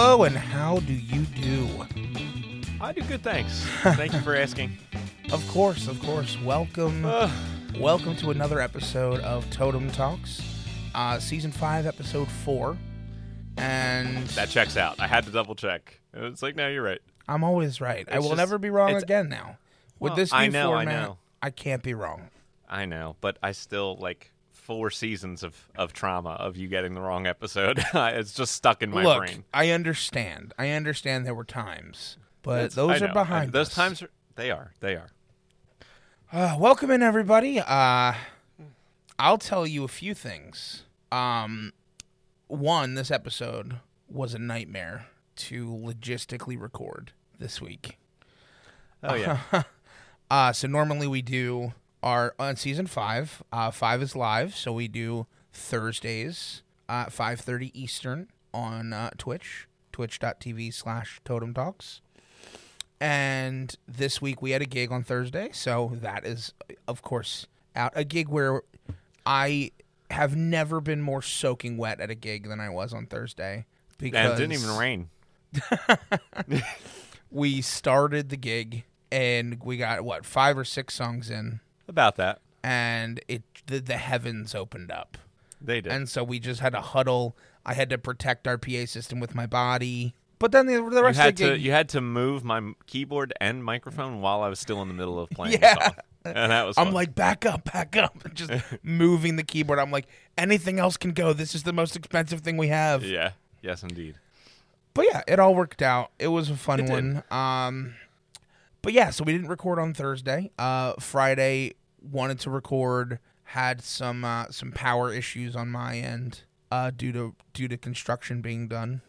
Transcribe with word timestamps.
Hello, 0.00 0.22
and 0.22 0.36
how 0.36 0.78
do 0.78 0.92
you 0.92 1.22
do? 1.22 1.68
I 2.80 2.92
do 2.92 3.02
good, 3.02 3.20
thanks. 3.20 3.64
Thank 3.82 4.12
you 4.12 4.20
for 4.20 4.36
asking. 4.36 4.78
Of 5.32 5.44
course, 5.48 5.88
of 5.88 6.00
course. 6.00 6.38
Welcome, 6.40 7.04
Uh, 7.04 7.28
welcome 7.80 8.14
to 8.18 8.30
another 8.30 8.60
episode 8.60 9.18
of 9.22 9.50
Totem 9.50 9.90
Talks, 9.90 10.40
uh, 10.94 11.18
season 11.18 11.50
five, 11.50 11.84
episode 11.84 12.28
four. 12.30 12.76
And 13.56 14.24
that 14.28 14.50
checks 14.50 14.76
out. 14.76 15.00
I 15.00 15.08
had 15.08 15.24
to 15.24 15.32
double 15.32 15.56
check. 15.56 15.98
It's 16.14 16.44
like, 16.44 16.54
no, 16.54 16.68
you're 16.68 16.84
right. 16.84 17.00
I'm 17.28 17.42
always 17.42 17.80
right. 17.80 18.06
I 18.08 18.14
It's 18.18 18.22
will 18.22 18.28
just- 18.30 18.36
never 18.36 18.56
be 18.56 18.70
wrong 18.70 18.90
it's- 18.90 19.02
again. 19.02 19.28
Now, 19.28 19.58
with 19.98 20.10
Well, 20.10 20.16
this 20.16 20.30
new 20.30 20.38
I 20.38 20.46
know, 20.46 20.74
I 20.74 20.84
format, 20.84 21.02
know. 21.08 21.18
I 21.42 21.50
can't 21.50 21.82
be 21.82 21.94
wrong. 21.94 22.28
I 22.68 22.84
know, 22.84 23.16
but 23.20 23.36
I 23.42 23.50
still 23.50 23.96
like 23.96 24.30
four 24.68 24.90
seasons 24.90 25.42
of, 25.42 25.56
of 25.76 25.94
trauma 25.94 26.32
of 26.32 26.54
you 26.58 26.68
getting 26.68 26.92
the 26.92 27.00
wrong 27.00 27.26
episode. 27.26 27.82
it's 27.94 28.34
just 28.34 28.52
stuck 28.52 28.82
in 28.82 28.90
my 28.90 29.02
Look, 29.02 29.16
brain. 29.18 29.44
I 29.54 29.70
understand. 29.70 30.52
I 30.58 30.72
understand 30.72 31.24
there 31.24 31.34
were 31.34 31.42
times, 31.42 32.18
but 32.42 32.58
It's- 32.58 32.74
those 32.74 33.00
I 33.00 33.06
are 33.06 33.12
behind. 33.14 33.52
Those 33.52 33.68
us. 33.68 33.74
times 33.74 34.02
are. 34.02 34.10
They 34.36 34.50
are. 34.50 34.72
They 34.80 34.94
are. 34.96 35.08
Uh, 36.30 36.54
welcome 36.60 36.90
in, 36.90 37.02
everybody. 37.02 37.58
Uh, 37.58 38.12
I'll 39.18 39.38
tell 39.38 39.66
you 39.66 39.84
a 39.84 39.88
few 39.88 40.12
things. 40.12 40.82
Um, 41.10 41.72
one, 42.48 42.92
this 42.94 43.10
episode 43.10 43.76
was 44.06 44.34
a 44.34 44.38
nightmare 44.38 45.06
to 45.36 45.66
logistically 45.66 46.60
record 46.60 47.12
this 47.38 47.58
week. 47.62 47.96
Oh 49.02 49.14
yeah. 49.14 49.38
Uh, 50.30 50.52
so 50.52 50.68
normally 50.68 51.06
we 51.06 51.22
do 51.22 51.72
our 52.02 52.34
on 52.38 52.56
season 52.56 52.86
five. 52.86 53.42
Uh, 53.52 53.70
five 53.70 54.02
is 54.02 54.14
live, 54.14 54.54
so 54.54 54.72
we 54.72 54.88
do 54.88 55.26
Thursdays 55.52 56.62
at 56.88 57.12
five 57.12 57.40
thirty 57.40 57.78
Eastern 57.80 58.28
on 58.52 58.92
uh, 58.92 59.10
Twitch, 59.18 59.68
twitch.tv 59.92 60.72
slash 60.72 61.20
Totem 61.24 61.54
Talks. 61.54 62.00
And 63.00 63.76
this 63.86 64.20
week 64.20 64.42
we 64.42 64.50
had 64.50 64.62
a 64.62 64.66
gig 64.66 64.90
on 64.90 65.04
Thursday, 65.04 65.50
so 65.52 65.92
that 65.94 66.26
is, 66.26 66.52
of 66.88 67.02
course, 67.02 67.46
out 67.76 67.92
a 67.94 68.04
gig 68.04 68.28
where 68.28 68.62
I 69.24 69.70
have 70.10 70.34
never 70.34 70.80
been 70.80 71.00
more 71.00 71.22
soaking 71.22 71.76
wet 71.76 72.00
at 72.00 72.10
a 72.10 72.14
gig 72.14 72.48
than 72.48 72.60
I 72.60 72.70
was 72.70 72.92
on 72.92 73.06
Thursday. 73.06 73.66
Because 73.98 74.30
and 74.30 74.32
it 74.32 74.36
didn't 74.36 74.52
even 74.52 74.76
rain. 74.76 75.10
we 77.30 77.60
started 77.62 78.30
the 78.30 78.36
gig 78.36 78.84
and 79.10 79.62
we 79.62 79.76
got 79.76 80.02
what 80.02 80.24
five 80.24 80.58
or 80.58 80.64
six 80.64 80.94
songs 80.94 81.30
in 81.30 81.60
About 81.88 82.16
that. 82.16 82.40
and 82.62 83.20
it 83.28 83.42
the, 83.66 83.80
the 83.80 83.96
heavens 83.96 84.54
opened 84.54 84.90
up 84.90 85.18
They 85.60 85.80
did. 85.80 85.92
and 85.92 86.08
so 86.08 86.22
we 86.24 86.38
just 86.38 86.60
had 86.60 86.72
to 86.72 86.80
huddle 86.80 87.36
i 87.66 87.74
had 87.74 87.90
to 87.90 87.98
protect 87.98 88.46
our 88.48 88.56
pa 88.58 88.84
system 88.86 89.20
with 89.20 89.34
my 89.34 89.46
body 89.46 90.14
but 90.38 90.52
then 90.52 90.66
the, 90.66 90.74
the 90.74 90.78
you 90.96 91.02
rest 91.02 91.18
had 91.18 91.28
of 91.30 91.36
the 91.36 91.44
to 91.44 91.50
gig 91.54 91.62
you 91.62 91.70
had 91.72 91.88
to 91.90 92.00
move 92.00 92.44
my 92.44 92.58
m- 92.58 92.76
keyboard 92.86 93.32
and 93.40 93.64
microphone 93.64 94.20
while 94.20 94.40
I 94.42 94.48
was 94.48 94.58
still 94.60 94.80
in 94.82 94.88
the 94.88 94.94
middle 94.94 95.18
of 95.18 95.28
playing 95.30 95.58
Yeah. 95.62 95.74
the 95.74 95.84
song. 95.84 95.94
And 96.24 96.52
that 96.52 96.64
was 96.66 96.76
i'm 96.78 96.86
fun. 96.86 96.94
like 96.94 97.14
back 97.14 97.44
up 97.46 97.64
back 97.72 97.96
up 97.96 98.14
just 98.34 98.50
moving 98.82 99.36
the 99.36 99.42
keyboard 99.44 99.78
i'm 99.78 99.90
like 99.90 100.06
anything 100.36 100.78
else 100.78 100.96
can 100.96 101.12
go 101.12 101.32
this 101.32 101.54
is 101.54 101.62
the 101.64 101.72
most 101.72 101.96
expensive 101.96 102.40
thing 102.40 102.56
we 102.56 102.68
have 102.68 103.02
Yeah. 103.04 103.32
Yes 103.62 103.82
indeed. 103.82 104.14
but 104.94 105.06
yeah, 105.10 105.22
it 105.26 105.38
all 105.40 105.54
worked 105.54 105.82
out. 105.82 106.10
It 106.18 106.28
was 106.28 106.48
a 106.50 106.56
fun 106.56 106.80
It 106.80 106.86
did. 106.86 106.90
one. 106.92 107.22
Um, 107.30 107.94
but 108.82 108.92
yeah, 108.92 109.10
so 109.10 109.24
we 109.24 109.32
didn't 109.32 109.48
record 109.48 109.78
on 109.80 109.92
Thursday. 109.94 110.50
Uh, 110.58 110.92
Friday 111.00 111.74
wanted 112.10 112.40
to 112.40 112.50
record, 112.50 113.18
had 113.44 113.82
some 113.82 114.24
uh, 114.24 114.46
some 114.50 114.72
power 114.72 115.12
issues 115.12 115.54
on 115.56 115.68
my 115.70 115.96
end 115.98 116.42
uh, 116.70 116.90
due 116.94 117.12
to 117.12 117.34
due 117.52 117.68
to 117.68 117.76
construction 117.76 118.40
being 118.40 118.68
done, 118.68 119.02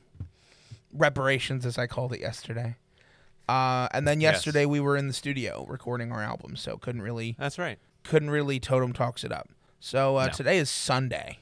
reparations 0.93 1.65
as 1.65 1.77
I 1.77 1.87
called 1.87 2.13
it 2.13 2.19
yesterday. 2.19 2.75
Uh, 3.47 3.87
and 3.93 4.07
then 4.07 4.21
Yes. 4.21 4.35
yesterday 4.35 4.65
we 4.65 4.79
were 4.79 4.95
in 4.95 5.07
the 5.07 5.13
studio 5.13 5.65
recording 5.67 6.11
our 6.11 6.21
album, 6.21 6.55
so 6.55 6.77
couldn't 6.77 7.01
really 7.01 7.35
That's 7.39 7.57
right. 7.57 7.79
couldn't 8.03 8.29
really 8.29 8.59
totem 8.59 8.93
talks 8.93 9.23
it 9.23 9.31
up. 9.31 9.49
So 9.79 10.17
uh, 10.17 10.25
No. 10.27 10.31
today 10.31 10.57
is 10.57 10.69
Sunday. 10.69 11.39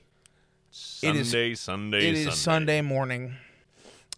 It 1.01 1.15
is- 1.15 1.29
Sunday, 1.31 1.55
Sunday, 1.55 2.07
It 2.09 2.15
is 2.15 2.35
Sunday 2.37 2.81
morning, 2.81 3.35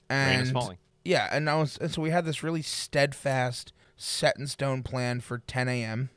and 0.09 0.31
Rain 0.31 0.39
is 0.41 0.51
falling. 0.51 0.77
yeah, 1.05 1.29
and 1.31 1.49
I 1.49 1.55
was 1.55 1.77
and 1.77 1.91
so 1.91 2.01
we 2.01 2.09
had 2.11 2.25
this 2.25 2.43
really 2.43 2.61
steadfast, 2.61 3.71
set 3.97 4.37
in 4.37 4.45
stone 4.47 4.83
plan 4.83 5.19
for 5.21 5.39
10 5.39 5.67
a.m. 5.69 6.09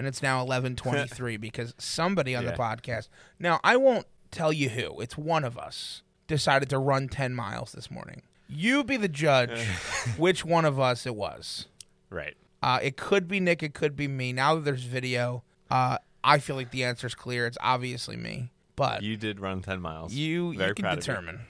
and 0.00 0.08
it's 0.08 0.22
now 0.22 0.42
11:23 0.46 1.38
because 1.40 1.74
somebody 1.76 2.34
on 2.34 2.46
the 2.46 2.52
podcast. 2.52 3.08
Now 3.38 3.60
I 3.62 3.76
won't 3.76 4.06
tell 4.30 4.50
you 4.52 4.70
who. 4.70 4.98
It's 5.02 5.18
one 5.18 5.44
of 5.44 5.58
us 5.58 6.02
decided 6.26 6.70
to 6.70 6.78
run 6.78 7.08
10 7.08 7.34
miles 7.34 7.72
this 7.72 7.90
morning. 7.90 8.22
You 8.48 8.82
be 8.82 8.96
the 8.96 9.08
judge 9.08 9.60
which 10.16 10.42
one 10.42 10.64
of 10.64 10.80
us 10.80 11.04
it 11.04 11.14
was. 11.14 11.66
Right. 12.08 12.34
Uh, 12.62 12.78
it 12.82 12.96
could 12.96 13.28
be 13.28 13.40
Nick. 13.40 13.62
It 13.62 13.74
could 13.74 13.94
be 13.94 14.08
me. 14.08 14.32
Now 14.32 14.54
that 14.54 14.64
there's 14.64 14.84
video, 14.84 15.42
uh, 15.70 15.98
I 16.24 16.38
feel 16.38 16.56
like 16.56 16.70
the 16.70 16.82
answer's 16.84 17.14
clear. 17.14 17.46
It's 17.46 17.58
obviously 17.60 18.16
me. 18.16 18.52
But 18.76 19.02
You 19.02 19.18
did 19.18 19.38
run 19.40 19.60
10 19.60 19.80
miles. 19.82 20.14
you 20.14 20.54
Very 20.56 20.70
you 20.70 20.74
can 20.76 20.84
of 20.86 20.92
you. 20.92 20.96
determine. 21.00 21.40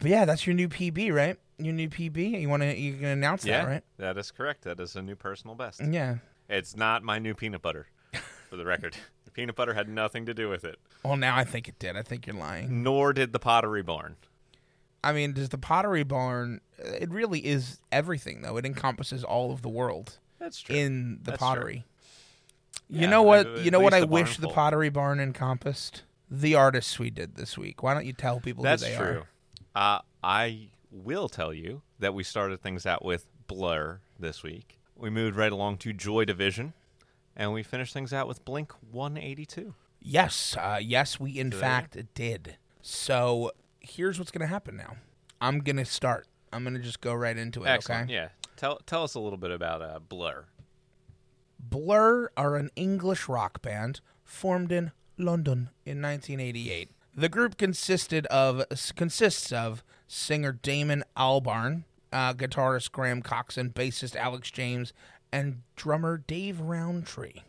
But 0.00 0.04
yeah, 0.10 0.24
that's 0.26 0.46
your 0.46 0.54
new 0.54 0.68
PB, 0.68 1.12
right? 1.14 1.38
Your 1.58 1.72
new 1.72 1.88
PB. 1.88 2.40
You 2.40 2.48
want 2.48 2.62
to 2.62 2.76
you 2.78 2.94
can 2.94 3.06
announce 3.06 3.44
Yeah, 3.44 3.62
that, 3.64 3.68
right? 3.70 3.82
that 3.98 4.18
is 4.18 4.30
correct. 4.30 4.64
That 4.64 4.80
is 4.80 4.96
a 4.96 5.02
new 5.02 5.14
personal 5.16 5.54
best. 5.54 5.80
Yeah. 5.82 6.16
It's 6.48 6.76
not 6.76 7.02
my 7.02 7.18
new 7.18 7.34
peanut 7.34 7.62
butter, 7.62 7.86
for 8.50 8.56
the 8.56 8.64
record. 8.64 8.96
The 9.24 9.30
peanut 9.30 9.56
butter 9.56 9.74
had 9.74 9.88
nothing 9.88 10.26
to 10.26 10.34
do 10.34 10.48
with 10.48 10.64
it, 10.64 10.78
Well, 11.02 11.16
now 11.16 11.36
I 11.36 11.42
think 11.44 11.66
it 11.66 11.78
did. 11.78 11.96
I 11.96 12.02
think 12.02 12.26
you're 12.26 12.36
lying. 12.36 12.82
nor 12.84 13.12
did 13.12 13.32
the 13.32 13.38
pottery 13.40 13.82
barn. 13.82 14.16
I 15.02 15.12
mean, 15.12 15.32
does 15.32 15.48
the 15.50 15.58
Pottery 15.58 16.02
Barn? 16.02 16.60
It 16.78 17.10
really 17.10 17.40
is 17.44 17.78
everything, 17.92 18.40
though. 18.42 18.56
It 18.56 18.64
encompasses 18.64 19.22
all 19.22 19.52
of 19.52 19.60
the 19.60 19.68
world 19.68 20.18
That's 20.38 20.60
true. 20.60 20.74
in 20.76 21.18
the 21.22 21.32
That's 21.32 21.38
true. 21.38 21.46
pottery. 21.46 21.84
You 22.88 23.00
Yeah, 23.02 23.10
know 23.10 23.22
what? 23.22 23.46
at- 23.46 23.58
You 23.64 23.70
know 23.70 23.80
what? 23.80 23.92
I 23.92 24.04
wish 24.04 24.38
the. 24.38 24.48
Pottery 24.48 24.88
Barn 24.88 25.20
encompassed 25.20 26.04
the 26.30 26.54
artists 26.54 26.98
we 26.98 27.10
did 27.10 27.36
this 27.36 27.58
week. 27.58 27.82
Why 27.82 27.92
don't 27.92 28.06
you 28.06 28.14
tell 28.14 28.40
people 28.40 28.64
That's 28.64 28.82
who 28.82 28.90
they 28.90 28.96
true. 28.96 29.22
are? 29.74 29.96
Uh, 29.96 30.00
I 30.22 30.68
will 30.90 31.28
tell 31.28 31.52
you 31.52 31.82
that 31.98 32.14
we 32.14 32.22
started 32.24 32.62
things 32.62 32.86
out 32.86 33.04
with 33.04 33.26
Blur 33.46 34.00
this 34.18 34.42
week. 34.42 34.78
We 34.96 35.10
moved 35.10 35.36
right 35.36 35.52
along 35.52 35.78
to 35.78 35.92
Joy 35.92 36.24
Division, 36.24 36.72
and 37.36 37.52
we 37.52 37.62
finished 37.62 37.92
things 37.92 38.12
out 38.12 38.28
with 38.28 38.44
Blink 38.44 38.72
182. 38.90 39.74
Yes, 40.00 40.56
uh, 40.58 40.78
yes, 40.80 41.18
we 41.18 41.38
in 41.38 41.50
you 41.50 41.58
fact 41.58 41.96
did. 42.14 42.56
So 42.82 43.52
here's 43.80 44.18
what's 44.18 44.30
gonna 44.30 44.46
happen 44.46 44.76
now. 44.76 44.96
I'm 45.40 45.60
gonna 45.60 45.84
start. 45.84 46.26
I'm 46.52 46.62
gonna 46.64 46.78
just 46.78 47.00
go 47.00 47.14
right 47.14 47.36
into 47.36 47.64
it. 47.64 47.68
Excellent. 47.68 48.04
Okay. 48.04 48.14
Yeah. 48.14 48.28
Tell 48.56 48.78
tell 48.86 49.02
us 49.02 49.14
a 49.14 49.20
little 49.20 49.38
bit 49.38 49.50
about 49.50 49.82
uh, 49.82 49.98
Blur. 49.98 50.44
Blur 51.58 52.30
are 52.36 52.56
an 52.56 52.70
English 52.76 53.28
rock 53.28 53.62
band 53.62 54.00
formed 54.22 54.70
in 54.70 54.92
London 55.16 55.70
in 55.84 56.02
1988. 56.02 56.90
The 57.16 57.28
group 57.28 57.56
consisted 57.56 58.26
of 58.26 58.64
consists 58.94 59.52
of 59.52 59.82
singer 60.06 60.52
Damon 60.52 61.04
Albarn, 61.16 61.84
uh, 62.14 62.32
guitarist 62.32 62.92
Graham 62.92 63.20
Coxon, 63.20 63.70
bassist 63.70 64.14
Alex 64.14 64.50
James, 64.50 64.92
and 65.32 65.62
drummer 65.74 66.16
Dave 66.16 66.60
Rowntree. 66.60 67.42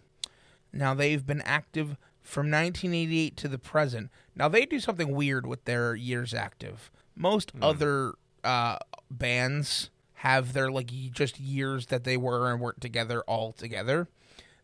Now 0.73 0.95
they've 0.95 1.25
been 1.25 1.41
active 1.41 1.97
from 2.23 2.49
1988 2.49 3.37
to 3.37 3.47
the 3.47 3.59
present. 3.59 4.09
Now 4.35 4.49
they 4.49 4.66
do 4.66 4.79
something 4.79 5.13
weird 5.13 5.45
with 5.45 5.63
their 5.66 5.95
years 5.95 6.34
active. 6.34 6.91
Most 7.16 7.51
other 7.61 8.16
uh, 8.43 8.78
bands 9.09 9.91
have 10.16 10.53
their 10.53 10.72
like 10.72 10.87
just 11.11 11.40
years 11.40 11.85
that 11.87 12.03
they 12.03 12.17
were 12.17 12.51
and 12.51 12.59
weren't 12.59 12.81
together 12.81 13.22
all 13.28 13.51
together. 13.51 14.07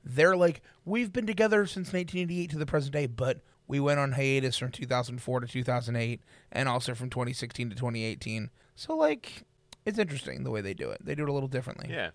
They're 0.04 0.36
like 0.36 0.62
we've 0.84 1.14
been 1.14 1.28
together 1.28 1.68
since 1.68 1.94
1988 1.94 2.50
to 2.50 2.58
the 2.58 2.66
present 2.66 2.94
day, 2.94 3.06
but 3.06 3.42
we 3.68 3.80
went 3.80 4.00
on 4.00 4.14
hiatus 4.14 4.58
from 4.58 4.72
2004 4.72 5.42
to 5.42 5.48
2008 5.48 6.22
and 6.52 6.68
also 6.68 6.96
from 6.96 7.12
2016 7.12 7.70
to 7.70 7.76
2018. 7.76 8.50
So 8.76 8.96
like 8.96 9.44
it's 9.86 10.00
interesting 10.00 10.44
the 10.44 10.52
way 10.52 10.62
they 10.62 10.74
do 10.74 10.90
it. 10.90 11.04
They 11.04 11.16
do 11.16 11.24
it 11.24 11.30
a 11.30 11.34
little 11.34 11.50
differently. 11.50 11.90
Yeah. 11.90 12.12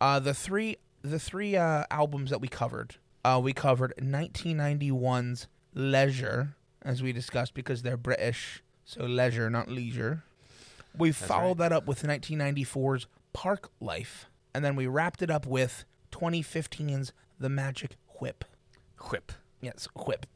Uh, 0.00 0.18
the 0.18 0.34
three 0.34 0.78
the 1.02 1.18
three 1.18 1.56
uh, 1.56 1.84
albums 1.90 2.30
that 2.30 2.40
we 2.40 2.48
covered, 2.48 2.96
uh, 3.24 3.40
we 3.42 3.52
covered 3.52 3.92
1991's 3.98 5.48
Leisure, 5.74 6.54
as 6.82 7.02
we 7.02 7.12
discussed, 7.12 7.54
because 7.54 7.82
they're 7.82 7.96
British, 7.96 8.62
so 8.84 9.04
leisure, 9.04 9.50
not 9.50 9.68
leisure. 9.68 10.22
We 10.96 11.12
followed 11.12 11.58
that 11.58 11.72
up 11.72 11.86
with 11.86 12.02
1994's 12.02 13.06
Park 13.32 13.70
Life, 13.80 14.26
and 14.54 14.64
then 14.64 14.76
we 14.76 14.86
wrapped 14.86 15.22
it 15.22 15.30
up 15.30 15.46
with 15.46 15.84
2015's 16.12 17.12
The 17.38 17.48
Magic 17.48 17.96
Whip. 18.20 18.44
Whip. 19.10 19.32
Yes, 19.60 19.88
Whip. 19.96 20.26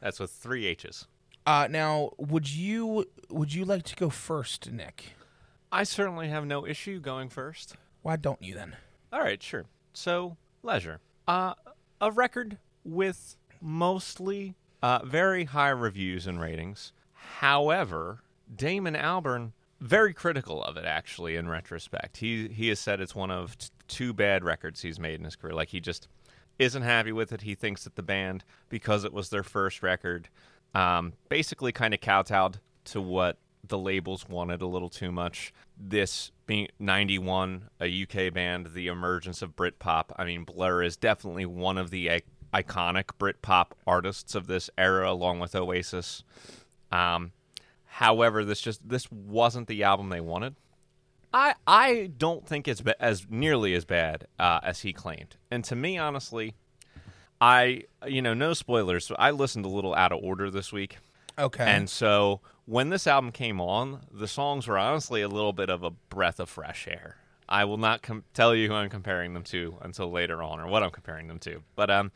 That's 0.00 0.20
with 0.20 0.30
three 0.30 0.66
H's. 0.66 1.06
Uh, 1.44 1.66
now, 1.68 2.10
would 2.18 2.50
you 2.52 3.06
would 3.30 3.52
you 3.52 3.64
like 3.64 3.82
to 3.84 3.96
go 3.96 4.10
first, 4.10 4.70
Nick? 4.70 5.14
I 5.70 5.84
certainly 5.84 6.28
have 6.28 6.46
no 6.46 6.66
issue 6.66 7.00
going 7.00 7.28
first. 7.28 7.74
Why 8.02 8.16
don't 8.16 8.42
you 8.42 8.54
then? 8.54 8.76
All 9.12 9.20
right, 9.20 9.42
sure. 9.42 9.64
So, 9.92 10.36
Leisure. 10.62 11.00
Uh, 11.26 11.54
a 12.00 12.10
record 12.10 12.58
with 12.84 13.36
mostly 13.60 14.54
uh, 14.82 15.00
very 15.04 15.44
high 15.44 15.70
reviews 15.70 16.26
and 16.26 16.40
ratings. 16.40 16.92
However, 17.12 18.20
Damon 18.54 18.94
Albarn 18.94 19.52
very 19.80 20.12
critical 20.12 20.62
of 20.62 20.76
it 20.76 20.84
actually 20.84 21.36
in 21.36 21.48
retrospect. 21.48 22.18
He 22.18 22.48
he 22.48 22.68
has 22.68 22.80
said 22.80 23.00
it's 23.00 23.14
one 23.14 23.30
of 23.30 23.56
t- 23.58 23.68
two 23.86 24.12
bad 24.12 24.42
records 24.44 24.82
he's 24.82 24.98
made 24.98 25.18
in 25.18 25.24
his 25.24 25.36
career. 25.36 25.54
Like 25.54 25.68
he 25.68 25.80
just 25.80 26.08
isn't 26.58 26.82
happy 26.82 27.12
with 27.12 27.32
it. 27.32 27.42
He 27.42 27.54
thinks 27.54 27.84
that 27.84 27.94
the 27.94 28.02
band 28.02 28.44
because 28.68 29.04
it 29.04 29.12
was 29.12 29.30
their 29.30 29.44
first 29.44 29.82
record 29.82 30.28
um, 30.74 31.12
basically 31.28 31.72
kind 31.72 31.94
of 31.94 32.00
kowtowed 32.00 32.58
to 32.86 33.00
what 33.00 33.36
the 33.68 33.78
labels 33.78 34.28
wanted 34.28 34.62
a 34.62 34.66
little 34.66 34.88
too 34.88 35.12
much. 35.12 35.52
This 35.78 36.32
being 36.46 36.68
91, 36.78 37.68
a 37.80 38.02
UK 38.02 38.32
band, 38.32 38.70
the 38.74 38.88
emergence 38.88 39.42
of 39.42 39.54
Britpop. 39.54 40.06
I 40.16 40.24
mean, 40.24 40.44
Blur 40.44 40.82
is 40.82 40.96
definitely 40.96 41.46
one 41.46 41.78
of 41.78 41.90
the 41.90 42.10
I- 42.10 42.22
iconic 42.54 43.10
Britpop 43.18 43.72
artists 43.86 44.34
of 44.34 44.46
this 44.46 44.70
era, 44.78 45.10
along 45.10 45.40
with 45.40 45.54
Oasis. 45.54 46.24
Um, 46.90 47.32
however, 47.84 48.44
this 48.44 48.60
just 48.60 48.88
this 48.88 49.10
wasn't 49.12 49.68
the 49.68 49.82
album 49.82 50.08
they 50.08 50.20
wanted. 50.20 50.56
I 51.32 51.54
I 51.66 52.10
don't 52.16 52.46
think 52.46 52.66
it's 52.66 52.80
ba- 52.80 53.00
as 53.02 53.26
nearly 53.28 53.74
as 53.74 53.84
bad 53.84 54.26
uh, 54.38 54.60
as 54.62 54.80
he 54.80 54.92
claimed. 54.92 55.36
And 55.50 55.62
to 55.64 55.76
me, 55.76 55.98
honestly, 55.98 56.54
I 57.40 57.82
you 58.06 58.22
know 58.22 58.34
no 58.34 58.54
spoilers. 58.54 59.04
So 59.06 59.14
I 59.18 59.30
listened 59.30 59.64
a 59.64 59.68
little 59.68 59.94
out 59.94 60.12
of 60.12 60.22
order 60.22 60.50
this 60.50 60.72
week. 60.72 60.98
Okay. 61.38 61.64
And 61.64 61.88
so 61.88 62.40
when 62.68 62.90
this 62.90 63.06
album 63.06 63.32
came 63.32 63.62
on, 63.62 64.00
the 64.12 64.28
songs 64.28 64.66
were 64.66 64.76
honestly 64.76 65.22
a 65.22 65.28
little 65.28 65.54
bit 65.54 65.70
of 65.70 65.82
a 65.82 65.90
breath 65.90 66.38
of 66.38 66.50
fresh 66.50 66.86
air. 66.86 67.16
I 67.48 67.64
will 67.64 67.78
not 67.78 68.02
com- 68.02 68.24
tell 68.34 68.54
you 68.54 68.68
who 68.68 68.74
I'm 68.74 68.90
comparing 68.90 69.32
them 69.32 69.44
to 69.44 69.78
until 69.80 70.10
later 70.10 70.42
on, 70.42 70.60
or 70.60 70.66
what 70.66 70.82
I'm 70.82 70.90
comparing 70.90 71.28
them 71.28 71.38
to. 71.40 71.62
But 71.74 71.90
um, 71.90 72.12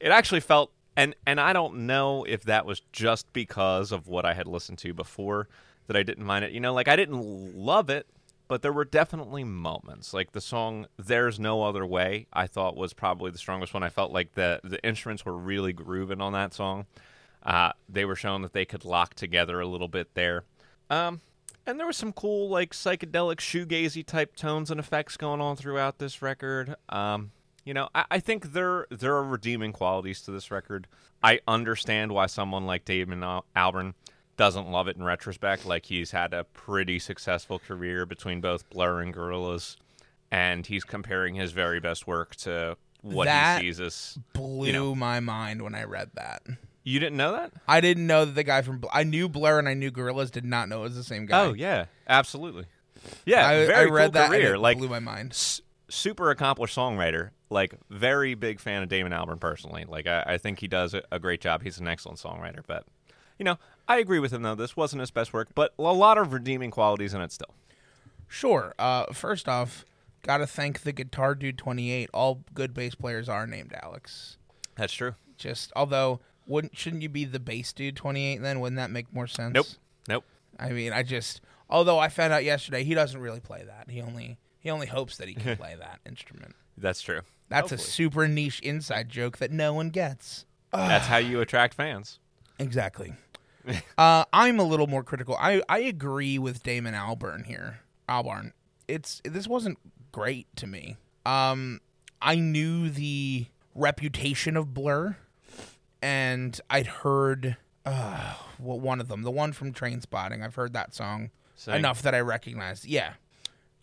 it 0.00 0.08
actually 0.08 0.40
felt, 0.40 0.72
and 0.96 1.14
and 1.24 1.40
I 1.40 1.52
don't 1.52 1.86
know 1.86 2.24
if 2.24 2.42
that 2.44 2.66
was 2.66 2.82
just 2.90 3.32
because 3.32 3.92
of 3.92 4.08
what 4.08 4.24
I 4.24 4.34
had 4.34 4.48
listened 4.48 4.78
to 4.78 4.92
before 4.92 5.46
that 5.86 5.96
I 5.96 6.02
didn't 6.02 6.24
mind 6.26 6.44
it. 6.44 6.50
You 6.50 6.58
know, 6.58 6.74
like 6.74 6.88
I 6.88 6.96
didn't 6.96 7.56
love 7.56 7.88
it, 7.88 8.08
but 8.48 8.62
there 8.62 8.72
were 8.72 8.84
definitely 8.84 9.44
moments. 9.44 10.12
Like 10.12 10.32
the 10.32 10.40
song 10.40 10.88
"There's 10.96 11.38
No 11.38 11.62
Other 11.62 11.86
Way," 11.86 12.26
I 12.32 12.48
thought 12.48 12.76
was 12.76 12.92
probably 12.92 13.30
the 13.30 13.38
strongest 13.38 13.72
one. 13.72 13.84
I 13.84 13.90
felt 13.90 14.10
like 14.10 14.34
the 14.34 14.58
the 14.64 14.84
instruments 14.84 15.24
were 15.24 15.38
really 15.38 15.72
grooving 15.72 16.20
on 16.20 16.32
that 16.32 16.54
song. 16.54 16.86
Uh, 17.46 17.72
they 17.88 18.04
were 18.04 18.16
shown 18.16 18.42
that 18.42 18.52
they 18.52 18.64
could 18.64 18.84
lock 18.84 19.14
together 19.14 19.60
a 19.60 19.66
little 19.66 19.88
bit 19.88 20.14
there. 20.14 20.44
Um, 20.90 21.20
and 21.66 21.78
there 21.78 21.86
was 21.86 21.96
some 21.96 22.12
cool, 22.12 22.48
like 22.48 22.72
psychedelic 22.72 23.36
shoegazy 23.36 24.04
type 24.04 24.36
tones 24.36 24.70
and 24.70 24.78
effects 24.80 25.16
going 25.16 25.40
on 25.40 25.56
throughout 25.56 25.98
this 25.98 26.22
record. 26.22 26.76
Um, 26.88 27.30
you 27.64 27.74
know, 27.74 27.88
I, 27.94 28.04
I 28.12 28.20
think 28.20 28.52
there 28.52 28.86
there 28.90 29.14
are 29.16 29.24
redeeming 29.24 29.72
qualities 29.72 30.20
to 30.22 30.30
this 30.30 30.50
record. 30.50 30.86
I 31.22 31.40
understand 31.48 32.12
why 32.12 32.26
someone 32.26 32.66
like 32.66 32.84
Damon 32.84 33.22
Al- 33.24 33.44
Albarn 33.56 33.94
doesn't 34.36 34.70
love 34.70 34.86
it 34.86 34.96
in 34.96 35.02
retrospect. 35.02 35.66
Like 35.66 35.86
he's 35.86 36.10
had 36.12 36.32
a 36.34 36.44
pretty 36.44 36.98
successful 36.98 37.58
career 37.58 38.06
between 38.06 38.40
both 38.40 38.68
Blur 38.70 39.00
and 39.00 39.12
Gorillaz, 39.14 39.76
and 40.30 40.66
he's 40.66 40.84
comparing 40.84 41.34
his 41.34 41.52
very 41.52 41.80
best 41.80 42.06
work 42.06 42.36
to 42.36 42.76
what 43.02 43.24
That 43.24 43.60
he 43.62 43.68
sees 43.68 43.80
as. 43.80 44.18
Blew 44.32 44.66
you 44.68 44.72
know. 44.72 44.94
my 44.94 45.18
mind 45.20 45.62
when 45.62 45.74
I 45.74 45.84
read 45.84 46.10
that. 46.14 46.42
You 46.88 47.00
didn't 47.00 47.16
know 47.16 47.32
that? 47.32 47.52
I 47.66 47.80
didn't 47.80 48.06
know 48.06 48.24
that 48.24 48.36
the 48.36 48.44
guy 48.44 48.62
from 48.62 48.80
I 48.92 49.02
knew 49.02 49.28
Blur 49.28 49.58
and 49.58 49.68
I 49.68 49.74
knew 49.74 49.90
Gorillaz. 49.90 50.30
Did 50.30 50.44
not 50.44 50.68
know 50.68 50.80
it 50.80 50.84
was 50.84 50.94
the 50.94 51.02
same 51.02 51.26
guy. 51.26 51.40
Oh 51.44 51.52
yeah, 51.52 51.86
absolutely. 52.08 52.66
Yeah, 53.24 53.44
I, 53.46 53.66
very 53.66 53.74
I 53.74 53.84
read 53.90 54.04
cool 54.04 54.12
that 54.12 54.28
career. 54.30 54.46
and 54.46 54.54
it 54.54 54.58
like 54.60 54.78
blew 54.78 54.88
my 54.88 55.00
mind. 55.00 55.32
s- 55.32 55.60
super 55.88 56.30
accomplished 56.30 56.76
songwriter. 56.76 57.30
Like 57.50 57.74
very 57.90 58.34
big 58.34 58.60
fan 58.60 58.84
of 58.84 58.88
Damon 58.88 59.10
Albarn 59.10 59.40
personally. 59.40 59.84
Like 59.84 60.06
I, 60.06 60.22
I 60.26 60.38
think 60.38 60.60
he 60.60 60.68
does 60.68 60.94
a, 60.94 61.02
a 61.10 61.18
great 61.18 61.40
job. 61.40 61.64
He's 61.64 61.78
an 61.78 61.88
excellent 61.88 62.20
songwriter. 62.20 62.60
But 62.64 62.84
you 63.36 63.44
know, 63.44 63.58
I 63.88 63.98
agree 63.98 64.20
with 64.20 64.32
him 64.32 64.42
though. 64.42 64.54
This 64.54 64.76
wasn't 64.76 65.00
his 65.00 65.10
best 65.10 65.32
work, 65.32 65.48
but 65.56 65.74
a 65.80 65.82
lot 65.82 66.18
of 66.18 66.32
redeeming 66.32 66.70
qualities 66.70 67.14
in 67.14 67.20
it 67.20 67.32
still. 67.32 67.52
Sure. 68.28 68.74
Uh, 68.78 69.06
first 69.12 69.48
off, 69.48 69.84
gotta 70.22 70.46
thank 70.46 70.82
the 70.82 70.92
Guitar 70.92 71.34
Dude 71.34 71.58
twenty 71.58 71.90
eight. 71.90 72.10
All 72.14 72.44
good 72.54 72.72
bass 72.74 72.94
players 72.94 73.28
are 73.28 73.44
named 73.46 73.72
Alex. 73.82 74.38
That's 74.76 74.92
true. 74.92 75.14
Just 75.36 75.72
although 75.76 76.20
wouldn't 76.46 76.76
shouldn't 76.76 77.02
you 77.02 77.08
be 77.08 77.24
the 77.24 77.40
bass 77.40 77.72
dude 77.72 77.96
twenty 77.96 78.26
eight 78.26 78.42
then? 78.42 78.60
Wouldn't 78.60 78.76
that 78.76 78.90
make 78.90 79.12
more 79.12 79.26
sense? 79.26 79.54
Nope. 79.54 79.66
Nope. 80.08 80.24
I 80.58 80.70
mean, 80.70 80.92
I 80.92 81.02
just 81.02 81.40
although 81.68 81.98
I 81.98 82.08
found 82.08 82.32
out 82.32 82.44
yesterday 82.44 82.84
he 82.84 82.94
doesn't 82.94 83.20
really 83.20 83.40
play 83.40 83.64
that. 83.64 83.90
He 83.90 84.00
only 84.00 84.38
he 84.58 84.70
only 84.70 84.86
hopes 84.86 85.16
that 85.18 85.28
he 85.28 85.34
can 85.34 85.56
play 85.58 85.76
that 85.78 86.00
instrument. 86.06 86.54
That's 86.76 87.00
true. 87.00 87.20
That's 87.48 87.72
a 87.72 87.78
super 87.78 88.26
niche 88.26 88.60
inside 88.60 89.08
joke 89.08 89.38
that 89.38 89.52
no 89.52 89.72
one 89.72 89.90
gets. 89.90 90.46
That's 90.72 91.06
how 91.06 91.18
you 91.18 91.40
attract 91.40 91.74
fans. 91.74 92.18
Exactly. 92.58 93.14
uh, 93.98 94.24
I'm 94.32 94.58
a 94.58 94.64
little 94.64 94.86
more 94.86 95.02
critical. 95.02 95.36
I, 95.38 95.62
I 95.68 95.78
agree 95.78 96.38
with 96.38 96.62
Damon 96.62 96.94
Albarn 96.94 97.46
here. 97.46 97.80
Albarn. 98.08 98.52
It's 98.88 99.20
this 99.24 99.48
wasn't 99.48 99.78
great 100.12 100.46
to 100.56 100.66
me. 100.66 100.96
Um, 101.24 101.80
I 102.22 102.36
knew 102.36 102.88
the 102.88 103.46
reputation 103.74 104.56
of 104.56 104.72
Blur, 104.72 105.16
and 106.02 106.60
I'd 106.70 106.86
heard 106.86 107.56
uh, 107.86 108.34
well, 108.58 108.80
one 108.80 109.00
of 109.00 109.08
them, 109.08 109.22
the 109.22 109.30
one 109.30 109.52
from 109.52 109.72
Trainspotting. 109.72 110.42
I've 110.42 110.56
heard 110.56 110.72
that 110.72 110.94
song 110.94 111.30
Sing. 111.54 111.74
enough 111.74 112.02
that 112.02 112.14
I 112.14 112.20
recognized. 112.20 112.84
Yeah. 112.84 113.12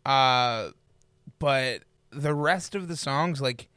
Uh, 0.06 0.72
but 1.40 1.84
the 2.12 2.34
rest 2.34 2.76
of 2.76 2.90
the 2.90 2.98
songs, 2.98 3.42
like, 3.42 3.70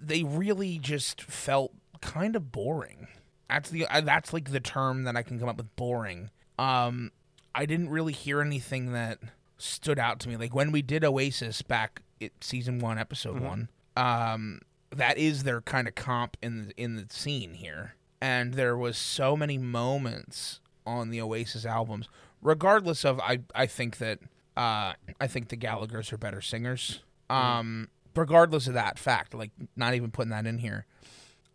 they 0.00 0.22
really 0.22 0.78
just 0.78 1.20
felt 1.20 1.72
kind 2.00 2.36
of 2.36 2.52
boring. 2.52 3.08
That's 3.50 3.70
the 3.70 3.86
uh, 3.86 4.02
that's 4.02 4.32
like 4.32 4.52
the 4.52 4.60
term 4.60 5.04
that 5.04 5.16
I 5.16 5.22
can 5.22 5.40
come 5.40 5.48
up 5.48 5.56
with. 5.56 5.74
Boring. 5.74 6.30
Um, 6.58 7.10
I 7.54 7.66
didn't 7.66 7.88
really 7.88 8.12
hear 8.12 8.40
anything 8.40 8.92
that 8.92 9.18
stood 9.56 9.98
out 9.98 10.20
to 10.20 10.28
me. 10.28 10.36
Like 10.36 10.54
when 10.54 10.70
we 10.70 10.82
did 10.82 11.02
Oasis 11.02 11.62
back 11.62 12.02
at 12.20 12.32
season 12.42 12.78
one, 12.78 12.98
episode 12.98 13.40
one. 13.40 13.70
Um, 13.96 14.60
that 14.90 15.18
is 15.18 15.42
their 15.42 15.60
kind 15.60 15.86
of 15.88 15.94
comp 15.94 16.36
in 16.42 16.68
the, 16.68 16.82
in 16.82 16.96
the 16.96 17.06
scene 17.08 17.54
here, 17.54 17.94
and 18.20 18.54
there 18.54 18.76
was 18.76 18.96
so 18.96 19.36
many 19.36 19.58
moments 19.58 20.60
on 20.86 21.10
the 21.10 21.20
Oasis 21.20 21.66
albums. 21.66 22.08
Regardless 22.40 23.04
of, 23.04 23.20
I 23.20 23.40
I 23.54 23.66
think 23.66 23.98
that 23.98 24.20
uh, 24.56 24.94
I 25.20 25.26
think 25.26 25.48
the 25.48 25.56
Gallagher's 25.56 26.12
are 26.12 26.18
better 26.18 26.40
singers. 26.40 27.02
Um, 27.30 27.88
regardless 28.14 28.66
of 28.66 28.74
that 28.74 28.98
fact, 28.98 29.34
like 29.34 29.50
not 29.76 29.94
even 29.94 30.10
putting 30.10 30.30
that 30.30 30.46
in 30.46 30.58
here. 30.58 30.86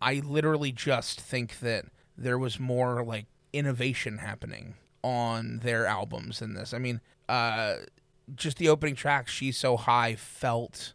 I 0.01 0.21
literally 0.25 0.71
just 0.71 1.19
think 1.19 1.59
that 1.59 1.85
there 2.17 2.37
was 2.37 2.59
more 2.59 3.03
like 3.03 3.25
innovation 3.53 4.19
happening 4.19 4.75
on 5.03 5.59
their 5.59 5.85
albums 5.85 6.39
than 6.39 6.53
this. 6.53 6.73
I 6.73 6.77
mean, 6.77 7.01
uh, 7.27 7.75
just 8.35 8.57
the 8.57 8.69
opening 8.69 8.95
track, 8.95 9.27
"She's 9.27 9.57
So 9.57 9.77
High," 9.77 10.15
felt 10.15 10.93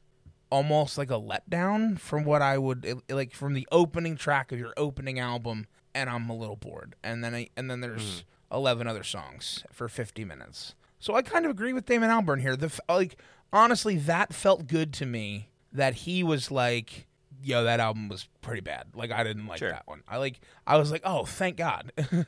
almost 0.50 0.96
like 0.98 1.10
a 1.10 1.14
letdown 1.20 1.98
from 1.98 2.24
what 2.24 2.42
I 2.42 2.58
would 2.58 3.02
like 3.08 3.32
from 3.32 3.54
the 3.54 3.66
opening 3.70 4.16
track 4.16 4.52
of 4.52 4.58
your 4.58 4.72
opening 4.76 5.18
album, 5.18 5.66
and 5.94 6.08
I'm 6.08 6.28
a 6.30 6.36
little 6.36 6.56
bored. 6.56 6.94
And 7.02 7.22
then 7.24 7.34
I, 7.34 7.48
and 7.56 7.70
then 7.70 7.80
there's 7.80 8.24
eleven 8.50 8.86
other 8.86 9.02
songs 9.04 9.64
for 9.72 9.88
50 9.88 10.24
minutes. 10.24 10.74
So 10.98 11.14
I 11.14 11.22
kind 11.22 11.44
of 11.44 11.50
agree 11.50 11.72
with 11.72 11.86
Damon 11.86 12.10
Albarn 12.10 12.40
here. 12.40 12.56
The 12.56 12.72
like 12.88 13.16
honestly, 13.52 13.96
that 13.98 14.32
felt 14.32 14.66
good 14.66 14.92
to 14.94 15.06
me. 15.06 15.48
That 15.72 15.94
he 15.94 16.22
was 16.24 16.50
like, 16.50 17.06
"Yo, 17.42 17.62
that 17.64 17.78
album 17.78 18.08
was 18.08 18.26
pretty 18.40 18.62
bad. 18.62 18.86
Like 18.94 19.10
I 19.12 19.22
didn't 19.22 19.46
like 19.46 19.58
Sure. 19.58 19.70
that 19.70 19.86
one. 19.86 20.02
I 20.08 20.16
like 20.16 20.40
I 20.66 20.78
was 20.78 20.90
like, 20.90 21.02
oh, 21.04 21.24
thank 21.24 21.56
God, 21.58 21.92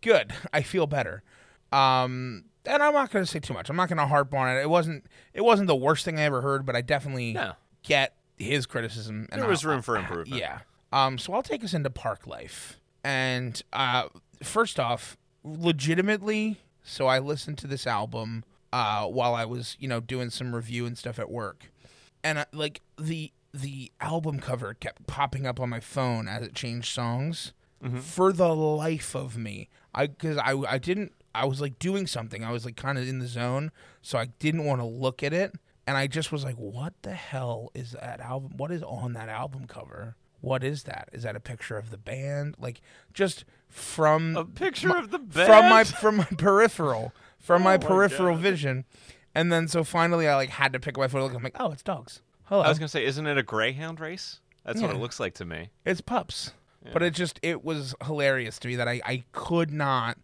good. 0.00 0.32
I 0.52 0.62
feel 0.62 0.86
better." 0.86 1.22
Um, 1.72 2.44
and 2.66 2.82
I'm 2.82 2.92
not 2.92 3.10
going 3.10 3.24
to 3.24 3.30
say 3.30 3.38
too 3.40 3.54
much. 3.54 3.68
I'm 3.70 3.76
not 3.76 3.88
going 3.88 3.98
to 3.98 4.06
harp 4.06 4.32
on 4.34 4.48
it. 4.48 4.60
It 4.60 4.70
wasn't 4.70 5.06
it 5.34 5.42
wasn't 5.42 5.66
the 5.68 5.76
worst 5.76 6.04
thing 6.04 6.18
I 6.18 6.22
ever 6.22 6.40
heard, 6.42 6.64
but 6.66 6.74
I 6.76 6.80
definitely 6.82 7.32
No. 7.34 7.52
get 7.82 8.14
his 8.36 8.66
criticism. 8.66 9.26
And 9.32 9.40
There 9.42 9.48
was 9.48 9.64
I'll- 9.64 9.72
room 9.72 9.82
for 9.82 9.96
improvement. 9.96 10.40
Yeah. 10.40 10.60
Um. 10.92 11.18
So 11.18 11.32
I'll 11.34 11.42
take 11.42 11.62
us 11.64 11.74
into 11.74 11.90
Parklife, 11.90 12.76
and 13.04 13.60
uh, 13.74 14.08
first 14.42 14.80
off, 14.80 15.16
legitimately, 15.44 16.56
so 16.82 17.06
I 17.06 17.18
listened 17.18 17.58
to 17.58 17.66
this 17.66 17.86
album 17.86 18.44
uh 18.72 19.04
while 19.06 19.34
I 19.34 19.44
was 19.46 19.76
you 19.80 19.88
know 19.88 20.00
doing 20.00 20.28
some 20.30 20.54
review 20.54 20.84
and 20.86 20.96
stuff 20.96 21.18
at 21.18 21.30
work, 21.30 21.70
and 22.24 22.38
uh, 22.38 22.44
like 22.52 22.80
the 22.98 23.32
the 23.52 23.92
album 24.00 24.38
cover 24.40 24.74
kept 24.74 25.06
popping 25.06 25.46
up 25.46 25.58
on 25.60 25.68
my 25.68 25.80
phone 25.80 26.26
as 26.28 26.42
it 26.42 26.54
changed 26.54 26.88
songs. 26.92 27.52
For 28.00 28.32
the 28.32 28.52
life 28.54 29.14
of 29.14 29.36
me, 29.36 29.68
I 29.94 30.06
because 30.08 30.36
I 30.38 30.52
I 30.68 30.78
didn't 30.78 31.12
I 31.42 31.44
was 31.46 31.60
like 31.60 31.78
doing 31.78 32.06
something. 32.06 32.44
I 32.44 32.52
was 32.52 32.64
like 32.64 32.76
kind 32.76 32.98
of 32.98 33.06
in 33.08 33.18
the 33.18 33.26
zone, 33.26 33.70
so 34.02 34.18
I 34.18 34.26
didn't 34.38 34.64
want 34.64 34.80
to 34.80 34.86
look 34.86 35.22
at 35.22 35.32
it. 35.32 35.54
And 35.86 35.96
I 35.96 36.06
just 36.06 36.30
was 36.32 36.44
like, 36.44 36.56
"What 36.56 36.92
the 37.02 37.14
hell 37.14 37.70
is 37.74 37.92
that 37.92 38.20
album? 38.20 38.52
What 38.56 38.70
is 38.70 38.82
on 38.82 39.14
that 39.14 39.28
album 39.28 39.66
cover? 39.66 40.16
What 40.40 40.62
is 40.62 40.82
that? 40.84 41.08
Is 41.12 41.22
that 41.24 41.34
a 41.34 41.40
picture 41.40 41.76
of 41.78 41.90
the 41.90 41.96
band? 41.98 42.54
Like 42.58 42.80
just 43.14 43.44
from 43.68 44.36
A 44.36 44.44
picture 44.44 44.88
my- 44.88 44.98
of 44.98 45.10
the 45.10 45.18
band. 45.18 45.46
from 45.48 45.68
my 45.70 45.84
from 45.84 46.16
my 46.16 46.24
peripheral, 46.24 47.12
from 47.38 47.62
my 47.62 47.74
Oh 47.74 47.78
my 47.78 47.86
peripheral 47.86 48.34
God. 48.34 48.42
vision." 48.42 48.84
And 49.34 49.52
then 49.52 49.68
so 49.68 49.84
finally, 49.84 50.26
I 50.28 50.34
like 50.36 50.50
had 50.50 50.72
to 50.74 50.80
pick 50.80 50.96
up 50.96 51.00
my 51.00 51.08
phone. 51.08 51.22
Look, 51.22 51.34
I'm 51.34 51.42
like, 51.42 51.56
"Oh, 51.58 51.70
it's 51.72 51.82
dogs. 51.82 52.20
Hello, 52.44 52.62
I 52.62 52.68
was 52.68 52.78
gonna 52.78 52.88
say, 52.88 53.04
isn't 53.04 53.26
it 53.26 53.36
a 53.38 53.42
greyhound 53.42 54.00
race? 54.00 54.40
That's 54.64 54.80
what 54.82 54.90
it 54.90 54.96
looks 54.98 55.18
like 55.20 55.34
to 55.34 55.44
me. 55.44 55.70
it's 55.84 56.00
pups." 56.00 56.52
But 56.92 57.02
it 57.02 57.12
just 57.14 57.38
it 57.42 57.64
was 57.64 57.94
hilarious 58.04 58.58
to 58.60 58.68
me 58.68 58.76
that 58.76 58.88
I 58.88 59.00
I 59.04 59.24
could 59.32 59.70
not 59.70 60.16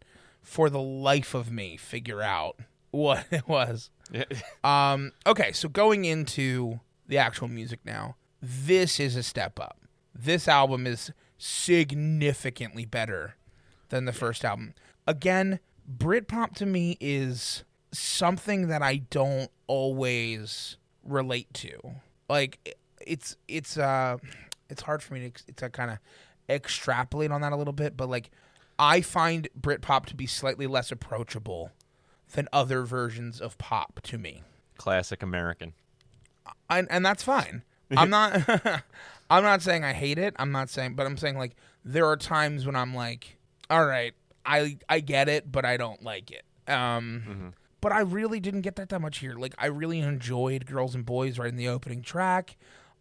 for 0.44 0.70
the 0.70 0.80
life 0.80 1.34
of 1.34 1.50
me 1.50 1.76
figure 1.76 2.22
out 2.22 2.56
what 2.92 3.26
it 3.30 3.48
was. 3.48 3.90
Yeah. 4.12 4.24
Um, 4.62 5.12
okay, 5.26 5.52
so 5.52 5.68
going 5.68 6.04
into 6.04 6.80
the 7.06 7.18
actual 7.18 7.48
music 7.48 7.80
now, 7.84 8.16
this 8.40 8.98
is 8.98 9.14
a 9.16 9.22
step 9.22 9.58
up. 9.60 9.78
This 10.14 10.48
album 10.48 10.86
is 10.86 11.12
significantly 11.36 12.84
better 12.86 13.36
than 13.90 14.04
the 14.04 14.12
first 14.12 14.44
album. 14.44 14.74
Again, 15.06 15.60
Britpop 15.90 16.54
to 16.56 16.66
me 16.66 16.96
is 17.00 17.64
something 17.92 18.68
that 18.68 18.82
I 18.82 18.96
don't 19.10 19.50
always 19.66 20.76
relate 21.02 21.52
to. 21.54 21.78
Like 22.28 22.76
it's 23.06 23.36
it's 23.48 23.76
uh 23.76 24.16
it's 24.70 24.82
hard 24.82 25.02
for 25.02 25.14
me 25.14 25.30
to 25.30 25.54
to 25.56 25.70
kind 25.70 25.90
of 25.90 25.98
extrapolate 26.48 27.30
on 27.30 27.42
that 27.42 27.52
a 27.52 27.56
little 27.56 27.72
bit, 27.72 27.96
but 27.96 28.08
like 28.08 28.30
I 28.78 29.00
find 29.00 29.48
Britpop 29.58 30.06
to 30.06 30.16
be 30.16 30.26
slightly 30.26 30.66
less 30.66 30.90
approachable 30.90 31.70
than 32.32 32.48
other 32.52 32.82
versions 32.82 33.40
of 33.40 33.56
pop 33.58 34.00
to 34.04 34.18
me. 34.18 34.42
Classic 34.76 35.22
American. 35.22 35.74
and, 36.68 36.88
and 36.90 37.04
that's 37.06 37.22
fine. 37.22 37.62
I'm 37.96 38.10
not 38.10 38.48
I'm 39.30 39.42
not 39.44 39.62
saying 39.62 39.84
I 39.84 39.92
hate 39.92 40.18
it. 40.18 40.34
I'm 40.38 40.50
not 40.50 40.68
saying 40.70 40.94
but 40.94 41.06
I'm 41.06 41.16
saying 41.16 41.38
like 41.38 41.54
there 41.84 42.06
are 42.06 42.16
times 42.16 42.66
when 42.66 42.74
I'm 42.74 42.94
like, 42.94 43.36
all 43.70 43.86
right, 43.86 44.14
I 44.44 44.78
I 44.88 45.00
get 45.00 45.28
it, 45.28 45.50
but 45.52 45.64
I 45.64 45.76
don't 45.76 46.02
like 46.02 46.30
it. 46.30 46.44
Um 46.68 47.54
but 47.80 47.92
I 47.92 48.00
really 48.00 48.40
didn't 48.40 48.62
get 48.62 48.76
that 48.76 48.88
that 48.88 49.00
much 49.00 49.18
here. 49.18 49.34
Like 49.34 49.54
I 49.58 49.66
really 49.66 50.00
enjoyed 50.00 50.66
Girls 50.66 50.94
and 50.94 51.04
Boys 51.06 51.38
right 51.38 51.50
in 51.50 51.56
the 51.56 51.68
opening 51.68 52.02
track. 52.02 52.56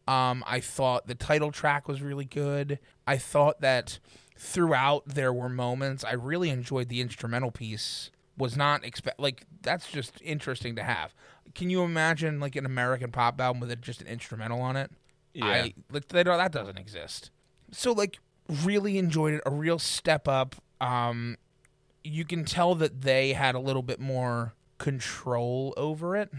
Um 0.08 0.44
I 0.46 0.60
thought 0.60 1.08
the 1.08 1.16
title 1.16 1.52
track 1.52 1.88
was 1.88 2.02
really 2.02 2.26
good. 2.26 2.78
I 3.08 3.18
thought 3.18 3.62
that 3.62 4.00
throughout 4.44 5.04
there 5.08 5.32
were 5.32 5.48
moments 5.50 6.04
I 6.04 6.14
really 6.14 6.50
enjoyed 6.50 6.90
the 6.90 7.00
instrumental 7.02 7.50
piece. 7.52 8.12
Was 8.38 8.58
not 8.58 8.84
expect 8.84 9.20
like 9.20 9.46
that's 9.62 9.90
just 9.92 10.20
interesting 10.22 10.76
to 10.76 10.84
have. 10.84 11.14
Can 11.56 11.70
you 11.70 11.84
imagine 11.84 12.40
like 12.40 12.56
an 12.56 12.66
American 12.66 13.12
pop 13.12 13.40
album 13.40 13.60
with 13.62 13.82
just 13.82 14.02
an 14.02 14.08
instrumental 14.08 14.60
on 14.62 14.76
it? 14.76 14.92
Yeah. 15.34 15.46
I 15.46 15.74
like 15.92 16.08
they 16.10 16.24
don't, 16.24 16.38
that 16.38 16.52
doesn't 16.52 16.78
exist. 16.78 17.30
So 17.72 17.92
like 17.92 18.18
really 18.64 18.98
enjoyed 18.98 19.36
it. 19.36 19.42
A 19.46 19.52
real 19.52 19.80
step 19.80 20.28
up. 20.28 20.56
Um, 20.82 21.38
you 22.04 22.26
can 22.26 22.44
tell 22.44 22.76
that 22.76 23.02
they 23.02 23.34
had 23.34 23.56
a 23.56 23.60
little 23.60 23.84
bit 23.84 24.00
more 24.00 24.54
control 24.80 25.74
over 25.78 26.18
it, 26.18 26.30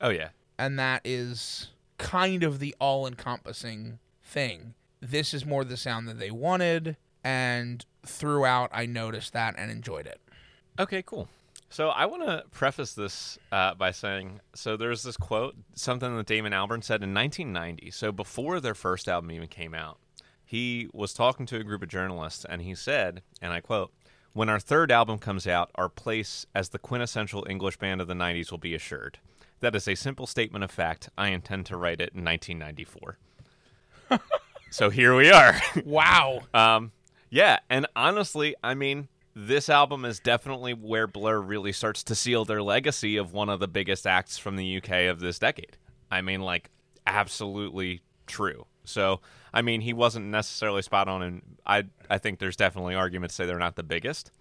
Oh 0.00 0.08
yeah. 0.08 0.30
and 0.58 0.78
that 0.78 1.02
is 1.04 1.68
kind 1.98 2.42
of 2.42 2.60
the 2.60 2.74
all-encompassing 2.80 3.98
thing. 4.22 4.72
This 5.00 5.34
is 5.34 5.44
more 5.44 5.64
the 5.64 5.76
sound 5.76 6.08
that 6.08 6.18
they 6.18 6.30
wanted, 6.30 6.96
and 7.24 7.84
throughout 8.04 8.70
I 8.72 8.86
noticed 8.86 9.32
that 9.32 9.54
and 9.58 9.70
enjoyed 9.70 10.06
it. 10.06 10.20
Okay, 10.78 11.02
cool. 11.02 11.28
So 11.72 11.88
I 11.90 12.06
want 12.06 12.24
to 12.24 12.44
preface 12.50 12.94
this 12.94 13.38
uh, 13.52 13.74
by 13.74 13.92
saying, 13.92 14.40
so 14.54 14.76
there's 14.76 15.04
this 15.04 15.16
quote, 15.16 15.54
something 15.74 16.16
that 16.16 16.26
Damon 16.26 16.52
Albarn 16.52 16.82
said 16.82 17.02
in 17.02 17.14
1990. 17.14 17.92
So 17.92 18.10
before 18.10 18.58
their 18.58 18.74
first 18.74 19.08
album 19.08 19.30
even 19.30 19.46
came 19.46 19.72
out, 19.72 19.98
he 20.44 20.88
was 20.92 21.14
talking 21.14 21.46
to 21.46 21.58
a 21.58 21.62
group 21.62 21.80
of 21.80 21.88
journalists, 21.88 22.44
and 22.44 22.62
he 22.62 22.74
said, 22.74 23.22
and 23.40 23.52
I 23.52 23.60
quote, 23.60 23.92
"When 24.32 24.48
our 24.48 24.58
third 24.58 24.90
album 24.90 25.18
comes 25.18 25.46
out, 25.46 25.70
our 25.76 25.88
place 25.88 26.44
as 26.56 26.70
the 26.70 26.78
quintessential 26.80 27.46
English 27.48 27.76
band 27.76 28.00
of 28.00 28.08
the 28.08 28.14
90s 28.14 28.50
will 28.50 28.58
be 28.58 28.74
assured. 28.74 29.20
That 29.60 29.76
is 29.76 29.86
a 29.86 29.94
simple 29.94 30.26
statement 30.26 30.64
of 30.64 30.72
fact. 30.72 31.08
I 31.16 31.28
intend 31.28 31.66
to 31.66 31.76
write 31.76 32.00
it 32.00 32.14
in 32.16 32.24
1994." 32.24 33.18
so 34.72 34.90
here 34.90 35.14
we 35.14 35.30
are. 35.30 35.60
Wow. 35.84 36.40
Um, 36.52 36.90
yeah, 37.30 37.58
and 37.68 37.86
honestly, 37.96 38.54
I 38.62 38.74
mean, 38.74 39.08
this 39.34 39.68
album 39.68 40.04
is 40.04 40.18
definitely 40.20 40.74
where 40.74 41.06
Blur 41.06 41.40
really 41.40 41.72
starts 41.72 42.02
to 42.04 42.14
seal 42.14 42.44
their 42.44 42.62
legacy 42.62 43.16
of 43.16 43.32
one 43.32 43.48
of 43.48 43.60
the 43.60 43.68
biggest 43.68 44.06
acts 44.06 44.36
from 44.38 44.56
the 44.56 44.76
UK 44.78 45.08
of 45.10 45.20
this 45.20 45.38
decade. 45.38 45.76
I 46.10 46.20
mean, 46.22 46.40
like, 46.40 46.70
absolutely 47.06 48.00
true. 48.26 48.66
So, 48.84 49.20
I 49.54 49.62
mean, 49.62 49.80
he 49.82 49.92
wasn't 49.92 50.26
necessarily 50.26 50.82
spot 50.82 51.08
on, 51.08 51.22
and 51.22 51.42
I, 51.64 51.84
I 52.08 52.18
think 52.18 52.38
there's 52.38 52.56
definitely 52.56 52.94
arguments 52.94 53.36
to 53.36 53.42
say 53.42 53.46
they're 53.46 53.58
not 53.58 53.76
the 53.76 53.82
biggest, 53.84 54.32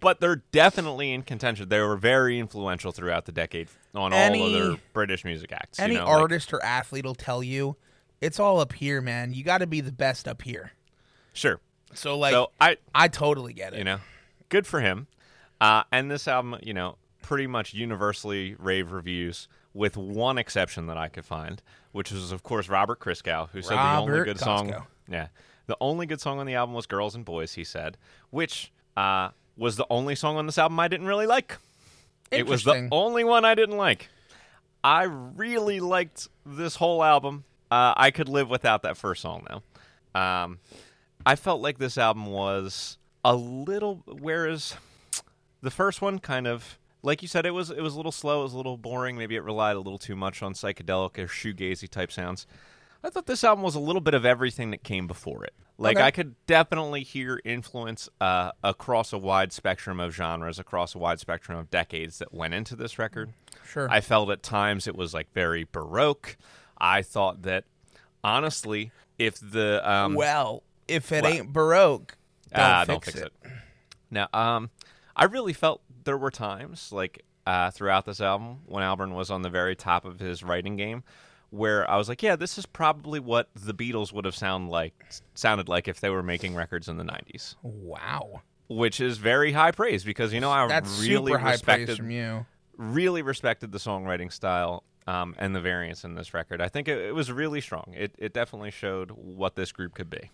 but 0.00 0.18
they're 0.20 0.42
definitely 0.50 1.12
in 1.12 1.22
contention. 1.22 1.68
They 1.68 1.80
were 1.80 1.96
very 1.96 2.38
influential 2.38 2.90
throughout 2.92 3.26
the 3.26 3.32
decade 3.32 3.68
on 3.94 4.12
all 4.12 4.18
Any- 4.18 4.54
of 4.56 4.68
their 4.70 4.76
British 4.92 5.24
music 5.24 5.52
acts. 5.52 5.78
Any 5.78 5.94
you 5.94 6.00
know, 6.00 6.06
like- 6.06 6.20
artist 6.20 6.52
or 6.52 6.62
athlete 6.64 7.04
will 7.04 7.14
tell 7.14 7.42
you 7.42 7.76
it's 8.20 8.40
all 8.40 8.60
up 8.60 8.72
here, 8.72 9.00
man. 9.00 9.32
You 9.32 9.44
got 9.44 9.58
to 9.58 9.66
be 9.66 9.80
the 9.80 9.92
best 9.92 10.26
up 10.26 10.42
here. 10.42 10.72
sure. 11.32 11.60
So 11.94 12.18
like 12.18 12.32
so 12.32 12.50
I, 12.60 12.76
I 12.94 13.08
totally 13.08 13.52
get 13.52 13.72
it. 13.74 13.78
you 13.78 13.84
know 13.84 13.98
good 14.48 14.66
for 14.66 14.80
him. 14.80 15.06
Uh, 15.60 15.84
and 15.90 16.10
this 16.10 16.28
album 16.28 16.58
you 16.62 16.74
know 16.74 16.96
pretty 17.22 17.46
much 17.46 17.74
universally 17.74 18.54
rave 18.58 18.92
reviews 18.92 19.48
with 19.74 19.96
one 19.96 20.38
exception 20.38 20.86
that 20.86 20.96
i 20.96 21.08
could 21.08 21.24
find 21.24 21.60
which 21.92 22.12
was 22.12 22.30
of 22.30 22.42
course 22.44 22.68
robert 22.68 23.00
christgau 23.00 23.48
who 23.50 23.60
said 23.60 23.76
the 23.76 23.96
only 23.98 24.24
good 24.24 24.38
song 24.38 24.72
yeah. 25.08 25.26
The 25.66 25.76
only 25.80 26.06
good 26.06 26.20
song 26.20 26.38
on 26.38 26.46
the 26.46 26.54
album 26.54 26.74
was 26.74 26.86
girls 26.86 27.16
and 27.16 27.24
boys 27.24 27.54
he 27.54 27.64
said 27.64 27.96
which 28.30 28.70
uh, 28.96 29.30
was 29.56 29.76
the 29.76 29.86
only 29.90 30.14
song 30.14 30.36
on 30.36 30.46
this 30.46 30.56
album 30.56 30.78
i 30.78 30.86
didn't 30.88 31.06
really 31.08 31.26
like. 31.26 31.58
It 32.30 32.46
was 32.46 32.62
the 32.64 32.88
only 32.92 33.24
one 33.24 33.44
i 33.44 33.54
didn't 33.56 33.76
like. 33.76 34.08
I 34.84 35.02
really 35.04 35.80
liked 35.80 36.28
this 36.44 36.76
whole 36.76 37.02
album. 37.02 37.44
Uh, 37.70 37.92
i 37.96 38.10
could 38.12 38.28
live 38.28 38.48
without 38.48 38.82
that 38.82 38.96
first 38.96 39.22
song 39.22 39.44
though. 39.48 40.20
Um, 40.20 40.58
I 41.26 41.34
felt 41.34 41.60
like 41.60 41.78
this 41.78 41.98
album 41.98 42.26
was 42.26 42.98
a 43.24 43.34
little 43.34 44.02
whereas 44.06 44.76
the 45.60 45.72
first 45.72 46.00
one 46.00 46.20
kind 46.20 46.46
of 46.46 46.78
like 47.02 47.20
you 47.20 47.28
said 47.28 47.44
it 47.44 47.50
was 47.50 47.70
it 47.70 47.80
was 47.80 47.94
a 47.94 47.96
little 47.96 48.12
slow, 48.12 48.40
it 48.40 48.44
was 48.44 48.54
a 48.54 48.56
little 48.56 48.76
boring, 48.78 49.18
maybe 49.18 49.34
it 49.36 49.42
relied 49.42 49.76
a 49.76 49.80
little 49.80 49.98
too 49.98 50.16
much 50.16 50.42
on 50.42 50.54
psychedelic 50.54 51.18
or 51.18 51.26
shoegazy 51.26 51.88
type 51.88 52.12
sounds. 52.12 52.46
I 53.02 53.10
thought 53.10 53.26
this 53.26 53.44
album 53.44 53.62
was 53.62 53.74
a 53.74 53.80
little 53.80 54.00
bit 54.00 54.14
of 54.14 54.24
everything 54.24 54.70
that 54.70 54.82
came 54.82 55.06
before 55.06 55.44
it. 55.44 55.54
Like 55.78 55.96
Okay. 55.96 56.06
I 56.06 56.10
could 56.10 56.34
definitely 56.46 57.02
hear 57.02 57.40
influence 57.44 58.08
uh, 58.20 58.52
across 58.64 59.12
a 59.12 59.18
wide 59.18 59.52
spectrum 59.52 60.00
of 60.00 60.14
genres, 60.14 60.58
across 60.58 60.94
a 60.94 60.98
wide 60.98 61.20
spectrum 61.20 61.58
of 61.58 61.70
decades 61.70 62.18
that 62.18 62.32
went 62.32 62.54
into 62.54 62.74
this 62.74 62.98
record. 62.98 63.32
Sure. 63.64 63.88
I 63.90 64.00
felt 64.00 64.30
at 64.30 64.42
times 64.42 64.86
it 64.86 64.96
was 64.96 65.12
like 65.12 65.32
very 65.32 65.66
baroque. 65.70 66.36
I 66.78 67.02
thought 67.02 67.42
that 67.42 67.64
honestly, 68.24 68.90
if 69.18 69.38
the 69.38 69.88
um, 69.88 70.14
well, 70.14 70.62
if 70.88 71.12
it 71.12 71.22
well- 71.24 71.32
ain't 71.32 71.52
baroque, 71.52 72.16
don't, 72.52 72.62
Ah, 72.64 72.84
fix, 72.86 72.86
don't 72.88 73.04
fix 73.04 73.16
it. 73.18 73.32
it. 73.44 73.50
Now, 74.10 74.28
um, 74.32 74.70
I 75.16 75.24
really 75.24 75.52
felt 75.52 75.82
there 76.04 76.16
were 76.18 76.30
times 76.30 76.92
like 76.92 77.24
uh, 77.46 77.70
throughout 77.70 78.06
this 78.06 78.20
album 78.20 78.58
when 78.66 78.82
Albarn 78.82 79.14
was 79.14 79.30
on 79.30 79.42
the 79.42 79.50
very 79.50 79.74
top 79.76 80.04
of 80.04 80.18
his 80.20 80.42
writing 80.42 80.76
game, 80.76 81.02
where 81.50 81.88
I 81.90 81.96
was 81.96 82.08
like, 82.08 82.22
yeah, 82.22 82.36
this 82.36 82.58
is 82.58 82.66
probably 82.66 83.20
what 83.20 83.48
the 83.54 83.72
Beatles 83.74 84.12
would 84.12 84.24
have 84.24 84.34
sound 84.36 84.68
like 84.70 84.94
sounded 85.34 85.68
like 85.68 85.88
if 85.88 86.00
they 86.00 86.10
were 86.10 86.22
making 86.22 86.54
records 86.54 86.88
in 86.88 86.96
the 86.98 87.04
'90s, 87.04 87.56
Wow, 87.62 88.42
which 88.68 89.00
is 89.00 89.18
very 89.18 89.52
high 89.52 89.70
praise 89.72 90.04
because 90.04 90.32
you 90.32 90.40
know 90.40 90.50
I 90.50 90.66
that's 90.68 91.00
really 91.00 91.32
super 91.32 91.38
high 91.38 91.52
respected 91.52 91.96
from 91.96 92.10
you. 92.10 92.46
really 92.76 93.22
respected 93.22 93.72
the 93.72 93.78
songwriting 93.78 94.32
style 94.32 94.82
um, 95.06 95.34
and 95.38 95.54
the 95.54 95.60
variance 95.60 96.04
in 96.04 96.14
this 96.14 96.34
record. 96.34 96.60
I 96.60 96.68
think 96.68 96.88
it, 96.88 96.98
it 96.98 97.14
was 97.14 97.30
really 97.32 97.60
strong. 97.60 97.92
It, 97.96 98.14
it 98.18 98.32
definitely 98.32 98.70
showed 98.72 99.10
what 99.12 99.54
this 99.56 99.70
group 99.72 99.94
could 99.94 100.10
be. 100.10 100.30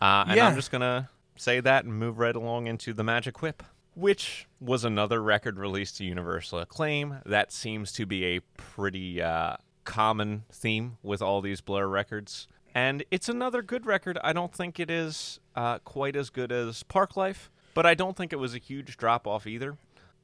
Uh, 0.00 0.24
and 0.28 0.36
Yeah. 0.36 0.48
I'm 0.48 0.54
just 0.56 0.70
going 0.70 0.80
to 0.80 1.08
say 1.36 1.60
that 1.60 1.84
and 1.84 1.94
move 1.94 2.18
right 2.18 2.34
along 2.34 2.66
into 2.66 2.92
The 2.92 3.04
Magic 3.04 3.42
Whip, 3.42 3.62
which 3.94 4.46
was 4.60 4.84
another 4.84 5.22
record 5.22 5.58
released 5.58 5.98
to 5.98 6.04
universal 6.04 6.58
acclaim. 6.58 7.20
That 7.26 7.52
seems 7.52 7.92
to 7.92 8.06
be 8.06 8.24
a 8.36 8.40
pretty 8.56 9.20
uh, 9.22 9.56
common 9.84 10.44
theme 10.52 10.98
with 11.02 11.20
all 11.22 11.40
these 11.40 11.60
Blur 11.60 11.86
records. 11.86 12.46
And 12.74 13.04
it's 13.10 13.28
another 13.28 13.62
good 13.62 13.84
record. 13.84 14.18
I 14.22 14.32
don't 14.32 14.54
think 14.54 14.78
it 14.78 14.90
is 14.90 15.40
uh, 15.56 15.78
quite 15.80 16.14
as 16.14 16.30
good 16.30 16.52
as 16.52 16.82
Parklife, 16.84 17.48
but 17.74 17.84
I 17.84 17.94
don't 17.94 18.16
think 18.16 18.32
it 18.32 18.36
was 18.36 18.54
a 18.54 18.58
huge 18.58 18.96
drop 18.96 19.26
off 19.26 19.46
either. 19.46 19.76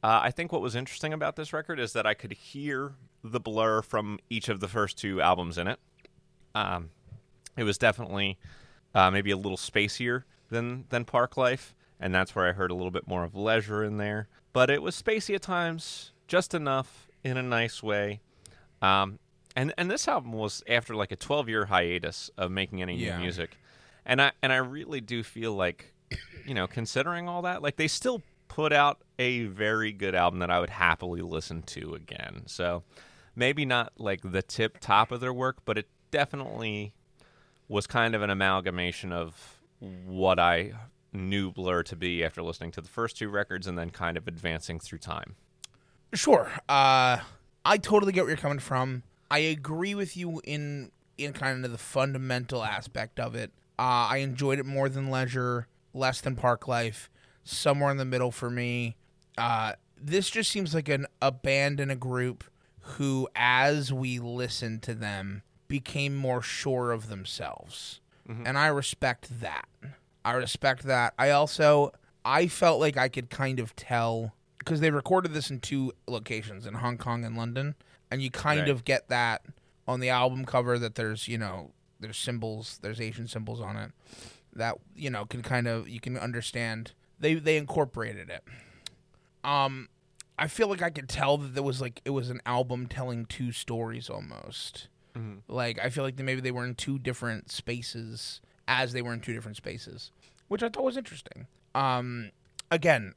Uh, 0.03 0.21
I 0.23 0.31
think 0.31 0.53
what 0.53 0.61
was 0.61 0.77
interesting 0.77 1.13
about 1.13 1.35
this 1.35 1.53
record 1.53 1.81
is 1.81 1.93
that 1.95 2.07
I 2.07 2.15
could 2.15 2.33
hear 2.33 2.93
the 3.25 3.41
blur 3.41 3.83
from 3.83 4.21
each 4.31 4.49
of 4.49 4.61
the 4.61 4.69
first 4.69 4.97
two 4.97 5.21
albums 5.21 5.59
in 5.59 5.67
it. 5.67 5.81
Um, 6.55 6.91
it 7.57 7.65
was 7.65 7.79
definitely 7.79 8.39
uh, 8.97 9.11
maybe 9.11 9.31
a 9.31 9.37
little 9.37 9.59
spacier 9.59 10.23
than 10.49 10.87
than 10.89 11.05
Parklife, 11.05 11.75
and 12.01 12.15
that's 12.15 12.35
where 12.35 12.49
I 12.49 12.53
heard 12.53 12.71
a 12.71 12.75
little 12.75 12.91
bit 12.91 13.07
more 13.07 13.23
of 13.25 13.35
leisure 13.35 13.85
in 13.85 13.99
there. 13.99 14.29
But 14.53 14.71
it 14.71 14.81
was 14.83 15.01
spacey 15.01 15.35
at 15.35 15.43
times, 15.43 16.13
just 16.27 16.55
enough 16.55 17.09
in 17.23 17.37
a 17.37 17.43
nice 17.43 17.83
way. 17.83 18.21
Um, 18.83 19.19
and 19.55 19.73
and 19.79 19.91
this 19.91 20.09
album 20.09 20.33
was 20.33 20.63
after 20.69 20.95
like 20.95 21.13
a 21.13 21.17
12 21.17 21.49
year 21.49 21.67
hiatus 21.67 22.31
of 22.39 22.51
making 22.51 22.83
any 22.83 22.97
Yeah. 22.97 23.17
new 23.17 23.23
music, 23.25 23.59
and 24.05 24.21
I 24.23 24.33
and 24.43 24.53
I 24.53 24.57
really 24.57 25.01
do 25.01 25.23
feel 25.23 25.53
like, 25.55 25.93
you 26.47 26.55
know, 26.55 26.67
considering 26.67 27.29
all 27.29 27.43
that, 27.43 27.63
like 27.63 27.77
they 27.77 27.89
still 27.89 28.23
put 28.49 28.73
out 28.73 29.03
a 29.19 29.45
very 29.45 29.93
good 29.93 30.15
album 30.15 30.39
that 30.41 30.51
I 30.51 30.61
would 30.61 30.71
happily 30.71 31.21
listen 31.21 31.63
to 31.63 31.95
again. 31.95 32.43
So 32.47 32.85
maybe 33.35 33.67
not 33.67 33.93
like 33.99 34.21
the 34.23 34.43
tip 34.43 34.79
top 34.81 35.11
of 35.11 35.21
their 35.21 35.33
work, 35.35 35.59
but 35.67 35.77
it 35.77 35.89
definitely 36.11 36.95
was 37.69 37.87
kind 37.87 38.15
of 38.15 38.23
an 38.23 38.31
amalgamation 38.31 39.13
of 39.13 39.61
what 39.81 40.39
I 40.39 40.73
knew 41.13 41.51
Blur 41.51 41.83
to 41.85 41.97
be 41.97 42.25
after 42.25 42.43
listening 42.43 42.71
to 42.73 42.81
the 42.81 42.89
first 42.89 43.17
two 43.17 43.29
records 43.29 43.67
and 43.67 43.79
then 43.79 43.91
kind 43.91 44.17
of 44.17 44.29
advancing 44.29 44.79
through 44.79 44.99
time. 44.99 45.37
Sure. 46.13 46.51
Uh, 46.69 47.19
I 47.65 47.79
totally 47.79 48.13
get 48.13 48.23
where 48.23 48.31
you're 48.31 48.37
coming 48.37 48.59
from. 48.59 49.03
I 49.31 49.39
agree 49.39 49.95
with 49.95 50.17
you 50.17 50.41
in 50.45 50.91
in 51.19 51.33
kind 51.33 51.65
of 51.65 51.73
the 51.73 51.79
fundamental 51.79 52.63
aspect 52.63 53.19
of 53.19 53.35
it. 53.35 53.51
Uh, 53.79 54.09
I 54.11 54.19
enjoyed 54.19 54.59
it 54.59 54.67
more 54.67 54.89
than 54.89 55.11
Leisure, 55.11 55.67
less 55.95 56.21
than 56.21 56.37
Parklife, 56.37 57.09
somewhere 57.43 57.91
in 57.91 57.97
the 57.97 58.05
middle 58.05 58.31
for 58.31 58.51
me. 58.51 58.97
Uh, 59.37 59.73
this 60.01 60.31
just 60.31 60.51
seems 60.51 60.75
like 60.75 60.89
an 60.89 61.07
a 61.21 61.33
band 61.33 61.81
and 61.81 61.91
a 61.91 61.97
group 61.97 62.45
who, 62.81 63.29
as 63.35 63.93
we 63.93 64.19
listen 64.19 64.79
to 64.81 64.95
them, 64.95 65.43
became 65.69 66.15
more 66.17 66.43
sure 66.43 66.93
of 66.93 67.09
themselves, 67.09 68.01
and 68.29 68.59
I 68.59 68.67
respect 68.69 69.41
that. 69.41 69.69
I 70.25 70.33
respect 70.33 70.83
that. 70.85 71.15
I 71.19 71.31
also 71.31 71.93
I 72.25 72.47
felt 72.49 72.81
like 72.81 72.97
I 72.97 73.09
could 73.09 73.31
kind 73.31 73.61
of 73.61 73.77
tell 73.77 74.35
because 74.59 74.81
they 74.81 74.91
recorded 74.91 75.33
this 75.33 75.51
in 75.51 75.61
two 75.61 75.93
locations 76.09 76.67
in 76.67 76.75
Hong 76.75 76.99
Kong 76.99 77.25
and 77.25 77.37
London, 77.37 77.75
and 78.11 78.21
you 78.23 78.31
kind 78.31 78.61
Right. 78.63 78.69
of 78.69 78.85
get 78.85 79.09
that 79.09 79.43
on 79.87 80.01
the 80.01 80.09
album 80.09 80.45
cover 80.45 80.79
that 80.79 80.97
there's 80.97 81.29
you 81.29 81.39
know 81.39 81.71
there's 82.01 82.19
symbols, 82.19 82.79
there's 82.83 83.01
Asian 83.01 83.29
symbols 83.29 83.61
on 83.61 83.77
it 83.77 83.93
that 84.53 84.77
you 84.97 85.11
know 85.11 85.25
can 85.25 85.43
kind 85.43 85.69
of 85.69 85.89
you 85.89 86.01
can 86.01 86.17
understand 86.19 86.93
they 87.21 87.35
they 87.35 87.57
incorporated 87.57 88.29
it. 88.29 88.43
Um, 89.45 89.89
I 90.39 90.49
feel 90.49 90.69
like 90.69 90.83
I 90.83 90.91
could 90.91 91.09
tell 91.09 91.39
that 91.39 91.55
there 91.55 91.63
was 91.63 91.81
like 91.81 92.01
it 92.05 92.11
was 92.11 92.31
an 92.31 92.41
album 92.45 92.87
telling 92.89 93.25
two 93.27 93.53
stories 93.53 94.11
almost. 94.11 94.89
Like 95.49 95.79
I 95.83 95.91
feel 95.91 96.05
like 96.05 96.19
maybe 96.19 96.41
they 96.41 96.51
were 96.51 96.65
in 96.65 96.75
two 96.75 96.99
different 96.99 97.51
spaces 97.51 98.41
as 98.69 98.93
they 98.93 99.03
were 99.03 99.13
in 99.13 99.21
two 99.21 99.33
different 99.33 99.57
spaces, 99.57 100.11
which 100.49 100.63
I 100.63 100.69
thought 100.69 100.85
was 100.85 100.97
interesting. 100.97 101.47
Um, 101.75 102.31
again, 102.71 103.15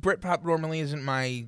Britpop 0.00 0.44
normally 0.44 0.80
isn't 0.80 1.02
my 1.04 1.46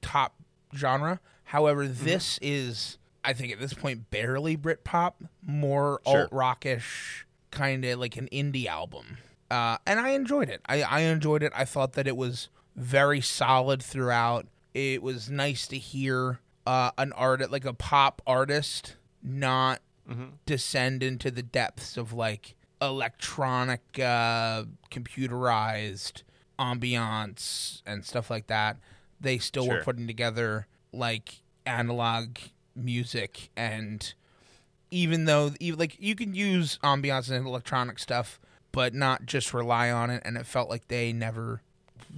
top 0.00 0.34
genre. 0.76 1.20
However, 1.44 1.86
this 1.86 2.38
is, 2.42 2.98
I 3.24 3.32
think, 3.32 3.52
at 3.52 3.60
this 3.60 3.74
point, 3.74 4.10
barely 4.10 4.56
Britpop, 4.56 5.14
more 5.44 6.00
Sure. 6.06 6.22
alt 6.22 6.28
rockish, 6.32 7.26
kind 7.50 7.84
of 7.84 7.98
like 7.98 8.16
an 8.16 8.28
indie 8.32 8.66
album. 8.66 9.18
Uh, 9.50 9.76
and 9.86 10.00
I 10.00 10.10
enjoyed 10.10 10.48
it. 10.48 10.62
I, 10.66 10.82
I 10.82 11.00
enjoyed 11.00 11.42
it. 11.42 11.52
I 11.54 11.64
thought 11.64 11.92
that 11.92 12.06
it 12.06 12.16
was 12.16 12.48
very 12.74 13.20
solid 13.20 13.82
throughout. 13.82 14.46
It 14.74 15.02
was 15.02 15.28
nice 15.30 15.66
to 15.68 15.76
hear 15.78 16.40
uh, 16.66 16.90
an 16.98 17.12
art 17.12 17.50
like 17.50 17.64
a 17.64 17.74
pop 17.74 18.22
artist 18.26 18.96
not 19.22 19.80
descend 20.46 21.02
into 21.02 21.30
the 21.30 21.42
depths 21.42 21.96
of 21.96 22.12
like 22.12 22.54
electronic 22.82 23.80
uh 23.98 24.64
computerized 24.90 26.22
ambiance 26.58 27.82
and 27.86 28.04
stuff 28.04 28.30
like 28.30 28.46
that. 28.48 28.76
They 29.20 29.38
still 29.38 29.68
were 29.68 29.82
putting 29.82 30.06
together 30.06 30.66
like 30.92 31.42
analog 31.64 32.38
music 32.74 33.50
and 33.56 34.12
even 34.90 35.24
though 35.24 35.52
even 35.60 35.78
like 35.78 35.96
you 35.98 36.14
can 36.14 36.34
use 36.34 36.78
ambiance 36.82 37.30
and 37.30 37.46
electronic 37.46 37.98
stuff 37.98 38.40
but 38.72 38.94
not 38.94 39.26
just 39.26 39.54
rely 39.54 39.90
on 39.90 40.10
it. 40.10 40.22
And 40.24 40.36
it 40.36 40.46
felt 40.46 40.68
like 40.68 40.88
they 40.88 41.12
never 41.12 41.62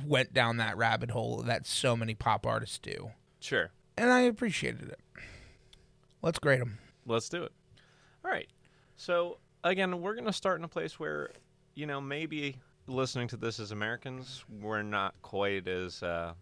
went 0.06 0.32
down 0.32 0.56
that 0.56 0.76
rabbit 0.76 1.10
hole 1.10 1.42
that 1.42 1.66
so 1.66 1.96
many 1.96 2.14
pop 2.14 2.46
artists 2.46 2.78
do. 2.78 3.10
Sure. 3.40 3.70
And 3.96 4.12
i 4.12 4.20
appreciated 4.20 4.88
it 4.88 5.00
let's 6.22 6.38
grade 6.38 6.60
them 6.60 6.78
Let's 7.06 7.28
do 7.28 7.42
it. 7.42 7.52
All 8.24 8.30
right. 8.30 8.48
So 8.96 9.36
again, 9.62 10.00
we're 10.00 10.14
going 10.14 10.24
to 10.24 10.32
start 10.32 10.58
in 10.58 10.64
a 10.64 10.68
place 10.68 10.98
where, 10.98 11.28
you 11.74 11.84
know, 11.84 12.00
maybe 12.00 12.56
listening 12.86 13.28
to 13.28 13.36
this 13.36 13.60
as 13.60 13.72
Americans, 13.72 14.42
we're 14.62 14.80
not 14.80 15.14
quite 15.20 15.68
as 15.68 16.02
uh, 16.02 16.32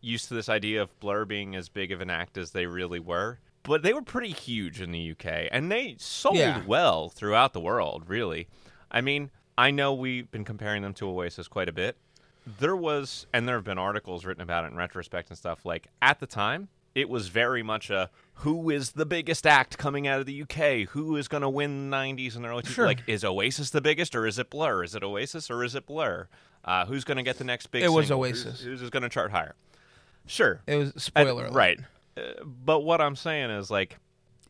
used 0.00 0.26
to 0.28 0.34
this 0.34 0.48
idea 0.48 0.82
of 0.82 0.98
Blur 0.98 1.24
being 1.26 1.54
as 1.54 1.68
big 1.68 1.92
of 1.92 2.00
an 2.00 2.10
act 2.10 2.36
as 2.36 2.50
they 2.50 2.66
really 2.66 2.98
were. 2.98 3.38
But 3.62 3.84
they 3.84 3.92
were 3.94 4.02
pretty 4.02 4.32
huge 4.32 4.80
in 4.80 4.90
the 4.90 5.12
UK, 5.12 5.46
and 5.52 5.70
they 5.70 5.94
sold 6.00 6.38
Yeah. 6.38 6.62
well 6.66 7.08
throughout 7.08 7.52
the 7.52 7.60
world. 7.60 8.02
Really, 8.08 8.48
I 8.90 9.00
mean, 9.00 9.30
I 9.56 9.70
know 9.70 9.94
we've 9.94 10.28
been 10.30 10.44
comparing 10.44 10.82
them 10.82 10.94
to 10.94 11.08
Oasis 11.08 11.46
quite 11.46 11.68
a 11.68 11.72
bit. 11.72 11.96
There 12.58 12.74
was, 12.76 13.26
and 13.32 13.46
there 13.48 13.54
have 13.54 13.64
been 13.64 13.78
articles 13.78 14.24
written 14.24 14.42
about 14.42 14.64
it 14.64 14.72
in 14.72 14.76
retrospect 14.76 15.30
and 15.30 15.38
stuff. 15.38 15.64
Like 15.64 15.86
at 16.02 16.18
the 16.18 16.26
time, 16.26 16.68
it 16.94 17.08
was 17.08 17.28
very 17.28 17.62
much 17.62 17.90
a 17.90 18.10
who 18.38 18.70
is 18.70 18.92
the 18.92 19.06
biggest 19.06 19.46
act 19.46 19.78
coming 19.78 20.06
out 20.08 20.20
of 20.20 20.26
the 20.26 20.42
UK? 20.42 20.88
Who 20.90 21.16
is 21.16 21.28
going 21.28 21.42
to 21.42 21.48
win 21.48 21.90
the 21.90 21.96
90s 21.96 22.36
and 22.36 22.44
early 22.46 22.62
2000s? 22.62 22.68
Sure. 22.68 22.86
Like, 22.86 23.02
is 23.06 23.24
Oasis 23.24 23.70
the 23.70 23.80
biggest 23.80 24.14
or 24.16 24.26
is 24.26 24.38
it 24.38 24.50
Blur? 24.50 24.82
Is 24.82 24.94
it 24.94 25.02
Oasis 25.04 25.50
or 25.50 25.62
is 25.64 25.74
it 25.74 25.86
Blur? 25.86 26.28
Uh, 26.64 26.84
who's 26.86 27.04
going 27.04 27.16
to 27.18 27.22
get 27.22 27.38
the 27.38 27.44
next 27.44 27.68
big 27.68 27.82
It 27.84 27.88
was? 27.92 28.10
Oasis. 28.10 28.60
Who's, 28.62 28.80
who's 28.80 28.90
going 28.90 29.02
to 29.04 29.08
chart 29.08 29.30
higher? 29.30 29.54
Sure. 30.26 30.62
it 30.66 30.76
was 30.76 30.92
And- 30.92 31.02
spoiler 31.02 31.44
alert. 31.46 31.52
right. 31.54 31.80
Uh, 32.16 32.22
but 32.44 32.80
what 32.80 33.00
I'm 33.00 33.16
saying 33.16 33.50
is, 33.50 33.70
like, 33.70 33.98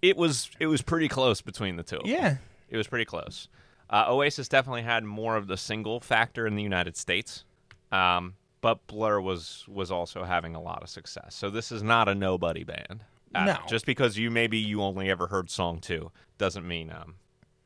it 0.02 0.16
was 0.16 0.50
it 0.60 0.66
was 0.66 0.82
pretty 0.82 1.08
close 1.08 1.40
between 1.40 1.76
the 1.76 1.82
two. 1.82 2.00
yeah 2.04 2.36
It 2.68 2.76
was 2.76 2.86
pretty 2.86 3.04
close. 3.06 3.48
Uh, 3.90 4.04
Oasis 4.08 4.48
definitely 4.48 4.82
had 4.82 5.04
more 5.04 5.36
of 5.36 5.46
the 5.46 5.56
single 5.56 5.98
factor 6.00 6.46
in 6.46 6.56
the 6.56 6.62
United 6.62 6.96
States, 6.96 7.44
um, 7.92 8.34
but 8.64 8.86
Blur 8.86 9.20
was 9.20 9.64
was 9.68 9.90
also 9.90 10.24
having 10.24 10.54
a 10.54 10.60
lot 10.60 10.82
of 10.82 10.88
success. 10.88 11.34
So 11.34 11.50
this 11.50 11.70
is 11.70 11.82
not 11.82 12.08
a 12.08 12.14
nobody 12.14 12.64
band. 12.64 13.04
No. 13.32 13.58
Just 13.68 13.84
because 13.84 14.16
you 14.16 14.30
maybe 14.30 14.56
you 14.58 14.80
only 14.80 15.10
ever 15.10 15.26
heard 15.26 15.50
song 15.50 15.80
two 15.80 16.10
doesn't 16.38 16.66
mean, 16.66 16.90
um, 16.90 17.16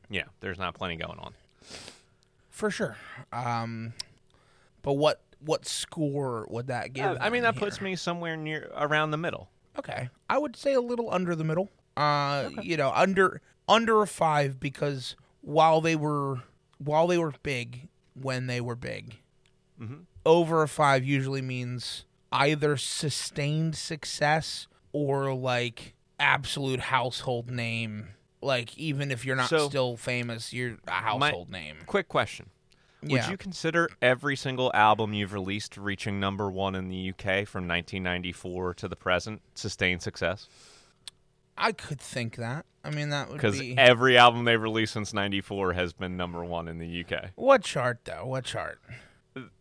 yeah, 0.09 0.25
there's 0.41 0.57
not 0.59 0.73
plenty 0.73 0.97
going 0.97 1.19
on. 1.19 1.33
for 2.49 2.69
sure 2.69 2.97
um 3.31 3.93
but 4.81 4.93
what 4.93 5.21
what 5.39 5.65
score 5.65 6.45
would 6.49 6.67
that 6.67 6.91
give 6.91 7.05
Uh, 7.05 7.17
I 7.21 7.29
mean, 7.29 7.43
that 7.43 7.55
them 7.55 7.59
puts 7.63 7.79
me 7.79 7.95
somewhere 7.95 8.35
near 8.35 8.69
around 8.75 9.11
the 9.11 9.17
middle. 9.17 9.49
okay 9.77 10.09
i 10.29 10.37
would 10.37 10.55
say 10.57 10.73
a 10.73 10.81
little 10.81 11.09
under 11.13 11.35
the 11.35 11.45
middle 11.45 11.69
uh 11.95 12.49
you 12.61 12.75
know 12.75 12.91
under 12.93 13.39
under 13.69 14.01
a 14.01 14.07
five 14.07 14.59
because 14.59 15.15
while 15.41 15.79
they 15.79 15.95
were 15.95 16.41
while 16.79 17.07
they 17.07 17.17
were 17.17 17.33
big 17.43 17.87
when 18.13 18.47
they 18.47 18.59
were 18.59 18.75
big 18.75 19.15
Mm-hmm. 19.79 20.01
Over 20.25 20.61
a 20.63 20.67
five 20.67 21.03
usually 21.03 21.41
means 21.41 22.05
either 22.31 22.77
sustained 22.77 23.75
success 23.75 24.67
or 24.93 25.33
like 25.33 25.93
absolute 26.19 26.79
household 26.81 27.49
name 27.49 28.09
like 28.41 28.77
even 28.77 29.11
if 29.11 29.25
you're 29.25 29.35
not 29.35 29.49
So- 29.49 29.67
still 29.69 29.97
famous 29.97 30.53
you're 30.53 30.77
a 30.87 30.91
household 30.91 31.49
name 31.49 31.77
Quick 31.85 32.07
question. 32.07 32.49
Would 33.01 33.11
Yeah. 33.11 33.29
you 33.31 33.37
consider 33.37 33.89
every 34.01 34.35
single 34.35 34.71
album 34.73 35.13
you've 35.13 35.31
released 35.31 35.77
reaching 35.77 36.19
number 36.19 36.51
one 36.51 36.75
in 36.75 36.89
the 36.89 36.97
UK 36.97 37.45
from 37.45 37.65
1994 37.65 38.73
to 38.73 38.87
the 38.89 38.95
present 38.97 39.41
sustained 39.55 40.01
success? 40.01 40.49
I 41.57 41.71
could 41.71 41.99
think 42.01 42.35
that. 42.35 42.65
I 42.83 42.89
mean, 42.89 43.09
that 43.09 43.27
would 43.29 43.35
Because 43.35 43.57
be 43.59 43.77
every 43.77 44.17
album 44.17 44.43
they've 44.45 44.61
released 44.61 44.93
since 44.93 45.13
'94 45.13 45.73
has 45.73 45.93
been 45.93 46.17
number 46.17 46.43
one 46.43 46.67
in 46.67 46.77
the 46.77 46.87
UK. 46.87 47.31
what 47.35 47.63
chart 47.63 47.99
though? 48.03 48.25
What 48.25 48.43
chart? 48.45 48.81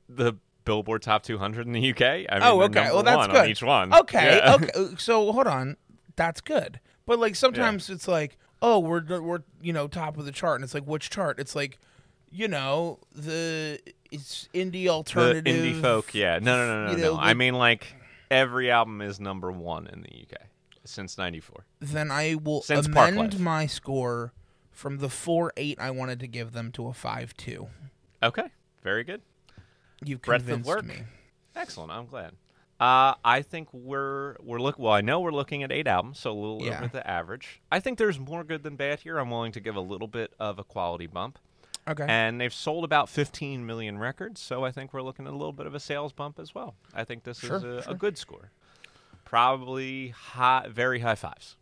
The 0.09 0.37
Billboard 0.69 1.01
Top 1.01 1.23
200 1.23 1.67
in 1.67 1.73
the 1.73 1.91
UK. 1.91 2.03
I 2.03 2.17
mean, 2.35 2.43
oh, 2.43 2.61
okay. 2.65 2.91
Well, 2.93 3.03
that's 3.03 3.27
good. 3.29 3.37
on 3.37 3.49
each 3.49 3.63
one. 3.63 3.95
Okay, 3.95 4.37
Yeah. 4.37 4.55
okay. 4.57 4.97
So 4.99 5.33
hold 5.33 5.47
on, 5.47 5.79
that's 6.15 6.43
good. 6.43 6.79
But 7.07 7.19
like 7.19 7.37
sometimes 7.37 7.89
it's 7.89 8.07
like, 8.07 8.37
oh, 8.61 8.79
we're 8.79 9.03
we're 9.23 9.41
you 9.63 9.73
know 9.73 9.89
top 9.89 10.19
of 10.19 10.27
the 10.27 10.33
chart, 10.33 10.57
and 10.57 10.65
it's 10.65 10.75
like 10.75 10.85
which 10.85 11.09
chart? 11.09 11.41
It's 11.41 11.57
like, 11.57 11.79
you 12.31 12.49
know, 12.49 12.99
the 13.15 13.81
it's 14.11 14.51
indie 14.53 14.73
The 14.73 14.89
alternative, 14.91 15.45
indie 15.47 15.81
folk. 15.81 16.15
Yeah. 16.15 16.39
No, 16.39 16.59
no, 16.59 16.67
no, 16.67 16.85
no, 16.85 16.91
you 16.93 16.99
no. 16.99 17.15
know, 17.15 17.19
I 17.19 17.33
mean, 17.33 17.55
like 17.55 17.87
every 18.31 18.71
album 18.71 19.01
is 19.01 19.19
number 19.19 19.51
one 19.51 19.87
in 19.87 20.03
the 20.03 20.11
UK 20.23 20.43
since 20.85 21.17
'94. 21.17 21.65
Then 21.81 22.11
I 22.11 22.35
will 22.35 22.61
Since 22.61 22.89
amend 22.89 23.41
my 23.41 23.65
score 23.65 24.35
from 24.71 24.99
the 24.99 25.09
four 25.09 25.51
eight 25.57 25.81
I 25.81 25.91
wanted 25.93 26.21
to 26.21 26.27
give 26.27 26.53
them 26.53 26.73
to 26.73 26.89
a 26.89 26.93
five 26.93 27.35
two. 27.39 27.69
Okay. 28.23 28.51
Very 28.83 29.03
good. 29.03 29.23
You've 30.05 30.23
Breadth 30.23 30.43
of 30.43 30.49
convinced 30.63 30.69
work. 30.69 30.85
me. 30.85 31.03
Excellent. 31.57 31.91
I'm 31.91 32.07
glad. 32.07 32.33
Uh, 32.81 33.15
I 33.25 33.43
think 33.43 33.69
we're 33.73 34.37
we're 34.41 34.61
look. 34.61 34.79
Well, 34.79 34.93
I 34.93 35.01
know 35.01 35.19
we're 35.21 35.33
looking 35.33 35.65
at 35.65 35.73
eight 35.73 35.89
albums, 35.89 36.21
so 36.21 36.31
a 36.31 36.33
little 36.33 36.63
Yeah. 36.65 36.79
over 36.79 36.89
the 36.89 37.05
average. 37.09 37.61
I 37.73 37.81
think 37.81 37.99
there's 37.99 38.21
more 38.21 38.45
good 38.45 38.63
than 38.63 38.77
bad 38.77 39.01
here. 39.01 39.19
I'm 39.19 39.31
willing 39.31 39.51
to 39.53 39.61
give 39.61 39.75
a 39.75 39.81
little 39.81 40.07
bit 40.07 40.33
of 40.39 40.61
a 40.61 40.65
quality 40.65 41.09
bump, 41.09 41.41
Okay. 41.89 42.07
and 42.09 42.41
they've 42.41 42.55
sold 42.55 42.85
about 42.85 43.09
15 43.09 43.67
million 43.67 43.99
records, 43.99 44.41
so 44.41 44.65
I 44.65 44.71
think 44.71 44.93
we're 44.95 45.03
looking 45.03 45.27
at 45.27 45.33
a 45.33 45.37
little 45.37 45.53
bit 45.53 45.67
of 45.67 45.75
a 45.75 45.81
sales 45.81 46.13
bump 46.13 46.39
as 46.39 46.55
well. 46.55 46.77
I 46.95 47.03
think 47.03 47.25
this 47.25 47.41
Sure, 47.41 47.57
is 47.57 47.65
a, 47.65 47.83
sure. 47.83 47.93
a 47.93 47.97
good 47.97 48.17
score. 48.17 48.53
Probably 49.25 50.09
high, 50.11 50.69
very 50.71 51.01
high 51.01 51.17
fives. 51.17 51.57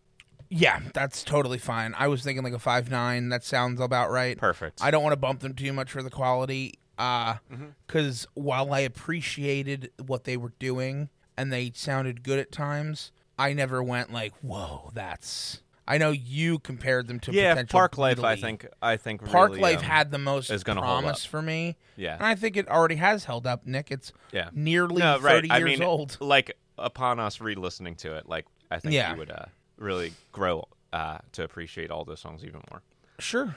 Yeah, 0.48 0.80
that's 0.94 1.24
totally 1.24 1.58
fine. 1.58 1.94
I 1.98 2.06
was 2.08 2.22
thinking 2.22 2.44
like 2.44 2.52
a 2.52 2.58
five 2.58 2.90
nine. 2.90 3.30
That 3.30 3.42
sounds 3.42 3.80
about 3.80 4.10
right. 4.10 4.36
Perfect. 4.38 4.80
I 4.82 4.90
don't 4.90 5.02
want 5.02 5.14
to 5.14 5.16
bump 5.16 5.40
them 5.40 5.54
too 5.54 5.72
much 5.72 5.90
for 5.90 6.02
the 6.02 6.10
quality, 6.10 6.74
because 6.96 7.38
Mm-hmm. 7.52 8.42
while 8.42 8.72
I 8.72 8.80
appreciated 8.80 9.90
what 10.04 10.24
they 10.24 10.36
were 10.36 10.52
doing 10.58 11.08
and 11.36 11.52
they 11.52 11.72
sounded 11.74 12.22
good 12.22 12.38
at 12.38 12.50
times, 12.52 13.12
I 13.38 13.52
never 13.52 13.82
went 13.82 14.12
like, 14.12 14.32
"Whoa, 14.42 14.90
that's." 14.94 15.62
I 15.88 15.98
know 15.98 16.10
you 16.10 16.58
compared 16.58 17.06
them 17.06 17.20
to 17.20 17.32
yeah, 17.32 17.62
Parklife. 17.62 18.24
I 18.24 18.34
think. 18.34 18.66
I 18.82 18.96
think 18.96 19.24
Park 19.24 19.50
really, 19.50 19.62
Life 19.62 19.78
um, 19.78 19.84
had 19.84 20.10
the 20.10 20.18
most 20.18 20.50
is 20.50 20.64
promise 20.64 21.24
for 21.24 21.40
me. 21.40 21.76
Yeah. 21.96 22.14
And 22.16 22.24
I 22.24 22.34
think 22.34 22.56
it 22.56 22.68
already 22.68 22.96
has 22.96 23.24
held 23.24 23.46
up, 23.46 23.66
Nick. 23.66 23.92
It's 23.92 24.12
Yeah. 24.32 24.50
nearly 24.52 24.96
no, 24.96 25.20
right. 25.20 25.36
30 25.36 25.50
I 25.50 25.58
years 25.58 25.78
mean, 25.78 25.82
old. 25.84 26.16
like 26.20 26.56
upon 26.76 27.20
us 27.20 27.40
re-listening 27.40 27.94
to 27.96 28.16
it, 28.16 28.28
like 28.28 28.46
I 28.70 28.80
think 28.80 28.94
Yeah. 28.94 29.12
you 29.12 29.18
would 29.18 29.30
uh, 29.30 29.44
really 29.78 30.12
grow 30.32 30.66
uh, 30.92 31.18
to 31.32 31.44
appreciate 31.44 31.92
all 31.92 32.04
those 32.04 32.18
songs 32.20 32.42
even 32.42 32.62
more. 32.70 32.82
Sure. 33.20 33.54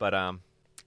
But 0.00 0.14
um, 0.14 0.40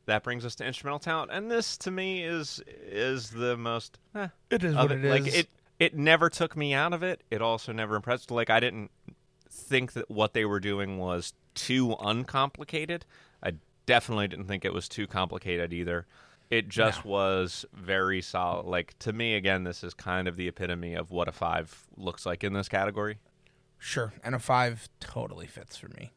that 0.06 0.24
brings 0.24 0.46
us 0.46 0.56
to 0.56 0.66
instrumental 0.66 1.00
talent, 1.00 1.32
and 1.32 1.50
this 1.52 1.78
to 1.80 1.92
me 1.92 2.24
is 2.24 2.62
is 2.68 3.30
the 3.32 3.58
most. 3.58 4.00
eh, 4.16 4.28
It 4.50 4.64
is 4.64 4.76
what 4.76 4.92
it 4.92 5.04
Like 5.04 5.28
it, 5.28 5.48
it 5.80 5.96
never 5.96 6.30
took 6.30 6.56
me 6.56 6.74
out 6.74 6.94
of 6.94 7.04
it. 7.04 7.24
It 7.32 7.42
also 7.42 7.72
never 7.72 7.96
impressed. 7.96 8.32
Like 8.32 8.50
I 8.50 8.60
didn't 8.60 8.92
think 9.50 9.94
that 9.94 10.10
what 10.10 10.34
they 10.34 10.46
were 10.46 10.60
doing 10.60 10.98
was 10.98 11.34
too 11.56 11.96
uncomplicated. 12.00 13.06
I 13.44 13.54
definitely 13.86 14.28
didn't 14.28 14.46
think 14.46 14.64
it 14.66 14.74
was 14.74 14.88
too 14.88 15.08
complicated 15.08 15.74
either. 15.74 16.06
It 16.50 16.68
just 16.68 17.06
was 17.06 17.66
very 17.74 18.22
solid. 18.22 18.66
Like 18.66 18.98
to 19.00 19.14
me, 19.14 19.36
again, 19.36 19.64
this 19.64 19.84
is 19.84 19.94
kind 19.94 20.28
of 20.28 20.36
the 20.36 20.48
epitome 20.50 20.96
of 20.96 21.10
what 21.12 21.28
a 21.28 21.32
five 21.32 21.86
looks 21.96 22.26
like 22.26 22.44
in 22.44 22.54
this 22.54 22.68
category. 22.68 23.20
Sure. 23.78 24.14
And 24.24 24.36
a 24.36 24.40
five 24.40 24.90
totally 25.00 25.48
fits 25.48 25.78
for 25.78 25.88
me. 25.90 26.12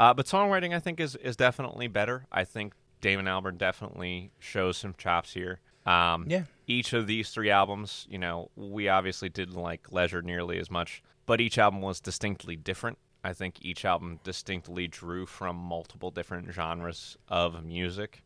Uh, 0.00 0.14
but 0.14 0.24
songwriting, 0.24 0.74
I 0.74 0.78
think, 0.80 0.98
is 0.98 1.14
is 1.16 1.36
definitely 1.36 1.86
better. 1.86 2.24
I 2.32 2.44
think 2.44 2.72
Damon 3.02 3.26
Albarn 3.26 3.58
definitely 3.58 4.32
shows 4.38 4.78
some 4.78 4.94
chops 4.96 5.34
here. 5.34 5.60
Um, 5.84 6.24
Yeah. 6.26 6.44
Each 6.66 6.92
of 6.94 7.06
these 7.06 7.28
three 7.30 7.50
albums, 7.50 8.06
you 8.08 8.16
know, 8.18 8.50
we 8.56 8.88
obviously 8.88 9.28
didn't 9.28 9.56
like 9.56 9.92
Leisure 9.92 10.22
nearly 10.22 10.58
as 10.58 10.70
much, 10.70 11.02
but 11.26 11.38
each 11.40 11.58
album 11.58 11.82
was 11.82 12.00
distinctly 12.00 12.56
different. 12.56 12.96
I 13.22 13.34
think 13.34 13.56
each 13.60 13.84
album 13.84 14.20
distinctly 14.24 14.88
drew 14.88 15.26
from 15.26 15.56
multiple 15.56 16.10
different 16.10 16.50
genres 16.50 17.18
of 17.28 17.62
music, 17.62 18.22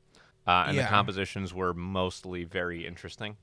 uh, 0.47 0.65
and 0.69 0.77
Yeah. 0.77 0.83
the 0.85 0.89
compositions 0.91 1.53
were 1.53 1.75
mostly 1.75 2.45
very 2.45 2.87
interesting, 2.87 3.37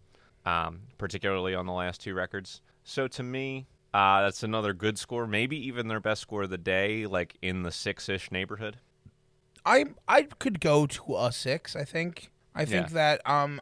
um, 0.46 0.84
particularly 0.98 1.54
on 1.54 1.66
the 1.66 1.74
last 1.74 2.00
two 2.00 2.14
records. 2.14 2.62
So 2.86 3.08
to 3.10 3.24
me, 3.24 3.68
uh, 3.94 4.22
that's 4.22 4.44
another 4.44 4.74
good 4.74 4.98
score, 4.98 5.28
maybe 5.28 5.58
even 5.68 5.88
their 5.88 6.00
best 6.00 6.22
score 6.22 6.44
of 6.44 6.50
the 6.50 6.58
day, 6.58 7.06
like 7.06 7.36
in 7.42 7.64
the 7.64 7.72
six-ish 7.72 8.32
neighborhood. 8.32 8.78
I 9.66 9.86
I 10.08 10.24
could 10.24 10.60
go 10.60 10.88
to 10.88 11.18
a 11.18 11.32
six. 11.32 11.76
I 11.76 11.84
think. 11.86 12.32
I 12.56 12.66
think 12.66 12.88
Yeah. 12.90 12.94
that 12.94 13.30
um, 13.30 13.62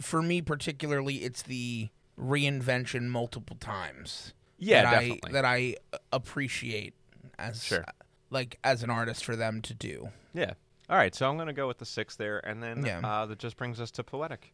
for 0.00 0.20
me 0.22 0.42
particularly, 0.42 1.16
it's 1.24 1.42
the 1.42 1.88
reinvention 2.18 3.08
multiple 3.08 3.56
times. 3.56 4.32
Yeah, 4.58 4.82
that 4.82 4.90
definitely. 5.00 5.30
I, 5.30 5.32
that 5.32 5.44
I 5.44 5.76
appreciate 6.12 6.94
as 7.38 7.62
Sure. 7.62 7.84
like 8.30 8.58
as 8.64 8.82
an 8.82 8.90
artist 8.90 9.24
for 9.24 9.36
them 9.36 9.62
to 9.62 9.74
do. 9.74 10.10
Yeah. 10.34 10.54
All 10.88 10.96
right, 10.96 11.14
so 11.14 11.28
I'm 11.28 11.36
going 11.36 11.48
to 11.48 11.52
go 11.52 11.66
with 11.66 11.78
the 11.78 11.84
six 11.86 12.14
there, 12.16 12.38
and 12.46 12.62
then 12.62 12.84
Yeah. 12.84 13.00
uh, 13.02 13.26
that 13.26 13.38
just 13.38 13.56
brings 13.56 13.80
us 13.80 13.90
to 13.92 14.04
poetic. 14.04 14.52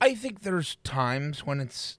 I 0.00 0.14
think 0.14 0.40
there's 0.42 0.76
times 0.84 1.46
when 1.46 1.60
it's 1.60 1.98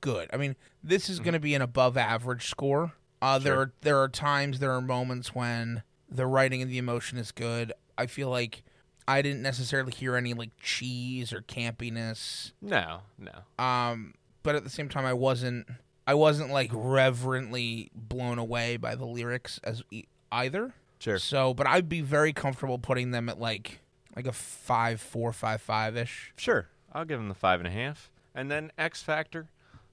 good. 0.00 0.28
I 0.32 0.36
mean, 0.36 0.56
this 0.82 1.08
is 1.08 1.20
going 1.20 1.34
to 1.34 1.40
be 1.40 1.54
an 1.54 1.62
above 1.62 1.96
average 1.96 2.48
score. 2.48 2.92
Uh, 3.20 3.38
there 3.38 3.58
are 3.58 3.72
there 3.80 3.98
are 3.98 4.08
times 4.08 4.60
there 4.60 4.72
are 4.72 4.80
moments 4.80 5.34
when 5.34 5.82
the 6.08 6.26
writing 6.26 6.62
and 6.62 6.70
the 6.70 6.78
emotion 6.78 7.18
is 7.18 7.32
good. 7.32 7.72
I 7.96 8.06
feel 8.06 8.30
like 8.30 8.62
I 9.08 9.22
didn't 9.22 9.42
necessarily 9.42 9.92
hear 9.92 10.16
any 10.16 10.34
like 10.34 10.50
cheese 10.60 11.32
or 11.32 11.40
campiness. 11.42 12.52
No, 12.62 13.00
no. 13.18 13.64
Um, 13.64 14.14
but 14.42 14.54
at 14.54 14.64
the 14.64 14.70
same 14.70 14.88
time, 14.88 15.04
I 15.04 15.14
wasn't 15.14 15.66
I 16.06 16.14
wasn't 16.14 16.50
like 16.50 16.70
reverently 16.72 17.90
blown 17.94 18.38
away 18.38 18.76
by 18.76 18.94
the 18.94 19.04
lyrics 19.04 19.58
as 19.64 19.82
e- 19.90 20.04
either. 20.30 20.74
Sure. 21.00 21.18
So, 21.18 21.54
but 21.54 21.66
I'd 21.66 21.88
be 21.88 22.00
very 22.00 22.32
comfortable 22.32 22.78
putting 22.78 23.10
them 23.10 23.28
at 23.28 23.40
like 23.40 23.80
like 24.14 24.26
a 24.26 24.32
five 24.32 25.00
four 25.00 25.32
five 25.32 25.60
five 25.60 25.96
ish. 25.96 26.32
Sure. 26.36 26.68
I'll 26.92 27.04
give 27.04 27.18
them 27.18 27.28
the 27.28 27.34
five 27.34 27.60
and 27.60 27.66
a 27.66 27.70
half. 27.70 28.10
And 28.34 28.50
then 28.50 28.72
X 28.78 29.02
Factor. 29.02 29.48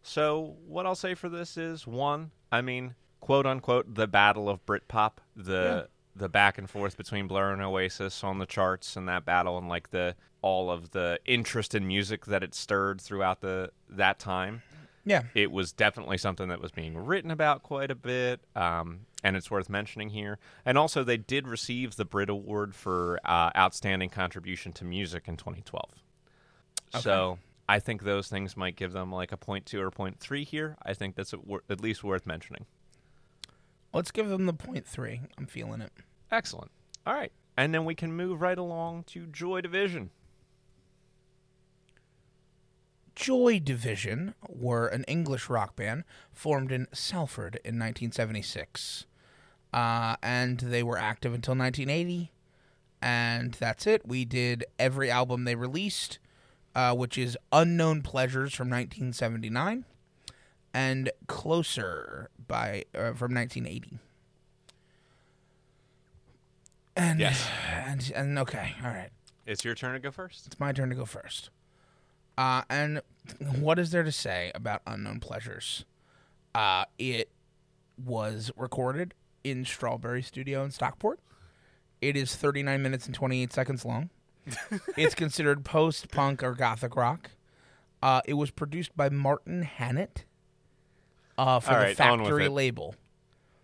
So 0.05 0.55
what 0.67 0.85
I'll 0.85 0.93
say 0.93 1.15
for 1.15 1.29
this 1.29 1.57
is 1.57 1.87
one, 1.87 2.29
I 2.51 2.61
mean, 2.61 2.93
quote 3.21 3.47
unquote, 3.47 3.95
the 3.95 4.07
battle 4.07 4.47
of 4.49 4.63
Britpop, 4.65 5.13
the 5.35 5.89
the 6.15 6.29
back 6.29 6.57
and 6.57 6.69
forth 6.69 6.95
between 6.95 7.27
Blur 7.27 7.51
and 7.51 7.61
Oasis 7.61 8.23
on 8.23 8.37
the 8.37 8.45
charts 8.45 8.95
and 8.95 9.09
that 9.09 9.25
battle 9.25 9.57
and 9.57 9.67
like 9.67 9.89
the 9.89 10.15
all 10.41 10.69
of 10.69 10.91
the 10.91 11.19
interest 11.25 11.73
in 11.73 11.87
music 11.87 12.27
that 12.27 12.43
it 12.43 12.53
stirred 12.53 13.01
throughout 13.01 13.41
the 13.41 13.71
that 13.89 14.19
time. 14.19 14.61
Yeah. 15.07 15.23
it 15.35 15.51
was 15.51 15.71
definitely 15.71 16.17
something 16.17 16.47
that 16.49 16.61
was 16.61 16.71
being 16.71 16.97
written 16.97 17.29
about 17.29 17.61
quite 17.61 17.91
a 17.91 17.95
bit, 17.95 18.41
um, 18.55 19.01
and 19.23 19.35
it's 19.35 19.51
worth 19.51 19.69
mentioning 19.69 20.09
here. 20.09 20.39
And 20.65 20.79
also, 20.79 21.03
they 21.03 21.17
did 21.17 21.47
receive 21.47 21.95
the 21.95 22.05
Brit 22.05 22.27
Award 22.27 22.73
for 22.73 23.19
uh, 23.23 23.51
Outstanding 23.55 24.09
Contribution 24.09 24.71
to 24.73 24.83
Music 24.85 25.27
in 25.27 25.37
2012. 25.37 25.91
Okay. 26.95 27.01
So 27.01 27.37
I 27.67 27.79
think 27.79 28.03
those 28.03 28.27
things 28.27 28.55
might 28.55 28.75
give 28.75 28.93
them 28.93 29.11
like 29.11 29.31
a 29.31 29.37
point 29.37 29.65
two 29.65 29.81
or 29.81 29.91
point 29.91 30.19
three 30.19 30.43
here. 30.43 30.77
I 30.83 30.93
think 30.93 31.15
that's 31.15 31.33
at, 31.33 31.39
at 31.69 31.81
least 31.81 32.03
worth 32.03 32.25
mentioning. 32.25 32.65
Let's 33.93 34.11
give 34.11 34.27
them 34.27 34.45
the 34.45 34.53
point 34.53 34.85
three. 34.85 35.21
I'm 35.37 35.47
feeling 35.47 35.81
it. 35.81 35.91
Excellent. 36.31 36.71
All 37.07 37.13
right, 37.13 37.31
and 37.55 37.73
then 37.73 37.85
we 37.85 37.95
can 37.95 38.13
move 38.13 38.41
right 38.41 38.57
along 38.57 39.03
to 39.07 39.25
Joy 39.27 39.61
Division. 39.61 40.09
Joy 43.15 43.61
Division 43.63 44.35
were 44.47 44.87
an 44.87 45.05
English 45.05 45.49
rock 45.49 45.75
band 45.75 46.03
formed 46.33 46.71
in 46.71 46.87
Salford 46.91 47.55
in 47.63 47.79
1976. 47.79 49.05
Uh, 49.73 50.15
and 50.21 50.59
they 50.59 50.83
were 50.83 50.97
active 50.97 51.33
until 51.33 51.55
1980. 51.55 52.31
And 53.01 53.53
that's 53.53 53.87
it. 53.87 54.05
We 54.05 54.25
did 54.25 54.65
every 54.77 55.09
album 55.09 55.45
they 55.45 55.55
released, 55.55 56.19
uh, 56.75 56.93
which 56.93 57.17
is 57.17 57.37
Unknown 57.51 58.01
Pleasures 58.01 58.53
from 58.53 58.69
1979 58.69 59.85
and 60.73 61.09
Closer 61.27 62.29
by 62.47 62.83
uh, 62.93 63.13
from 63.13 63.33
1980. 63.33 63.99
And, 66.97 67.19
Yes. 67.19 67.47
and 67.73 68.11
and 68.15 68.39
okay, 68.39 68.75
all 68.83 68.89
right. 68.89 69.09
It's 69.45 69.63
your 69.63 69.75
turn 69.75 69.93
to 69.93 69.99
go 69.99 70.11
first. 70.11 70.47
It's 70.47 70.59
my 70.59 70.71
turn 70.71 70.89
to 70.89 70.95
go 70.95 71.05
first. 71.05 71.49
Uh, 72.37 72.63
and 72.69 73.01
what 73.59 73.79
is 73.79 73.91
there 73.91 74.03
to 74.03 74.11
say 74.11 74.51
about 74.53 74.81
Unknown 74.85 75.19
Pleasures? 75.19 75.85
Uh, 76.53 76.85
it 76.97 77.29
was 78.03 78.51
recorded 78.57 79.13
in 79.43 79.63
Strawberry 79.63 80.21
Studio 80.21 80.63
in 80.63 80.71
Stockport. 80.71 81.19
It 82.01 82.17
is 82.17 82.35
39 82.35 82.81
minutes 82.81 83.05
and 83.05 83.15
28 83.15 83.53
seconds 83.53 83.85
long. 83.85 84.09
it's 84.97 85.15
considered 85.15 85.65
post 85.65 86.11
punk 86.11 86.43
or 86.43 86.53
gothic 86.53 86.95
rock. 86.95 87.31
Uh, 88.01 88.21
it 88.25 88.33
was 88.33 88.51
produced 88.51 88.95
by 88.95 89.09
Martin 89.09 89.63
Hannett 89.63 90.25
uh, 91.37 91.59
for 91.59 91.71
All 91.71 91.79
the 91.79 91.85
right, 91.85 92.01
on 92.01 92.19
with 92.19 92.27
Factory 92.29 92.45
it. 92.45 92.51
label. 92.51 92.95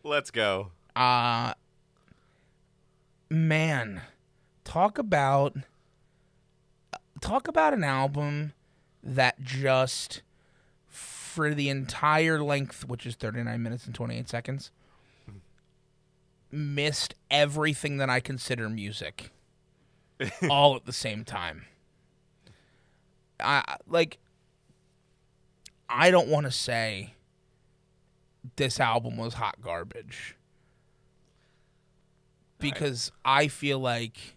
Let's 0.04 0.32
go. 0.32 0.72
Uh 0.96 1.54
man, 3.30 4.02
talk 4.64 4.98
about 4.98 5.56
talk 7.22 7.48
about 7.48 7.74
an 7.74 7.84
album 7.84 8.54
that 9.04 9.42
just 9.42 10.22
for 10.88 11.54
the 11.54 11.70
entire 11.70 12.42
length, 12.44 12.86
which 12.88 13.06
is 13.06 13.16
39 13.16 13.62
minutes 13.64 13.86
and 13.86 13.96
28 13.96 14.28
seconds, 14.28 14.72
missed 16.52 17.16
everything 17.30 17.98
that 17.98 18.10
I 18.10 18.20
consider 18.20 18.68
music 18.70 19.30
all 20.50 20.76
at 20.76 20.86
the 20.86 20.94
same 20.94 21.24
time. 21.24 21.66
I 23.40 23.78
like 23.88 24.20
I 25.90 26.12
don't 26.12 26.28
want 26.28 26.46
to 26.46 26.52
say 26.52 27.16
this 28.56 28.80
album 28.80 29.18
was 29.18 29.36
hot 29.36 29.62
garbage 29.62 30.36
because 32.60 33.12
I 33.26 33.48
feel 33.48 33.80
like 33.80 34.36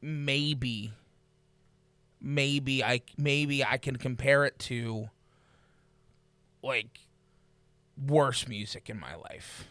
maybe 0.00 0.92
maybe 2.20 2.84
I 2.84 3.00
maybe 3.16 3.64
I 3.64 3.78
can 3.78 3.96
compare 3.96 4.44
it 4.44 4.58
to 4.60 5.08
like 6.62 7.00
worse 8.06 8.46
music 8.48 8.88
in 8.88 8.98
my 8.98 9.14
life. 9.14 9.68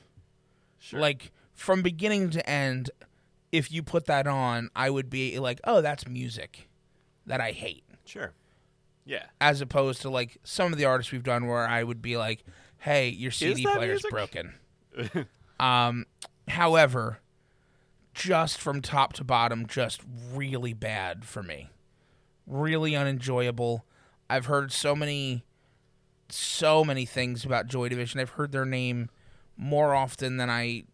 Sure. 0.79 0.99
Like 0.99 1.31
from 1.53 1.81
beginning 1.81 2.29
to 2.31 2.49
end 2.49 2.89
if 3.54 3.72
you 3.72 3.84
put 3.84 4.06
that 4.08 4.26
on, 4.26 4.70
I 4.76 4.89
would 4.89 5.10
be 5.10 5.38
like, 5.39 5.62
"Oh, 5.63 5.80
that's 5.80 6.08
music 6.08 6.68
that 7.28 7.39
I 7.39 7.52
hate." 7.52 7.86
Sure. 8.04 8.34
Yeah. 9.06 9.26
As 9.39 9.62
opposed 9.62 10.02
to 10.02 10.10
like 10.10 10.38
some 10.44 10.74
of 10.74 10.80
the 10.80 10.86
artists 10.86 11.12
we've 11.13 11.24
done 11.24 11.46
where 11.46 11.66
I 11.66 11.84
would 11.84 12.02
be 12.02 12.18
like, 12.18 12.44
"Hey, 12.80 13.10
your 13.10 13.32
CD 13.32 13.63
player's 13.63 14.04
music?" 14.04 14.12
broken." 14.12 15.28
um 15.60 16.06
however, 16.48 17.20
just 18.16 18.58
from 18.60 18.82
top 18.82 19.13
to 19.13 19.24
bottom 19.24 19.68
just 19.68 20.02
really 20.34 20.74
bad 20.74 21.24
for 21.24 21.44
me. 21.44 21.70
Really 22.48 22.96
unenjoyable. 22.96 23.86
I've 24.30 24.48
heard 24.48 24.72
so 24.72 24.96
many 24.96 25.44
so 26.30 26.84
many 26.84 27.06
things 27.06 27.46
about 27.46 27.68
Joy 27.68 27.89
Division. 27.89 28.20
I've 28.20 28.32
heard 28.32 28.52
their 28.52 28.66
name 28.66 29.12
more 29.56 29.94
often 29.94 30.38
than 30.38 30.50
I 30.50 30.86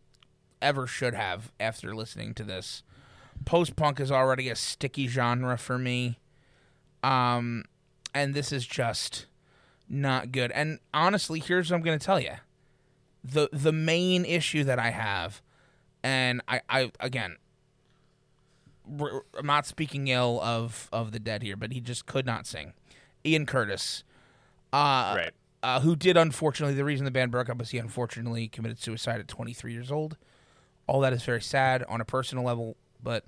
ever 0.62 0.88
should 0.88 1.14
have 1.14 1.52
after 1.60 1.96
listening 1.96 2.34
to 2.36 2.44
this. 2.44 2.84
Post 3.46 3.76
punk 3.76 4.00
is 4.00 4.12
already 4.12 4.50
a 4.50 4.56
sticky 4.56 5.08
genre 5.08 5.58
for 5.58 5.78
me. 5.78 6.20
Um, 7.04 7.64
and 8.14 8.34
this 8.34 8.52
is 8.52 8.66
just 8.68 9.26
not 9.88 10.32
good. 10.32 10.52
And 10.52 10.80
honestly, 10.94 11.40
here's 11.40 11.72
what 11.72 11.78
I'm 11.78 11.84
going 11.84 11.98
to 12.00 12.06
tell 12.06 12.20
you. 12.20 12.34
The 13.24 13.50
the 13.52 13.72
main 13.74 14.24
issue 14.26 14.64
that 14.64 14.80
I 14.80 14.92
have 14.92 15.42
and 16.04 16.42
I 16.48 16.62
I 16.70 16.92
again 17.02 17.36
I'm 19.38 19.46
not 19.46 19.66
speaking 19.66 20.08
ill 20.08 20.40
of 20.42 20.90
of 20.92 21.12
the 21.12 21.20
dead 21.20 21.44
here, 21.44 21.56
but 21.56 21.72
he 21.74 21.82
just 21.82 22.06
could 22.06 22.26
not 22.26 22.48
sing. 22.48 22.74
Ian 23.26 23.46
Curtis, 23.46 24.04
uh, 24.74 25.14
Right. 25.18 25.32
uh, 25.62 25.82
who 25.82 25.96
did 25.96 26.18
unfortunately 26.18 26.76
the 26.76 26.86
reason 26.86 27.06
the 27.06 27.12
band 27.12 27.32
broke 27.32 27.50
up 27.50 27.58
was 27.58 27.70
he 27.72 27.78
unfortunately 27.78 28.48
committed 28.48 28.80
suicide 28.80 29.20
at 29.20 29.28
23 29.28 29.74
years 29.74 29.92
old. 29.92 30.18
All 30.90 31.02
that 31.02 31.14
is 31.14 31.24
very 31.24 31.42
sad 31.42 31.84
on 31.88 32.02
a 32.02 32.06
personal 32.06 32.44
level, 32.44 32.76
but 33.02 33.24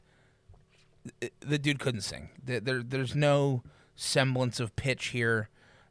th- 1.20 1.32
the 1.40 1.60
dude 1.60 1.80
couldn't 1.80 2.02
sing. 2.02 2.30
There, 2.44 2.60
there 2.60 2.82
there's 2.82 3.14
no 3.14 3.62
semblance 3.96 4.60
of 4.60 4.76
pitch 4.76 5.08
here. 5.08 5.50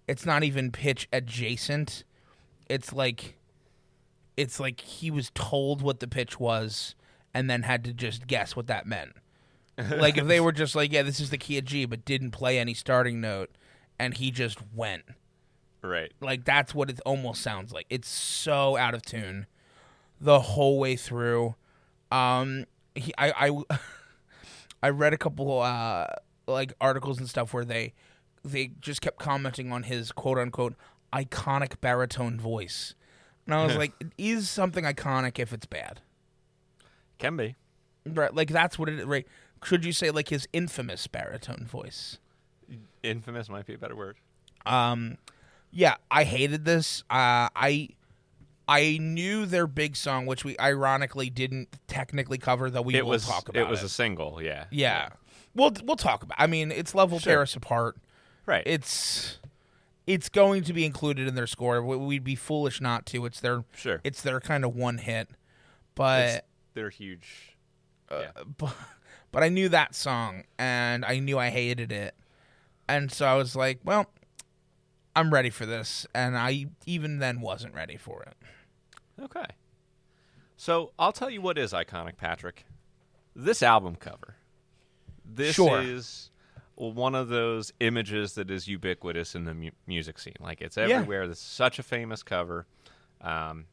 It's 0.09 0.27
not 0.27 0.43
even 0.43 0.73
pitch 0.73 1.09
adjacent. 1.13 2.03
It's 2.69 2.93
like 2.93 3.37
it's 4.37 4.59
like 4.59 4.81
he 4.81 5.13
was 5.13 5.31
told 5.35 5.81
what 5.81 6.01
the 6.01 6.09
pitch 6.09 6.41
was 6.41 6.97
and 7.33 7.49
then 7.49 7.63
had 7.63 7.85
to 7.85 7.93
just 7.93 8.27
guess 8.27 8.57
what 8.57 8.67
that 8.67 8.85
meant. 8.85 9.13
like 9.97 10.19
if 10.19 10.27
they 10.27 10.41
were 10.41 10.53
just 10.53 10.75
like, 10.75 10.93
yeah, 10.93 11.03
this 11.03 11.21
is 11.21 11.31
the 11.31 11.39
key 11.39 11.57
of 11.59 11.65
G, 11.65 11.85
but 11.85 12.05
didn't 12.05 12.33
play 12.33 12.59
any 12.59 12.75
starting 12.75 13.21
note, 13.21 13.51
and 13.97 14.15
he 14.15 14.33
just 14.33 14.59
went. 14.75 15.05
Right. 15.83 16.13
Like 16.21 16.45
that's 16.45 16.75
what 16.75 16.91
it 16.91 17.01
almost 17.07 17.43
sounds 17.43 17.73
like. 17.73 17.87
It's 17.89 18.09
so 18.09 18.77
out 18.77 18.95
of 18.95 19.03
tune 19.03 19.47
the 20.21 20.41
whole 20.41 20.79
way 20.79 20.97
through. 20.97 21.55
Um, 22.13 22.67
he, 22.95 23.13
I, 23.17 23.49
I, 23.49 23.79
I 24.83 24.89
read 24.91 25.13
a 25.13 25.19
couple 25.19 25.61
uh 25.61 26.07
like 26.47 26.73
articles 26.81 27.19
and 27.19 27.29
stuff 27.29 27.55
where 27.55 27.65
they 27.65 27.95
they 28.45 28.73
just 28.81 29.01
kept 29.01 29.19
commenting 29.19 29.71
on 29.73 29.85
his 29.85 30.11
quote 30.13 30.39
unquote 30.39 30.75
iconic 31.13 31.81
baritone 31.81 32.39
voice, 32.41 32.95
and 33.47 33.55
I 33.55 33.65
was 33.65 33.77
like, 33.83 33.93
it 34.01 34.09
is 34.19 34.49
something 34.51 34.85
iconic 34.85 35.39
if 35.39 35.53
it's 35.53 35.67
bad, 35.67 36.01
Can 37.19 37.37
be. 37.37 37.57
right? 38.07 38.35
Like 38.35 38.49
that's 38.49 38.79
what 38.79 38.89
it 38.89 39.07
right. 39.07 39.27
Should 39.63 39.85
you 39.85 39.93
say 39.93 40.11
like 40.11 40.29
his 40.29 40.49
infamous 40.53 41.07
baritone 41.07 41.67
voice? 41.67 42.19
Infamous 43.03 43.49
might 43.49 43.67
be 43.67 43.75
a 43.75 43.79
better 43.79 43.97
word. 43.97 44.17
Um, 44.67 45.19
yeah, 45.71 45.97
I 46.11 46.25
hated 46.25 46.65
this. 46.65 47.03
Uh, 47.11 47.49
I 47.55 47.91
I 48.71 48.99
knew 48.99 49.47
their 49.47 49.67
big 49.67 49.97
song, 49.97 50.27
which 50.27 50.45
we 50.45 50.57
ironically 50.59 51.29
didn't 51.31 51.69
technically 51.89 52.39
cover, 52.39 52.71
though 52.71 52.83
we 52.83 52.95
it 52.95 53.05
will 53.05 53.11
was 53.11 53.27
talk 53.27 53.49
about 53.49 53.59
it 53.61 53.65
It 53.65 53.69
was 53.69 53.83
a 53.83 53.89
single, 53.89 54.41
yeah. 54.43 54.65
yeah, 54.71 55.09
we'll 55.55 55.73
we'll 55.85 55.97
talk 55.97 56.23
about. 56.23 56.37
I 56.39 56.47
mean, 56.47 56.71
it's 56.71 56.95
level 56.95 57.19
Sure. 57.19 57.33
tear 57.33 57.43
us 57.43 57.57
apart. 57.57 57.97
Right. 58.47 58.63
It's 58.67 59.39
it's 60.07 60.29
going 60.29 60.65
to 60.65 60.73
be 60.73 60.85
included 60.85 61.29
in 61.29 61.35
their 61.35 61.47
score. 61.47 61.83
We- 61.83 61.97
We'd 61.97 62.25
be 62.25 62.35
foolish 62.37 62.81
not 62.81 63.07
to. 63.07 63.27
It's 63.27 63.41
their 63.41 63.65
sure. 63.75 64.01
it's 64.05 64.23
their 64.23 64.41
kind 64.41 64.65
of 64.65 64.75
one 64.75 64.99
hit, 64.99 65.29
but 65.95 66.21
It's- 66.25 66.43
they're 66.75 66.91
huge. 66.91 67.57
Uh, 68.11 68.21
yeah. 68.23 68.43
but, 68.59 68.75
but 69.33 69.43
I 69.43 69.49
knew 69.49 69.69
that 69.69 69.95
song 69.95 70.45
and 70.59 71.05
I 71.05 71.19
knew 71.19 71.39
I 71.39 71.51
hated 71.51 71.93
it. 71.93 72.15
And 72.89 73.11
so 73.13 73.27
I 73.27 73.35
was 73.35 73.55
like, 73.55 73.79
well, 73.85 74.07
I'm 75.15 75.33
ready 75.33 75.51
for 75.51 75.67
this. 75.67 76.07
And 76.15 76.37
I 76.37 76.67
even 76.87 77.19
then 77.21 77.41
wasn't 77.41 77.75
ready 77.75 77.97
for 77.97 78.23
it. 78.25 78.35
Okay. 79.21 79.45
So 80.57 80.93
I'll 80.99 81.13
tell 81.13 81.31
you 81.31 81.41
what 81.41 81.59
is 81.59 81.73
iconic, 81.73 82.17
Patrick. 82.17 82.65
This 83.35 83.63
album 83.63 83.97
cover. 83.97 84.37
This 85.25 85.55
Sure. 85.57 85.81
is 85.81 86.31
one 86.75 87.15
of 87.15 87.29
those 87.29 87.73
images 87.81 88.35
that 88.35 88.51
is 88.51 88.67
ubiquitous 88.67 89.35
in 89.35 89.45
the 89.45 89.55
mu- 89.55 89.71
music 89.87 90.19
scene. 90.19 90.35
Like 90.41 90.61
it's 90.61 90.77
everywhere. 90.79 91.27
This 91.29 91.39
is 91.39 91.45
such 91.45 91.79
a 91.79 91.83
famous 91.83 92.23
cover. 92.23 92.67
Um, 93.21 93.67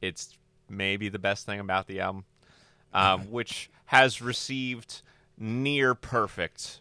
it's 0.00 0.36
maybe 0.68 1.08
the 1.08 1.18
best 1.18 1.44
thing 1.46 1.60
about 1.60 1.86
the 1.86 2.00
album, 2.00 2.24
um, 2.94 3.22
which 3.30 3.70
has 3.86 4.22
received 4.22 5.02
near 5.38 5.94
perfect 5.94 6.80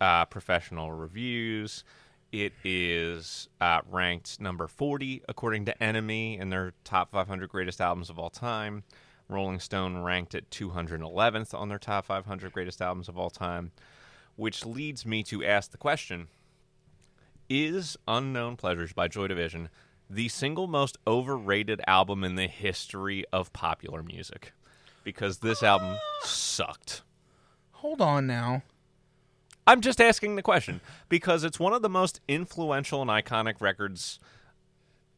uh, 0.00 0.24
professional 0.26 0.92
reviews. 0.92 1.84
It 2.30 2.52
is 2.62 3.48
uh, 3.58 3.80
ranked 3.88 4.38
number 4.38 4.66
40 4.66 5.22
according 5.28 5.64
to 5.64 5.74
NME 5.80 6.38
in 6.38 6.50
their 6.50 6.74
top 6.84 7.10
500 7.10 7.48
greatest 7.48 7.80
albums 7.80 8.10
of 8.10 8.18
all 8.18 8.28
time. 8.28 8.84
Rolling 9.28 9.60
Stone 9.60 10.02
ranked 10.02 10.34
it 10.34 10.50
211th 10.50 11.54
on 11.54 11.68
their 11.68 11.78
top 11.78 12.04
500 12.04 12.52
greatest 12.52 12.82
albums 12.82 13.08
of 13.08 13.16
all 13.16 13.30
time, 13.30 13.72
which 14.36 14.66
leads 14.66 15.06
me 15.06 15.22
to 15.24 15.42
ask 15.42 15.70
the 15.70 15.78
question 15.78 16.28
Is 17.48 17.96
Unknown 18.06 18.56
Pleasures 18.56 18.92
by 18.92 19.08
Joy 19.08 19.26
Division 19.26 19.70
the 20.10 20.28
single 20.28 20.66
most 20.66 20.98
overrated 21.06 21.80
album 21.86 22.24
in 22.24 22.34
the 22.34 22.46
history 22.46 23.24
of 23.32 23.52
popular 23.54 24.02
music? 24.02 24.52
Because 25.02 25.38
this 25.38 25.62
album 25.62 25.96
sucked. 26.24 27.02
Hold 27.72 28.02
on 28.02 28.26
now. 28.26 28.62
I'm 29.68 29.82
just 29.82 30.00
asking 30.00 30.36
the 30.36 30.42
question 30.42 30.80
because 31.10 31.44
it's 31.44 31.60
one 31.60 31.74
of 31.74 31.82
the 31.82 31.90
most 31.90 32.22
influential 32.26 33.02
and 33.02 33.10
iconic 33.10 33.60
records, 33.60 34.18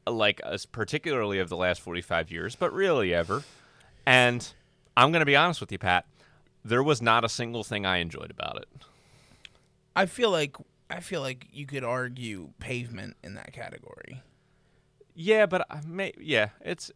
uh, 0.09 0.11
like 0.11 0.41
as 0.41 0.67
particularly 0.67 1.39
of 1.39 1.49
the 1.49 1.57
last 1.57 1.81
45 1.81 2.33
years, 2.33 2.57
but 2.57 2.73
really 2.73 3.15
ever. 3.15 3.45
And 4.05 4.53
I'm 4.97 5.13
going 5.13 5.21
to 5.21 5.27
be 5.27 5.37
honest 5.37 5.61
with 5.61 5.71
you, 5.71 5.79
Pat. 5.79 6.05
There 6.65 6.83
was 6.83 7.01
not 7.01 7.25
a 7.25 7.29
single 7.29 7.63
thing 7.63 7.87
I 7.87 7.99
enjoyed 7.99 8.33
about 8.33 8.57
it. 8.57 8.69
I 9.95 10.07
feel 10.07 10.33
like 10.33 10.57
I 10.91 10.99
feel 10.99 11.21
like 11.21 11.47
you 11.53 11.65
could 11.65 11.85
argue 11.85 12.51
pavement 12.59 13.17
in 13.23 13.35
that 13.35 13.53
category. 13.53 14.21
Yeah, 15.15 15.47
but 15.47 15.65
I 15.71 15.81
may, 15.87 16.13
yeah, 16.19 16.49
it's 16.61 16.91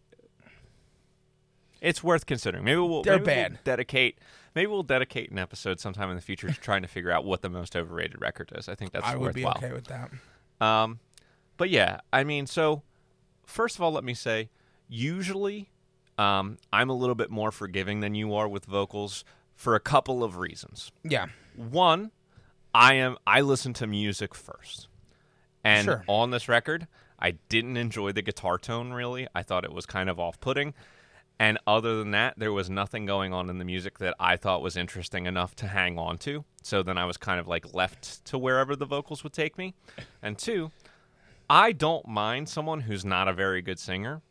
it's 1.80 2.02
worth 2.02 2.26
considering. 2.26 2.64
Maybe 2.64 2.80
we'll 2.80 3.02
They're 3.02 3.20
maybe 3.20 3.26
we'll 3.26 3.50
bad. 3.50 3.58
dedicate 3.62 4.18
maybe 4.54 4.66
we'll 4.66 4.82
dedicate 4.82 5.30
an 5.30 5.38
episode 5.38 5.80
sometime 5.80 6.10
in 6.10 6.16
the 6.16 6.22
future 6.22 6.48
to 6.48 6.60
trying 6.60 6.82
to 6.82 6.88
figure 6.88 7.10
out 7.10 7.24
what 7.24 7.42
the 7.42 7.48
most 7.50 7.74
overrated 7.76 8.20
record 8.20 8.52
is. 8.56 8.68
I 8.68 8.74
think 8.74 8.92
that's 8.92 9.06
I 9.06 9.16
would 9.16 9.34
be 9.34 9.44
okay 9.46 9.72
with 9.72 9.86
that. 9.88 10.10
Um, 10.64 11.00
but 11.56 11.70
yeah, 11.70 12.00
I 12.12 12.24
mean, 12.24 12.46
so 12.46 12.82
first 13.46 13.76
of 13.76 13.82
all, 13.82 13.92
let 13.92 14.04
me 14.04 14.14
say, 14.14 14.48
usually, 14.88 15.70
um, 16.18 16.58
I'm 16.72 16.90
a 16.90 16.94
little 16.94 17.14
bit 17.14 17.30
more 17.30 17.50
forgiving 17.50 18.00
than 18.00 18.14
you 18.14 18.34
are 18.34 18.48
with 18.48 18.64
vocals 18.66 19.24
for 19.54 19.74
a 19.74 19.80
couple 19.80 20.22
of 20.24 20.36
reasons. 20.36 20.92
Yeah. 21.02 21.26
One, 21.56 22.10
I 22.74 22.94
am 22.94 23.16
I 23.26 23.40
listen 23.40 23.72
to 23.74 23.86
music 23.86 24.34
first, 24.34 24.88
and 25.62 25.84
Sure. 25.84 26.04
on 26.08 26.30
this 26.30 26.48
record, 26.48 26.86
I 27.18 27.32
didn't 27.48 27.76
enjoy 27.76 28.12
the 28.12 28.22
guitar 28.22 28.58
tone 28.58 28.92
really. 28.92 29.28
I 29.34 29.42
thought 29.42 29.64
it 29.64 29.72
was 29.72 29.86
kind 29.86 30.10
of 30.10 30.18
off-putting. 30.18 30.74
And 31.38 31.58
other 31.66 31.98
than 31.98 32.12
that, 32.12 32.34
there 32.38 32.52
was 32.52 32.70
nothing 32.70 33.06
going 33.06 33.32
on 33.32 33.50
in 33.50 33.58
the 33.58 33.64
music 33.64 33.98
that 33.98 34.14
I 34.20 34.36
thought 34.36 34.62
was 34.62 34.76
interesting 34.76 35.26
enough 35.26 35.56
to 35.56 35.66
hang 35.66 35.98
on 35.98 36.18
to. 36.18 36.44
So 36.62 36.82
then 36.82 36.96
I 36.96 37.04
was 37.06 37.16
kind 37.16 37.40
of 37.40 37.48
like 37.48 37.74
left 37.74 38.24
to 38.26 38.38
wherever 38.38 38.76
the 38.76 38.86
vocals 38.86 39.24
would 39.24 39.32
take 39.32 39.58
me. 39.58 39.74
And 40.22 40.38
two, 40.38 40.70
I 41.50 41.72
don't 41.72 42.06
mind 42.06 42.48
someone 42.48 42.80
who's 42.80 43.04
not 43.04 43.26
a 43.28 43.32
very 43.32 43.62
good 43.62 43.78
singer 43.78 44.22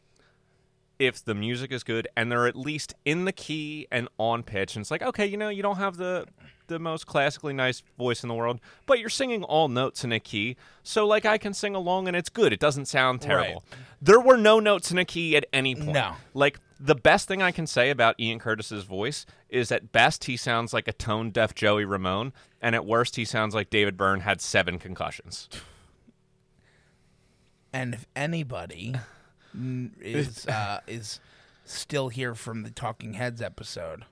if 1.00 1.24
the 1.24 1.36
music 1.36 1.72
is 1.72 1.84
good 1.84 2.08
and 2.16 2.32
they're 2.32 2.48
at 2.48 2.56
least 2.56 2.94
in 3.04 3.26
the 3.26 3.34
key 3.34 3.88
and 3.92 4.08
on 4.18 4.44
pitch. 4.44 4.76
And 4.76 4.84
it's 4.84 4.92
like, 4.92 5.02
okay, 5.02 5.26
you 5.26 5.38
know, 5.38 5.50
you 5.50 5.62
don't 5.62 5.78
have 5.78 5.98
the 5.98 6.26
the 6.68 6.80
most 6.80 7.06
classically 7.06 7.52
nice 7.52 7.84
voice 7.98 8.24
in 8.24 8.30
the 8.30 8.34
world, 8.34 8.60
but 8.86 8.98
you're 8.98 9.10
singing 9.10 9.44
all 9.44 9.68
notes 9.68 10.06
in 10.06 10.14
a 10.14 10.20
key. 10.20 10.56
So 10.82 11.06
like 11.06 11.26
I 11.26 11.38
can 11.38 11.54
sing 11.54 11.76
along 11.76 12.08
and 12.08 12.16
it's 12.16 12.30
good. 12.30 12.54
It 12.54 12.60
doesn't 12.60 12.86
sound 12.86 13.22
terrible. 13.22 13.66
There 14.02 14.20
were 14.20 14.38
no 14.38 14.62
notes 14.62 14.90
in 14.90 14.98
a 14.98 15.06
key 15.06 15.36
at 15.36 15.46
any 15.52 15.76
point. 15.76 15.90
No. 15.90 16.14
Like 16.34 16.60
the 16.84 16.96
best 16.96 17.30
thing 17.30 17.42
I 17.42 17.52
can 17.52 17.66
say 17.66 17.90
about 17.90 18.20
Ian 18.20 18.40
Curtis's 18.40 18.84
voice 18.84 19.26
is 19.48 19.72
at 19.72 19.94
best 19.94 20.26
he 20.26 20.36
sounds 20.36 20.74
like 20.74 20.86
a 20.90 20.92
tone 20.92 21.32
deaf 21.32 21.56
Joey 21.56 21.86
Ramone, 21.86 22.34
and 22.62 22.76
at 22.76 22.86
worst 22.86 23.16
he 23.16 23.24
sounds 23.24 23.56
like 23.56 23.70
David 23.70 23.96
Byrne 23.96 24.20
had 24.20 24.42
seven 24.42 24.78
concussions. 24.78 25.48
And 27.72 27.94
if 27.94 28.06
anybody 28.18 28.96
is 30.02 30.46
uh, 30.46 30.82
is 30.86 31.22
still 31.64 32.10
here 32.10 32.36
from 32.36 32.64
the 32.64 32.70
Talking 32.70 33.14
Heads 33.14 33.42
episode, 33.42 34.04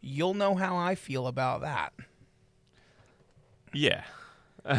you'll 0.00 0.32
know 0.32 0.54
how 0.54 0.76
I 0.76 0.94
feel 0.94 1.26
about 1.26 1.60
that. 1.60 1.92
Yeah. 3.74 4.04
all 4.64 4.78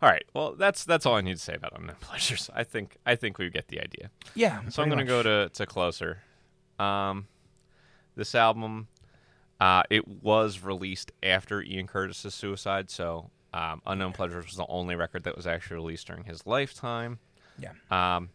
right. 0.00 0.24
Well, 0.32 0.54
that's 0.54 0.84
that's 0.84 1.04
all 1.04 1.16
I 1.16 1.20
need 1.20 1.36
to 1.36 1.42
say 1.42 1.54
about 1.54 1.78
unknown 1.78 1.96
pleasures. 2.00 2.48
I 2.54 2.64
think 2.64 2.96
I 3.04 3.14
think 3.14 3.36
we 3.36 3.50
get 3.50 3.68
the 3.68 3.78
idea. 3.78 4.10
Yeah. 4.34 4.62
So 4.70 4.82
I'm 4.82 4.88
going 4.88 5.00
to 5.00 5.04
go 5.04 5.22
to 5.22 5.50
to 5.50 5.66
closer. 5.66 6.22
Um, 6.80 7.26
this 8.16 8.34
album, 8.34 8.88
uh, 9.60 9.82
it 9.90 10.06
was 10.08 10.60
released 10.60 11.12
after 11.22 11.62
Ian 11.62 11.86
Curtis's 11.86 12.34
suicide, 12.34 12.90
so 12.90 13.30
um, 13.52 13.82
Unknown 13.86 14.12
Pleasures 14.12 14.46
was 14.46 14.56
the 14.56 14.66
only 14.68 14.94
record 14.94 15.24
that 15.24 15.36
was 15.36 15.46
actually 15.46 15.76
released 15.76 16.06
during 16.06 16.24
his 16.24 16.46
lifetime. 16.46 17.18
Yeah. 17.58 17.72
Um, 17.90 18.30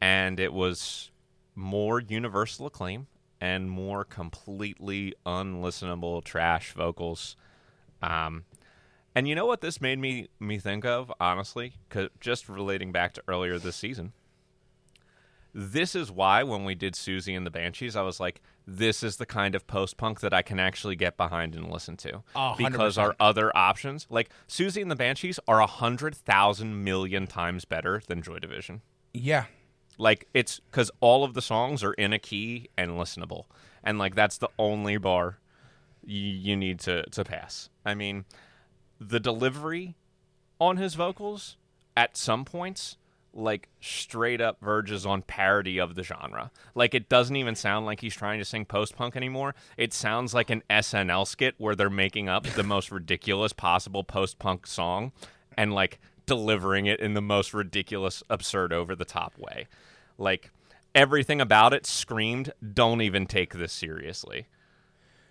and 0.00 0.40
it 0.40 0.52
was 0.52 1.10
more 1.54 2.00
universal 2.00 2.66
acclaim 2.66 3.06
and 3.40 3.70
more 3.70 4.04
completely 4.04 5.14
unlistenable 5.26 6.24
trash 6.24 6.72
vocals. 6.72 7.36
Um, 8.02 8.44
and 9.14 9.26
you 9.28 9.34
know 9.34 9.46
what 9.46 9.60
this 9.60 9.80
made 9.80 9.98
me 9.98 10.28
me 10.38 10.58
think 10.58 10.84
of, 10.84 11.12
honestly, 11.20 11.74
just 12.20 12.48
relating 12.48 12.92
back 12.92 13.14
to 13.14 13.22
earlier 13.26 13.58
this 13.58 13.76
season. 13.76 14.12
This 15.54 15.94
is 15.94 16.10
why 16.10 16.42
when 16.42 16.64
we 16.64 16.74
did 16.74 16.94
Siouxsie 16.94 17.36
and 17.36 17.46
the 17.46 17.50
Banshees, 17.50 17.96
I 17.96 18.02
was 18.02 18.20
like, 18.20 18.42
this 18.66 19.02
is 19.02 19.16
the 19.16 19.26
kind 19.26 19.54
of 19.54 19.66
post 19.66 19.96
punk 19.96 20.20
that 20.20 20.34
I 20.34 20.42
can 20.42 20.60
actually 20.60 20.94
get 20.94 21.16
behind 21.16 21.54
and 21.54 21.70
listen 21.70 21.96
to. 21.98 22.22
Hundred 22.34 22.70
because 22.70 22.98
our 22.98 23.16
other 23.18 23.56
options, 23.56 24.06
like 24.10 24.30
Siouxsie 24.46 24.82
and 24.82 24.90
the 24.90 24.96
Banshees, 24.96 25.40
are 25.48 25.60
a 25.60 25.66
hundred 25.66 26.14
thousand 26.14 26.84
million 26.84 27.26
times 27.26 27.64
better 27.64 28.02
than 28.06 28.22
Joy 28.22 28.38
Division. 28.38 28.82
Yeah. 29.14 29.46
Like 29.96 30.28
it's 30.34 30.60
because 30.60 30.90
all 31.00 31.24
of 31.24 31.34
the 31.34 31.42
songs 31.42 31.82
are 31.82 31.94
in 31.94 32.12
a 32.12 32.18
key 32.18 32.68
and 32.76 32.92
listenable, 32.92 33.46
and 33.82 33.98
like 33.98 34.14
that's 34.14 34.38
the 34.38 34.48
only 34.58 34.96
bar 34.96 35.38
y- 36.02 36.10
you 36.12 36.56
need 36.56 36.78
to 36.80 37.02
to 37.04 37.24
pass. 37.24 37.68
I 37.84 37.94
mean, 37.94 38.24
the 39.00 39.18
delivery 39.18 39.96
on 40.60 40.76
his 40.76 40.94
vocals 40.94 41.56
at 41.96 42.16
some 42.16 42.44
points 42.44 42.96
like 43.38 43.68
straight 43.80 44.40
up 44.40 44.60
verges 44.60 45.06
on 45.06 45.22
parody 45.22 45.78
of 45.78 45.94
the 45.94 46.02
genre. 46.02 46.50
Like 46.74 46.94
it 46.94 47.08
doesn't 47.08 47.36
even 47.36 47.54
sound 47.54 47.86
like 47.86 48.00
he's 48.00 48.14
trying 48.14 48.38
to 48.40 48.44
sing 48.44 48.64
post 48.64 48.96
punk 48.96 49.16
anymore. 49.16 49.54
It 49.76 49.92
sounds 49.94 50.34
like 50.34 50.50
an 50.50 50.62
SNL 50.68 51.26
skit 51.26 51.54
where 51.58 51.74
they're 51.74 51.88
making 51.90 52.28
up 52.28 52.44
the 52.44 52.62
most 52.62 52.90
ridiculous 52.90 53.52
possible 53.52 54.04
post 54.04 54.38
punk 54.38 54.66
song 54.66 55.12
and 55.56 55.72
like 55.72 55.98
delivering 56.26 56.86
it 56.86 57.00
in 57.00 57.14
the 57.14 57.22
most 57.22 57.54
ridiculous, 57.54 58.22
absurd, 58.28 58.72
over 58.72 58.94
the 58.94 59.04
top 59.04 59.32
way. 59.38 59.66
Like 60.18 60.50
everything 60.94 61.40
about 61.40 61.72
it 61.72 61.86
screamed, 61.86 62.52
"Don't 62.74 63.00
even 63.00 63.26
take 63.26 63.54
this 63.54 63.72
seriously." 63.72 64.46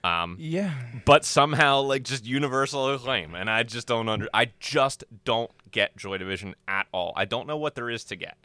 Um, 0.03 0.37
Yeah. 0.39 0.73
but 1.05 1.25
somehow 1.25 1.81
like 1.81 2.03
just 2.03 2.25
universal 2.25 2.93
acclaim 2.93 3.33
and 3.35 3.49
i 3.49 3.63
just 3.63 3.87
don't 3.87 4.07
under 4.07 4.29
i 4.33 4.51
just 4.59 5.03
don't 5.25 5.51
get 5.71 5.95
joy 5.97 6.17
division 6.17 6.55
at 6.67 6.87
all 6.91 7.13
i 7.15 7.25
don't 7.25 7.47
know 7.47 7.57
what 7.57 7.75
there 7.75 7.89
is 7.89 8.03
to 8.03 8.15
get 8.15 8.37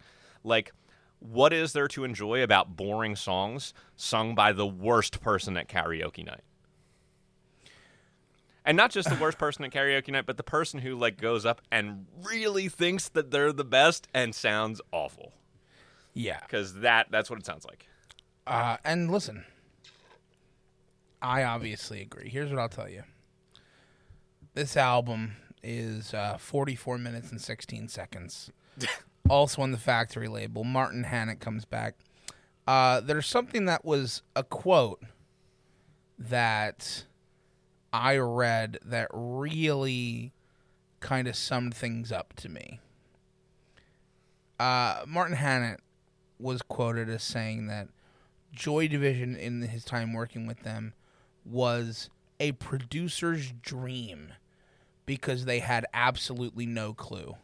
like 0.45 0.73
what 1.19 1.53
is 1.53 1.73
there 1.73 1.87
to 1.89 2.03
enjoy 2.05 2.43
about 2.43 2.77
boring 2.77 3.15
songs 3.17 3.73
sung 3.97 4.35
by 4.35 4.53
the 4.53 4.67
worst 4.67 5.21
person 5.21 5.57
at 5.57 5.69
karaoke 5.69 6.25
night 6.25 6.41
and 8.65 8.77
not 8.77 8.91
just 8.91 9.09
the 9.09 9.17
worst 9.17 9.39
person 9.45 9.65
at 9.65 9.71
karaoke 9.71 10.09
night 10.11 10.27
but 10.27 10.37
the 10.37 10.43
person 10.43 10.81
who 10.81 10.95
like 10.97 11.21
goes 11.21 11.45
up 11.47 11.61
and 11.71 12.07
really 12.23 12.69
thinks 12.69 13.09
that 13.09 13.31
they're 13.31 13.53
the 13.53 13.65
best 13.65 14.09
and 14.15 14.35
sounds 14.35 14.81
awful 14.93 15.33
Yeah. 16.15 16.41
because 16.41 16.75
that 16.81 17.07
that's 17.11 17.31
what 17.31 17.39
it 17.39 17.47
sounds 17.47 17.65
like 17.65 17.87
Uh, 18.47 18.77
and 18.85 19.11
listen, 19.11 19.45
I 21.23 21.45
obviously 21.45 22.03
agree. 22.03 22.29
Here's 22.29 22.51
what 22.51 22.59
I'll 22.59 22.69
tell 22.69 22.89
you. 22.89 23.05
This 24.55 24.77
album 24.77 25.37
is 25.63 26.15
uh, 26.15 26.37
44 26.39 26.99
minutes 26.99 27.31
and 27.31 27.41
16 27.41 27.89
seconds. 27.89 28.51
also 29.29 29.63
on 29.63 29.71
the 29.71 29.79
factory 29.79 30.29
label. 30.29 30.65
Martin 30.65 31.05
Hannett 31.05 31.41
comes 31.41 31.65
back. 31.65 31.95
Uh, 32.67 33.01
there's 33.01 33.27
something 33.27 33.65
that 33.67 33.85
was 33.85 34.23
a 34.37 34.45
quote 34.45 35.03
that 36.19 37.05
I 37.93 38.17
read 38.19 38.79
that 38.85 39.09
really 39.13 40.33
kind 41.01 41.27
of 41.27 41.35
summed 41.35 41.75
things 41.75 42.13
up 42.13 42.35
to 42.37 42.49
me. 42.49 42.81
Uh, 44.61 45.03
Martin 45.07 45.37
Hannett 45.37 45.81
was 46.39 46.63
quoted 46.63 47.09
as 47.09 47.23
saying 47.23 47.67
that 47.67 47.89
Joy 48.53 48.87
Division 48.87 49.35
in 49.35 49.63
his 49.63 49.85
time 49.85 50.13
working 50.13 50.47
with 50.47 50.61
them 50.61 50.95
was 51.45 52.11
a 52.39 52.53
producer's 52.53 53.53
dream 53.63 54.33
because 55.17 55.45
they 55.45 55.59
had 55.59 55.85
absolutely 55.93 56.65
no 56.65 56.95
clue 56.95 57.37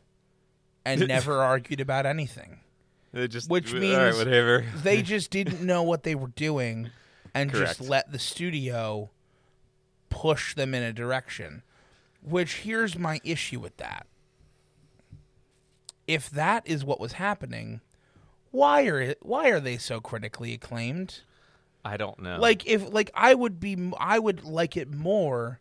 and 0.86 1.06
never 1.08 1.42
argued 1.42 1.80
about 1.80 2.06
anything. 2.06 2.60
It 3.12 3.28
just 3.28 3.50
Which 3.50 3.74
means 3.74 3.94
right, 3.94 4.14
whatever. 4.14 4.64
They 4.82 5.02
just 5.14 5.30
didn't 5.30 5.60
know 5.60 5.82
what 5.82 6.02
they 6.02 6.14
were 6.14 6.28
doing 6.28 6.88
and 7.34 7.52
Correct. 7.52 7.78
just 7.78 7.90
let 7.90 8.10
the 8.10 8.18
studio 8.18 9.10
push 10.08 10.54
them 10.54 10.72
in 10.72 10.82
a 10.82 10.94
direction. 10.94 11.62
Which 12.22 12.60
here's 12.60 12.98
my 12.98 13.20
issue 13.22 13.60
with 13.60 13.76
that. 13.76 14.06
If 16.06 16.30
that 16.30 16.66
is 16.66 16.86
what 16.86 16.98
was 16.98 17.12
happening, 17.12 17.82
why 18.50 18.86
are 18.86 18.98
it, 18.98 19.18
why 19.20 19.50
are 19.50 19.60
they 19.60 19.76
so 19.76 20.00
critically 20.00 20.54
acclaimed? 20.54 21.20
I 21.84 21.98
don't 21.98 22.18
know. 22.20 22.40
Like 22.40 22.66
if 22.66 22.90
like 22.90 23.10
I 23.12 23.34
would 23.34 23.60
be 23.60 23.92
I 23.98 24.18
would 24.18 24.42
like 24.42 24.74
it 24.74 24.90
more 24.90 25.60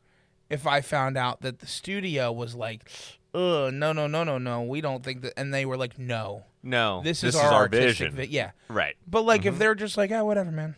if 0.49 0.65
I 0.67 0.81
found 0.81 1.17
out 1.17 1.41
that 1.41 1.59
the 1.59 1.67
studio 1.67 2.31
was 2.31 2.55
like, 2.55 2.89
"Uh, 3.33 3.69
no, 3.73 3.93
no, 3.93 4.07
no, 4.07 4.23
no, 4.23 4.37
no, 4.37 4.63
we 4.63 4.81
don't 4.81 5.03
think 5.03 5.21
that," 5.21 5.33
and 5.37 5.53
they 5.53 5.65
were 5.65 5.77
like, 5.77 5.97
"No, 5.99 6.43
no, 6.63 7.01
this, 7.03 7.23
is 7.23 7.35
our, 7.35 7.53
artistic 7.53 8.11
vision. 8.11 8.15
vi- 8.15 8.27
yeah." 8.27 8.51
Right. 8.67 8.95
But 9.07 9.21
like 9.23 9.45
if 9.45 9.57
they're 9.57 9.75
just 9.75 9.97
like, 9.97 10.11
"Oh, 10.11 10.25
whatever, 10.25 10.51
man," 10.51 10.75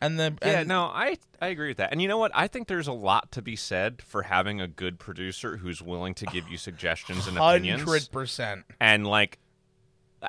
and 0.00 0.18
the 0.18 0.34
Yeah, 0.42 0.60
and, 0.60 0.68
no, 0.68 0.84
I 0.84 1.16
I 1.40 1.48
agree 1.48 1.68
with 1.68 1.78
that. 1.78 1.92
And 1.92 2.00
you 2.00 2.08
know 2.08 2.18
what? 2.18 2.30
I 2.34 2.46
think 2.48 2.68
there's 2.68 2.88
a 2.88 2.92
lot 2.92 3.32
to 3.32 3.42
be 3.42 3.56
said 3.56 4.00
for 4.02 4.22
having 4.22 4.60
a 4.60 4.68
good 4.68 4.98
producer 4.98 5.56
who's 5.58 5.82
willing 5.82 6.14
to 6.14 6.26
give 6.26 6.48
you 6.48 6.56
suggestions 6.56 7.26
and 7.26 7.36
opinions. 7.36 7.82
hundred 7.82 8.10
percent, 8.12 8.64
And 8.80 9.06
like 9.06 9.38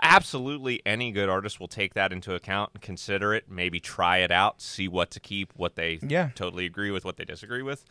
absolutely 0.02 0.82
any 0.86 1.12
good 1.12 1.30
artist 1.30 1.60
will 1.60 1.68
take 1.68 1.94
that 1.94 2.12
into 2.12 2.34
account 2.34 2.72
and 2.74 2.82
consider 2.82 3.34
it, 3.34 3.50
maybe 3.50 3.80
try 3.80 4.18
it 4.18 4.32
out, 4.32 4.60
see 4.62 4.88
what 4.88 5.12
to 5.12 5.20
keep, 5.20 5.54
what 5.56 5.76
they 5.76 6.00
Yeah. 6.02 6.30
totally 6.36 6.66
agree 6.66 6.90
with, 6.92 7.06
what 7.06 7.18
they 7.18 7.26
disagree 7.26 7.62
with. 7.62 7.86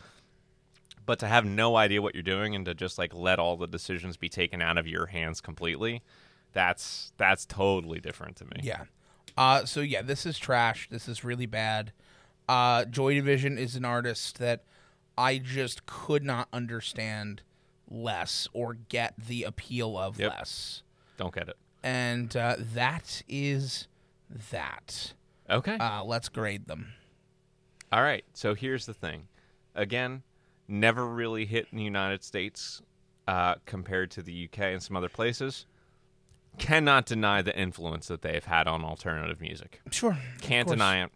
But 1.05 1.19
to 1.21 1.27
have 1.27 1.45
no 1.45 1.77
idea 1.77 2.01
what 2.01 2.15
you're 2.15 2.23
doing 2.23 2.55
and 2.55 2.65
to 2.67 2.75
just 2.75 2.97
like 2.99 3.13
let 3.15 3.39
all 3.39 3.57
the 3.57 3.67
decisions 3.67 4.17
be 4.17 4.29
taken 4.29 4.63
out 4.63 4.79
of 4.79 4.87
your 4.87 5.07
hands 5.07 5.41
completely, 5.41 6.03
that's 6.53 7.13
that's 7.17 7.45
totally 7.47 8.01
different 8.01 8.37
to 8.37 8.45
me. 8.45 8.61
yeah. 8.63 8.85
Uh, 9.37 9.65
so 9.65 9.81
yeah, 9.81 10.03
this 10.03 10.27
is 10.27 10.39
trash. 10.39 10.89
This 10.91 11.09
is 11.09 11.25
really 11.25 11.47
bad. 11.47 11.93
Uh, 12.49 12.85
Joy 12.85 13.15
Division 13.15 13.57
is 13.57 13.77
an 13.77 13.85
artist 13.85 14.39
that 14.39 14.65
I 15.17 15.39
just 15.39 15.87
could 15.87 16.23
not 16.23 16.49
understand 16.53 17.43
less 17.91 18.47
or 18.53 18.75
get 18.75 19.15
the 19.17 19.45
appeal 19.45 19.97
of 19.97 20.19
Yep. 20.21 20.31
less. 20.31 20.83
Don't 21.17 21.35
get 21.35 21.49
it. 21.49 21.57
and 21.83 22.37
uh, 22.37 22.57
that 22.75 23.23
is 23.29 23.89
that. 24.51 25.15
Okay. 25.51 25.77
Uh, 25.79 26.05
let's 26.05 26.29
grade 26.29 26.67
them. 26.67 26.93
All 27.91 28.03
right. 28.03 28.25
So 28.35 28.55
here's 28.55 28.87
the 28.87 28.95
thing. 28.95 29.29
Again, 29.75 30.23
never 30.69 31.07
really 31.07 31.47
hit 31.47 31.67
in 31.71 31.79
the 31.79 31.85
United 31.85 32.23
States 32.23 32.83
uh, 33.29 33.57
compared 33.67 34.11
to 34.13 34.23
the 34.23 34.49
UK 34.49 34.61
and 34.61 34.83
some 34.83 34.97
other 34.97 35.09
places. 35.09 35.67
Cannot 36.59 37.07
deny 37.07 37.41
the 37.41 37.57
influence 37.59 38.09
that 38.09 38.23
they've 38.23 38.45
had 38.45 38.67
on 38.67 38.85
alternative 38.85 39.41
music. 39.41 39.81
Sure. 39.91 40.19
Can't 40.41 40.69
deny 40.69 41.05
it. 41.05 41.11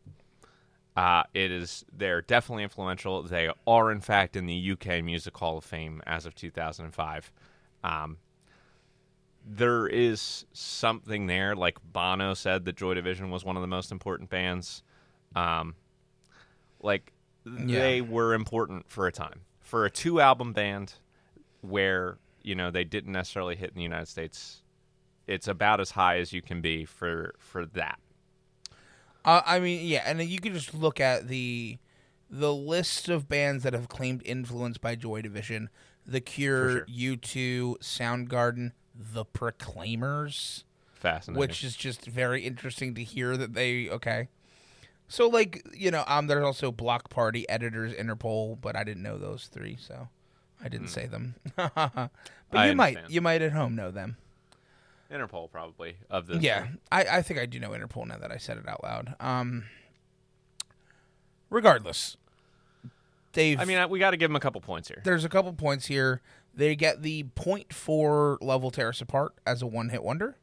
Uh, 0.97 1.25
it 1.35 1.51
is. 1.51 1.85
They're 1.95 2.23
definitely 2.23 2.63
influential. 2.63 3.23
They 3.23 3.51
are, 3.67 3.93
in 3.93 4.01
fact, 4.01 4.35
in 4.35 4.47
the 4.47 4.73
UK 4.73 5.05
Music 5.05 5.37
Hall 5.37 5.59
of 5.59 5.65
Fame 5.65 6.03
as 6.07 6.25
of 6.25 6.35
2005. 6.35 7.31
Um, 7.85 8.17
there 9.47 9.87
is 9.87 10.47
something 10.55 11.27
there. 11.27 11.55
Like 11.55 11.77
Bono 11.93 12.33
said, 12.33 12.65
that 12.65 12.77
Joy 12.77 12.95
Division 12.95 13.31
was 13.31 13.45
one 13.45 13.57
of 13.57 13.63
the 13.63 13.69
most 13.69 13.93
important 13.93 14.31
bands. 14.31 14.83
Um, 15.35 15.75
like 16.81 17.12
they 17.47 18.01
were 18.01 18.34
important 18.34 18.90
for 18.90 19.07
a 19.07 19.12
time 19.12 19.42
for 19.61 19.84
a 19.84 19.90
two 19.90 20.20
album 20.20 20.53
band 20.53 20.94
where 21.61 22.18
you 22.42 22.55
know 22.55 22.70
they 22.70 22.84
didn't 22.84 23.12
necessarily 23.12 23.57
hit 23.57 23.70
in 23.70 23.76
the 23.76 23.82
United 23.82 24.09
States. 24.09 24.62
It's 25.26 25.49
about 25.49 25.80
as 25.80 25.90
high 25.92 26.18
as 26.18 26.32
you 26.32 26.40
can 26.40 26.61
be 26.61 26.84
for 26.84 27.34
for 27.38 27.66
that. 27.66 27.99
Uh, 29.24 29.42
I 29.44 29.59
mean, 29.59 29.86
yeah, 29.86 30.03
and 30.07 30.22
you 30.22 30.38
can 30.38 30.53
just 30.55 30.72
look 30.72 31.01
at 31.01 31.28
the 31.28 31.78
the 32.30 32.55
list 32.55 33.09
of 33.09 33.28
bands 33.28 33.64
that 33.64 33.72
have 33.72 33.88
claimed 33.88 34.22
influence 34.24 34.78
by 34.78 34.94
Joy 34.94 35.22
Division: 35.22 35.68
The 36.07 36.20
Cure, 36.20 36.70
sure. 36.70 36.86
U2, 36.86 37.78
Soundgarden, 37.78 38.72
The 38.94 39.24
Proclaimers. 39.24 40.64
Fascinating. 40.92 41.38
which 41.38 41.62
is 41.62 41.76
just 41.76 42.07
very 42.07 42.42
interesting 42.42 42.94
to 42.94 43.05
hear 43.05 43.36
that 43.36 43.53
they 43.53 43.88
okay. 43.90 44.28
So 45.09 45.29
like 45.29 45.67
you 45.75 45.91
know, 45.91 46.05
um, 46.07 46.27
there's 46.27 46.45
also 46.45 46.73
Bloc 46.73 47.11
Party, 47.11 47.49
Editors, 47.49 47.93
Interpol, 47.95 48.61
but 48.61 48.77
I 48.77 48.85
didn't 48.85 49.03
know 49.03 49.19
those 49.19 49.47
three, 49.47 49.77
so 49.79 50.09
I 50.63 50.69
didn't 50.69 50.89
say 50.89 51.07
them. 51.07 51.37
but. 51.57 52.11
I 52.53 52.69
you 52.69 52.75
might, 52.75 52.99
you 53.09 53.21
might 53.21 53.43
at 53.43 53.53
home 53.53 53.75
know 53.77 53.91
them. 53.91 54.17
Interpol 55.11 55.51
probably 55.51 55.97
of 56.11 56.27
this. 56.27 56.43
Yeah, 56.43 56.67
I, 56.91 57.05
I 57.05 57.23
think 57.23 57.39
I 57.39 57.47
do 57.47 57.61
know 57.61 57.71
Interpol 57.71 58.07
now 58.07 58.19
that 58.19 58.33
I 58.33 58.39
said 58.39 58.57
it 58.59 58.69
out 58.69 58.83
loud. 58.83 59.15
Um, 59.21 59.65
regardless, 61.51 62.17
they've. 63.33 63.61
I 63.61 63.65
mean, 63.65 63.89
we 63.89 63.99
got 63.99 64.11
to 64.11 64.17
give 64.17 64.31
them 64.31 64.37
a 64.37 64.41
couple 64.41 64.61
points 64.61 64.89
here. 64.89 65.03
there's 65.05 65.25
a 65.25 65.29
couple 65.29 65.53
points 65.53 65.87
here. 65.87 66.23
They 66.55 66.75
get 66.75 67.03
the 67.03 67.25
point 67.35 67.73
four 67.73 68.39
Love 68.41 68.63
Will 68.63 68.71
Tear 68.71 68.89
Us 68.89 69.01
Apart 69.01 69.35
as 69.47 69.63
a 69.63 69.67
one 69.67 69.91
hit 69.91 70.03
wonder 70.03 70.37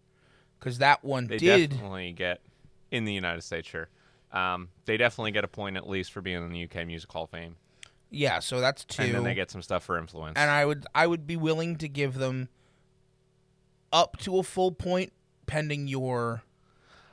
because 0.60 0.78
that 0.78 1.04
one 1.04 1.28
They 1.28 1.38
did 1.38 1.72
definitely 1.72 2.14
get 2.14 2.40
in 2.92 3.06
the 3.06 3.14
United 3.14 3.42
States, 3.42 3.68
sure. 3.68 3.90
Um, 4.34 4.70
they 4.86 4.98
definitely 4.98 5.32
get 5.32 5.44
a 5.44 5.48
point 5.48 5.78
at 5.78 5.88
least 5.88 6.12
for 6.12 6.20
being 6.22 6.44
in 6.44 6.52
the 6.52 6.64
UK 6.64 6.88
Music 6.88 7.10
Hall 7.12 7.26
of 7.26 7.30
Fame, 7.30 7.56
Yeah, 8.10 8.40
so 8.40 8.60
that's 8.60 8.84
two. 8.84 9.04
and 9.04 9.14
then 9.14 9.24
they 9.24 9.36
get 9.36 9.52
some 9.52 9.62
stuff 9.62 9.84
for 9.84 9.98
influence. 9.98 10.34
and 10.38 10.50
I 10.50 10.66
would 10.66 10.86
I 10.96 11.06
would 11.08 11.28
be 11.28 11.38
willing 11.38 11.76
to 11.78 11.88
give 11.88 12.16
them 12.16 12.50
up 13.92 14.18
to 14.22 14.40
a 14.40 14.44
full 14.44 14.72
point 14.72 15.14
pending 15.46 15.88
your 15.88 16.42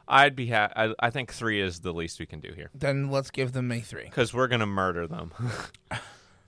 I'd 0.09 0.35
be 0.35 0.49
ha- 0.49 0.73
I, 0.75 0.95
I 0.99 1.11
think 1.11 1.33
three 1.33 1.61
is 1.61 1.81
the 1.81 1.93
least 1.93 2.18
we 2.18 2.27
can 2.27 2.41
do 2.41 2.53
here 2.55 2.71
then 2.75 3.11
let's 3.11 3.31
give 3.31 3.53
them 3.53 3.71
a 3.71 3.81
3. 3.81 4.05
because 4.05 4.33
we're 4.35 4.49
gonna 4.49 4.66
murder 4.66 5.07
them. 5.07 5.31
um, 5.91 6.01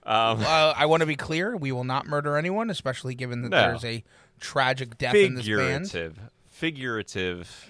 uh, 0.05 0.73
I 0.75 0.85
want 0.87 1.01
to 1.01 1.07
be 1.07 1.15
clear, 1.15 1.55
we 1.55 1.71
will 1.71 1.83
not 1.85 2.07
murder 2.07 2.35
anyone, 2.35 2.69
especially 2.69 3.15
given 3.15 3.41
that 3.43 3.49
No. 3.49 3.61
there's 3.67 3.85
a 3.85 4.03
tragic 4.39 4.97
death 4.97 5.13
in 5.15 5.35
this 5.35 5.47
band. 5.47 5.85
figurative, 5.89 6.19
figurative. 6.49 7.69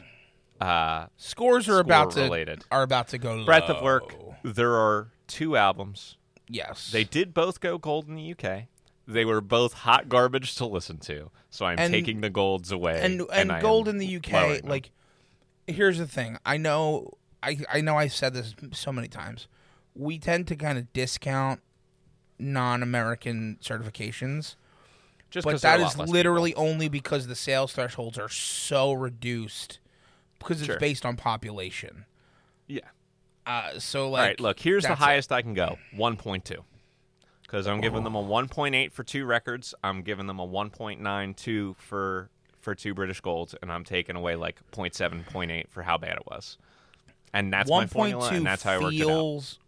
Uh, 0.61 1.07
Scores 1.17 1.67
are 1.67 1.79
about 1.79 2.11
to 2.11 2.25
Score-related. 2.25 2.63
are 2.71 2.83
about 2.83 3.09
to 3.09 3.17
go 3.17 3.43
breadth 3.45 3.69
of 3.69 3.81
work. 3.83 4.15
There 4.43 4.73
are 4.75 5.09
two 5.27 5.57
albums. 5.57 6.17
Yes. 6.47 6.91
They 6.91 7.03
did 7.03 7.33
both 7.33 7.59
go 7.59 7.77
gold 7.77 8.07
in 8.07 8.15
the 8.15 8.31
UK. 8.37 8.67
They 9.07 9.25
were 9.25 9.41
both 9.41 9.73
hot 9.73 10.07
garbage 10.09 10.55
to 10.55 10.65
listen 10.65 10.97
to. 10.99 11.31
So 11.49 11.65
I'm 11.65 11.77
And- 11.79 11.93
taking 11.93 12.21
the 12.21 12.29
golds 12.29 12.71
away. 12.71 13.01
and 13.01 13.21
and, 13.33 13.51
I 13.51 13.59
gold 13.61 13.87
in 13.87 13.97
the 13.97 14.15
UK 14.17 14.61
like 14.63 14.91
here's 15.67 15.97
the 15.97 16.05
thing 16.07 16.37
i 16.45 16.57
know 16.57 17.09
i 17.41 17.57
i 17.71 17.79
know 17.79 17.95
i've 17.97 18.11
said 18.13 18.33
this 18.33 18.53
so 18.73 18.91
many 18.91 19.07
times 19.07 19.47
we 19.95 20.19
tend 20.19 20.45
to 20.45 20.57
kind 20.57 20.77
of 20.77 20.91
discount 20.91 21.61
non-american 22.37 23.57
certifications 23.61 24.55
just 25.29 25.45
but 25.45 25.51
'cause 25.51 25.61
that 25.61 25.79
is 25.79 25.85
are 25.85 25.85
that 25.85 25.85
a 25.85 25.87
is 25.87 25.97
lot 25.97 26.07
less 26.07 26.09
literally 26.13 26.53
only 26.55 26.89
because 26.89 27.27
the 27.27 27.35
sales 27.35 27.71
thresholds 27.73 28.19
are 28.19 28.27
so 28.29 28.91
reduced 28.91 29.79
because 30.43 30.61
it's 30.61 30.67
Sure. 30.67 30.79
based 30.79 31.05
on 31.05 31.15
population 31.15 32.05
yeah. 32.67 32.81
uh 33.45 33.79
so 33.79 34.09
like 34.09 34.19
All 34.19 34.25
right, 34.27 34.39
look, 34.39 34.59
here's 34.59 34.83
the 34.83 34.89
that's 34.89 35.01
it. 35.01 35.03
highest 35.03 35.31
I 35.31 35.41
can 35.41 35.53
go 35.53 35.77
1.2. 35.95 36.57
Because 37.41 37.67
I'm 37.67 37.81
giving 37.81 38.03
them 38.03 38.15
a 38.15 38.23
1.8 38.23 38.91
for 38.91 39.03
two 39.03 39.25
records. 39.25 39.75
I'm 39.83 40.01
giving 40.01 40.25
them 40.27 40.39
a 40.39 40.47
1.92 40.47 41.75
for 41.77 42.29
for 42.59 42.73
two 42.73 42.93
British 42.95 43.19
golds, 43.21 43.53
and 43.61 43.71
I'm 43.71 43.83
taking 43.83 44.15
away 44.15 44.35
like 44.35 44.59
0.7, 44.71 45.25
0.8 45.25 45.69
for 45.69 45.83
how 45.83 45.97
bad 45.99 46.13
it 46.17 46.25
was. 46.25 46.57
And 47.33 47.51
that's 47.53 47.69
my 47.69 47.85
formula, 47.85 48.29
1.2 48.31 48.37
and 48.37 48.45
that's 48.45 48.63
how 48.63 48.71
I 48.71 48.77
worked 48.79 48.95
it 48.95 49.01
out. 49.01 49.07
feels 49.07 49.59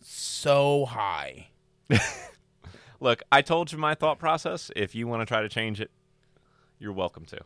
so 0.00 0.84
high 0.84 1.48
Look, 3.00 3.22
I 3.32 3.42
told 3.42 3.72
you 3.72 3.78
my 3.78 3.94
thought 3.94 4.18
process. 4.18 4.70
If 4.76 4.94
you 4.94 5.06
want 5.08 5.20
to 5.22 5.26
try 5.26 5.42
to 5.42 5.48
change 5.48 5.80
it, 5.80 5.90
you're 6.78 6.92
welcome 6.92 7.24
to. 7.26 7.40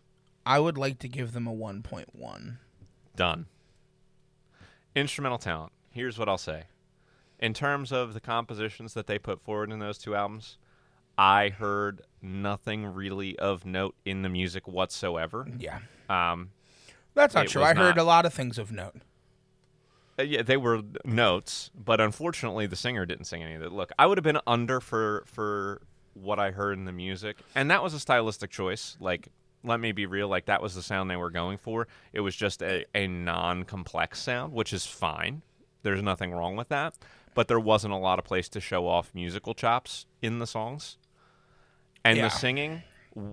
I 0.49 0.59
would 0.59 0.77
like 0.79 0.99
to 0.99 1.09
give 1.09 1.33
them 1.33 1.47
a 1.47 1.53
1.1 1.55 2.57
Done. 3.17 3.47
Instrumental 4.95 5.39
talent. 5.39 5.73
Here's 5.91 6.19
what 6.19 6.29
I'll 6.29 6.39
say. 6.39 6.65
In 7.41 7.53
terms 7.55 7.93
of 7.93 8.15
the 8.15 8.21
compositions 8.21 8.95
that 8.95 9.07
they 9.07 9.19
put 9.19 9.41
forward 9.41 9.71
in 9.73 9.79
those 9.81 9.99
two 9.99 10.15
albums, 10.15 10.57
I 11.17 11.49
heard 11.51 12.03
nothing 12.23 12.87
really 12.87 13.39
of 13.39 13.65
note 13.67 13.95
in 14.05 14.23
the 14.23 14.29
music 14.29 14.67
whatsoever. 14.69 15.47
yeah 15.59 15.81
Um, 16.09 16.51
that's 17.15 17.35
not 17.35 17.49
true 17.49 17.63
i 17.63 17.75
heard 17.75 17.97
not. 17.97 17.99
a 17.99 18.05
lot 18.05 18.25
of 18.27 18.33
things 18.33 18.57
of 18.59 18.71
note 18.73 18.95
uh, 20.21 20.23
yeah, 20.25 20.43
they 20.43 20.57
were 20.57 20.83
notes, 21.05 21.71
but 21.77 22.01
unfortunately, 22.01 22.67
the 22.67 22.75
singer 22.75 23.07
didn't 23.07 23.27
sing 23.27 23.41
any 23.43 23.55
of 23.55 23.63
it. 23.63 23.71
Look, 23.71 23.93
I 24.01 24.07
would 24.07 24.19
have 24.19 24.25
been 24.25 24.41
under 24.49 24.81
for 24.81 25.23
for 25.27 25.81
what 26.15 26.41
I 26.41 26.51
heard 26.51 26.77
in 26.77 26.87
the 26.87 26.93
music, 26.93 27.37
and 27.55 27.71
that 27.71 27.85
was 27.85 27.95
a 27.95 28.01
stylistic 28.01 28.51
choice. 28.51 28.97
Like, 28.99 29.29
let 29.65 29.81
me 29.81 29.93
be 29.93 30.07
real, 30.07 30.29
like 30.29 30.47
that 30.47 30.63
was 30.63 30.75
the 30.75 30.83
sound 30.83 31.11
they 31.11 31.17
were 31.17 31.31
going 31.31 31.59
for. 31.59 31.89
It 32.13 32.21
was 32.21 32.35
just 32.37 32.63
a, 32.63 32.85
a 32.95 33.07
non-complex 33.07 34.21
sound, 34.21 34.53
which 34.53 34.73
is 34.73 34.87
fine. 34.87 35.43
There's 35.83 36.03
nothing 36.03 36.33
wrong 36.33 36.57
with 36.57 36.69
that, 36.69 36.95
but 37.35 37.49
there 37.49 37.61
wasn't 37.61 37.93
a 37.95 37.99
lot 37.99 38.19
of 38.19 38.25
place 38.25 38.49
to 38.51 38.61
show 38.61 38.87
off 38.87 39.11
musical 39.15 39.55
chops 39.55 40.07
in 40.23 40.39
the 40.39 40.47
songs, 40.47 40.99
and 42.05 42.17
Yeah. 42.17 42.25
the 42.25 42.31
singing. 42.31 42.83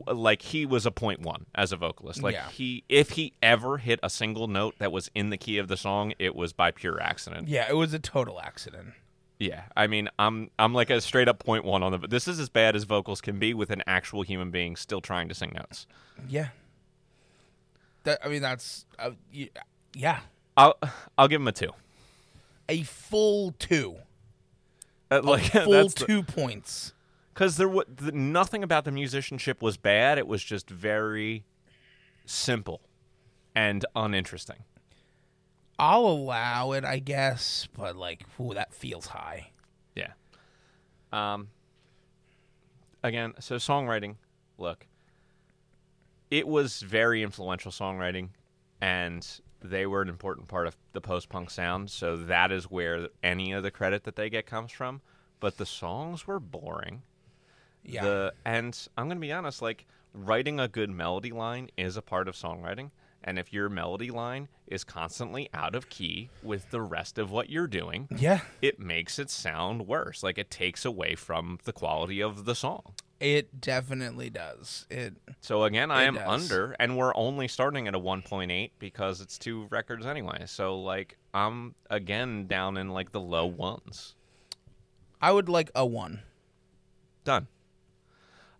Like 0.07 0.41
he 0.41 0.65
was 0.65 0.87
a 0.87 0.91
point 0.91 1.19
one 1.21 1.45
as 1.53 1.71
a 1.71 1.77
vocalist. 1.77 2.23
Like 2.23 2.33
Yeah. 2.33 2.49
he, 2.49 2.83
if 2.89 3.11
he 3.11 3.33
ever 3.43 3.77
hit 3.77 3.99
a 4.01 4.09
single 4.09 4.47
note 4.47 4.75
that 4.79 4.91
was 4.91 5.11
in 5.13 5.29
the 5.29 5.37
key 5.37 5.59
of 5.59 5.67
the 5.67 5.77
song, 5.77 6.13
it 6.17 6.35
was 6.35 6.53
by 6.53 6.71
pure 6.71 6.99
accident. 6.99 7.47
Yeah, 7.49 7.67
it 7.69 7.75
was 7.75 7.93
a 7.93 7.99
total 7.99 8.39
accident. 8.41 8.93
Yeah, 9.39 9.63
I 9.75 9.87
mean, 9.87 10.09
I'm 10.17 10.49
I'm 10.57 10.73
like 10.73 10.89
a 10.89 11.01
straight 11.01 11.27
up 11.27 11.39
point 11.43 11.65
one 11.65 11.83
on 11.83 11.91
the. 11.91 12.07
This 12.07 12.27
is 12.27 12.39
as 12.39 12.47
bad 12.49 12.75
as 12.75 12.85
vocals 12.85 13.19
can 13.21 13.37
be 13.37 13.53
with 13.53 13.69
an 13.69 13.83
actual 13.85 14.21
human 14.21 14.49
being 14.49 14.75
still 14.77 15.01
trying 15.01 15.27
to 15.29 15.35
sing 15.35 15.51
notes. 15.53 15.87
Yeah. 16.29 16.49
That 18.03 18.19
I 18.23 18.29
mean 18.29 18.41
that's 18.41 18.85
uh, 18.97 19.11
yeah, 19.93 20.19
I'll 20.55 20.77
I'll 21.17 21.27
give 21.27 21.41
him 21.41 21.47
a 21.47 21.51
two. 21.51 21.71
a 22.69 22.83
full 22.83 23.51
two, 23.59 23.95
Uh, 25.11 25.21
like 25.23 25.43
full 25.51 25.71
that's 25.71 25.93
two 25.95 26.21
points. 26.23 26.93
because 27.33 27.57
there 27.57 27.67
was 27.67 27.85
the, 27.93 28.11
nothing 28.13 28.63
about 28.63 28.85
the 28.85 28.91
musicianship 28.91 29.61
was 29.61 29.75
bad. 29.75 30.17
It 30.17 30.27
was 30.27 30.43
just 30.43 30.69
very 30.69 31.43
simple 32.25 32.79
and 33.55 33.85
uninteresting. 33.95 34.63
I'll 35.77 36.05
allow 36.05 36.71
it, 36.71 36.85
I 36.85 36.99
guess, 36.99 37.67
but 37.75 37.95
like, 37.95 38.23
ooh, 38.39 38.53
that 38.53 38.73
feels 38.73 39.07
high. 39.07 39.51
Yeah. 39.95 40.13
Um. 41.11 41.49
Again, 43.03 43.33
so 43.39 43.55
songwriting. 43.57 44.15
Look, 44.57 44.87
it 46.31 46.47
was 46.47 46.81
very 46.81 47.21
influential 47.23 47.71
songwriting, 47.71 48.29
and 48.81 49.27
they 49.61 49.85
were 49.85 50.01
an 50.01 50.09
important 50.09 50.47
part 50.47 50.67
of 50.67 50.75
the 50.93 51.01
post-punk 51.01 51.49
sound. 51.49 51.89
So 51.89 52.17
that 52.17 52.51
is 52.51 52.65
where 52.65 53.09
any 53.21 53.51
of 53.51 53.63
the 53.63 53.71
credit 53.71 54.03
that 54.05 54.15
they 54.15 54.29
get 54.29 54.45
comes 54.45 54.71
from. 54.71 55.01
But 55.39 55.57
the 55.57 55.65
songs 55.65 56.25
were 56.25 56.39
boring. 56.39 57.03
Yeah, 57.83 58.03
The 58.03 58.33
and 58.45 58.87
I'm 58.97 59.07
gonna 59.07 59.19
be 59.19 59.31
honest, 59.31 59.61
like 59.61 59.85
writing 60.13 60.59
a 60.59 60.67
good 60.67 60.89
melody 60.89 61.31
line 61.31 61.69
is 61.77 61.97
a 61.97 62.01
part 62.01 62.27
of 62.27 62.35
songwriting. 62.35 62.89
And 63.27 63.39
if 63.39 63.51
your 63.51 63.69
melody 63.69 64.11
line 64.11 64.47
is 64.67 64.83
constantly 64.83 65.49
out 65.51 65.73
of 65.73 65.89
key 65.89 66.29
with 66.43 66.69
the 66.69 66.79
rest 66.81 67.17
of 67.17 67.31
what 67.31 67.49
you're 67.49 67.65
doing, 67.67 68.07
yeah, 68.15 68.41
it 68.61 68.79
makes 68.79 69.17
it 69.17 69.31
sound 69.31 69.87
worse. 69.87 70.21
Like 70.21 70.37
it 70.37 70.51
takes 70.51 70.85
away 70.85 71.15
from 71.15 71.57
the 71.63 71.73
quality 71.73 72.21
of 72.21 72.45
the 72.45 72.53
song. 72.53 72.93
it 73.19 73.59
definitely 73.59 74.29
does. 74.29 74.85
It 74.91 75.15
So 75.41 75.63
again, 75.63 75.89
I 75.89 76.03
am 76.03 76.15
does. 76.15 76.27
under, 76.51 76.75
and 76.79 76.95
we're 76.97 77.15
only 77.15 77.47
starting 77.47 77.87
at 77.87 77.95
a 77.95 77.99
1.8 77.99 78.71
because 78.77 79.21
it's 79.21 79.39
two 79.39 79.65
records 79.71 80.05
anyway. 80.05 80.43
So 80.45 80.77
like 80.79 81.17
I'm 81.33 81.73
again 81.89 82.45
down 82.45 82.77
in 82.77 82.89
like 82.89 83.11
the 83.11 83.21
low 83.21 83.47
ones. 83.47 84.13
I 85.19 85.31
would 85.31 85.49
like 85.49 85.71
a 85.73 85.83
one. 85.85 86.21
Done. 87.23 87.47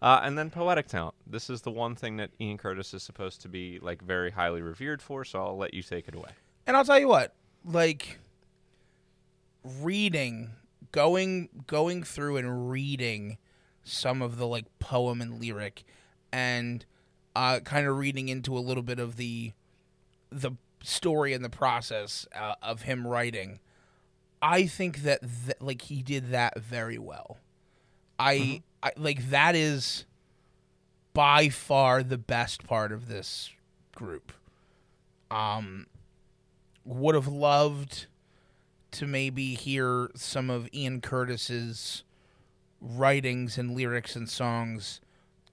Uh, 0.01 0.19
and 0.23 0.37
then 0.37 0.49
poetic 0.49 0.87
talent. 0.87 1.15
This 1.25 1.49
is 1.49 1.61
the 1.61 1.71
one 1.71 1.95
thing 1.95 2.17
that 2.17 2.31
Ian 2.39 2.57
Curtis 2.57 2.93
is 2.93 3.01
supposed 3.03 3.41
to 3.41 3.47
be 3.47 3.79
like 3.81 4.01
very 4.01 4.31
highly 4.31 4.61
revered 4.61 5.01
for. 5.01 5.23
So 5.23 5.39
I'll 5.43 5.57
let 5.57 5.73
you 5.73 5.81
take 5.81 6.07
it 6.07 6.15
away. 6.15 6.29
And 6.67 6.75
I'll 6.75 6.85
tell 6.85 6.99
you 6.99 7.07
what, 7.07 7.33
like 7.63 8.19
reading, 9.63 10.51
going 10.91 11.49
going 11.67 12.03
through 12.03 12.37
and 12.37 12.69
reading 12.69 13.37
some 13.83 14.21
of 14.21 14.37
the 14.37 14.47
like 14.47 14.65
poem 14.79 15.21
and 15.21 15.39
lyric 15.39 15.83
and 16.31 16.85
uh 17.35 17.59
kind 17.59 17.85
of 17.85 17.97
reading 17.97 18.29
into 18.29 18.57
a 18.57 18.59
little 18.59 18.81
bit 18.81 18.99
of 18.99 19.15
the 19.15 19.53
the 20.31 20.51
story 20.83 21.33
and 21.33 21.43
the 21.43 21.49
process 21.49 22.27
uh, 22.35 22.55
of 22.61 22.83
him 22.83 23.05
writing. 23.05 23.59
I 24.41 24.67
think 24.67 25.03
that 25.03 25.21
th- 25.21 25.57
like 25.59 25.83
he 25.83 26.01
did 26.03 26.29
that 26.31 26.59
very 26.59 26.97
well. 26.97 27.37
I, 28.19 28.61
I 28.83 28.91
like 28.97 29.29
that 29.29 29.55
is 29.55 30.05
by 31.13 31.49
far 31.49 32.03
the 32.03 32.17
best 32.17 32.63
part 32.65 32.91
of 32.91 33.07
this 33.07 33.49
group. 33.95 34.31
Um 35.31 35.87
would 36.83 37.15
have 37.15 37.27
loved 37.27 38.05
to 38.91 39.07
maybe 39.07 39.55
hear 39.55 40.09
some 40.15 40.49
of 40.51 40.69
Ian 40.73 41.01
Curtis's 41.01 42.03
writings 42.79 43.57
and 43.57 43.75
lyrics 43.75 44.15
and 44.15 44.29
songs 44.29 45.01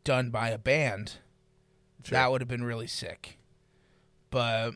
done 0.05 0.29
by 0.31 0.51
a 0.51 0.59
band. 0.59 1.15
Sure. 2.05 2.13
That 2.17 2.31
would 2.31 2.41
have 2.43 2.49
been 2.49 2.65
really 2.65 2.87
sick. 2.87 3.39
But 4.31 4.73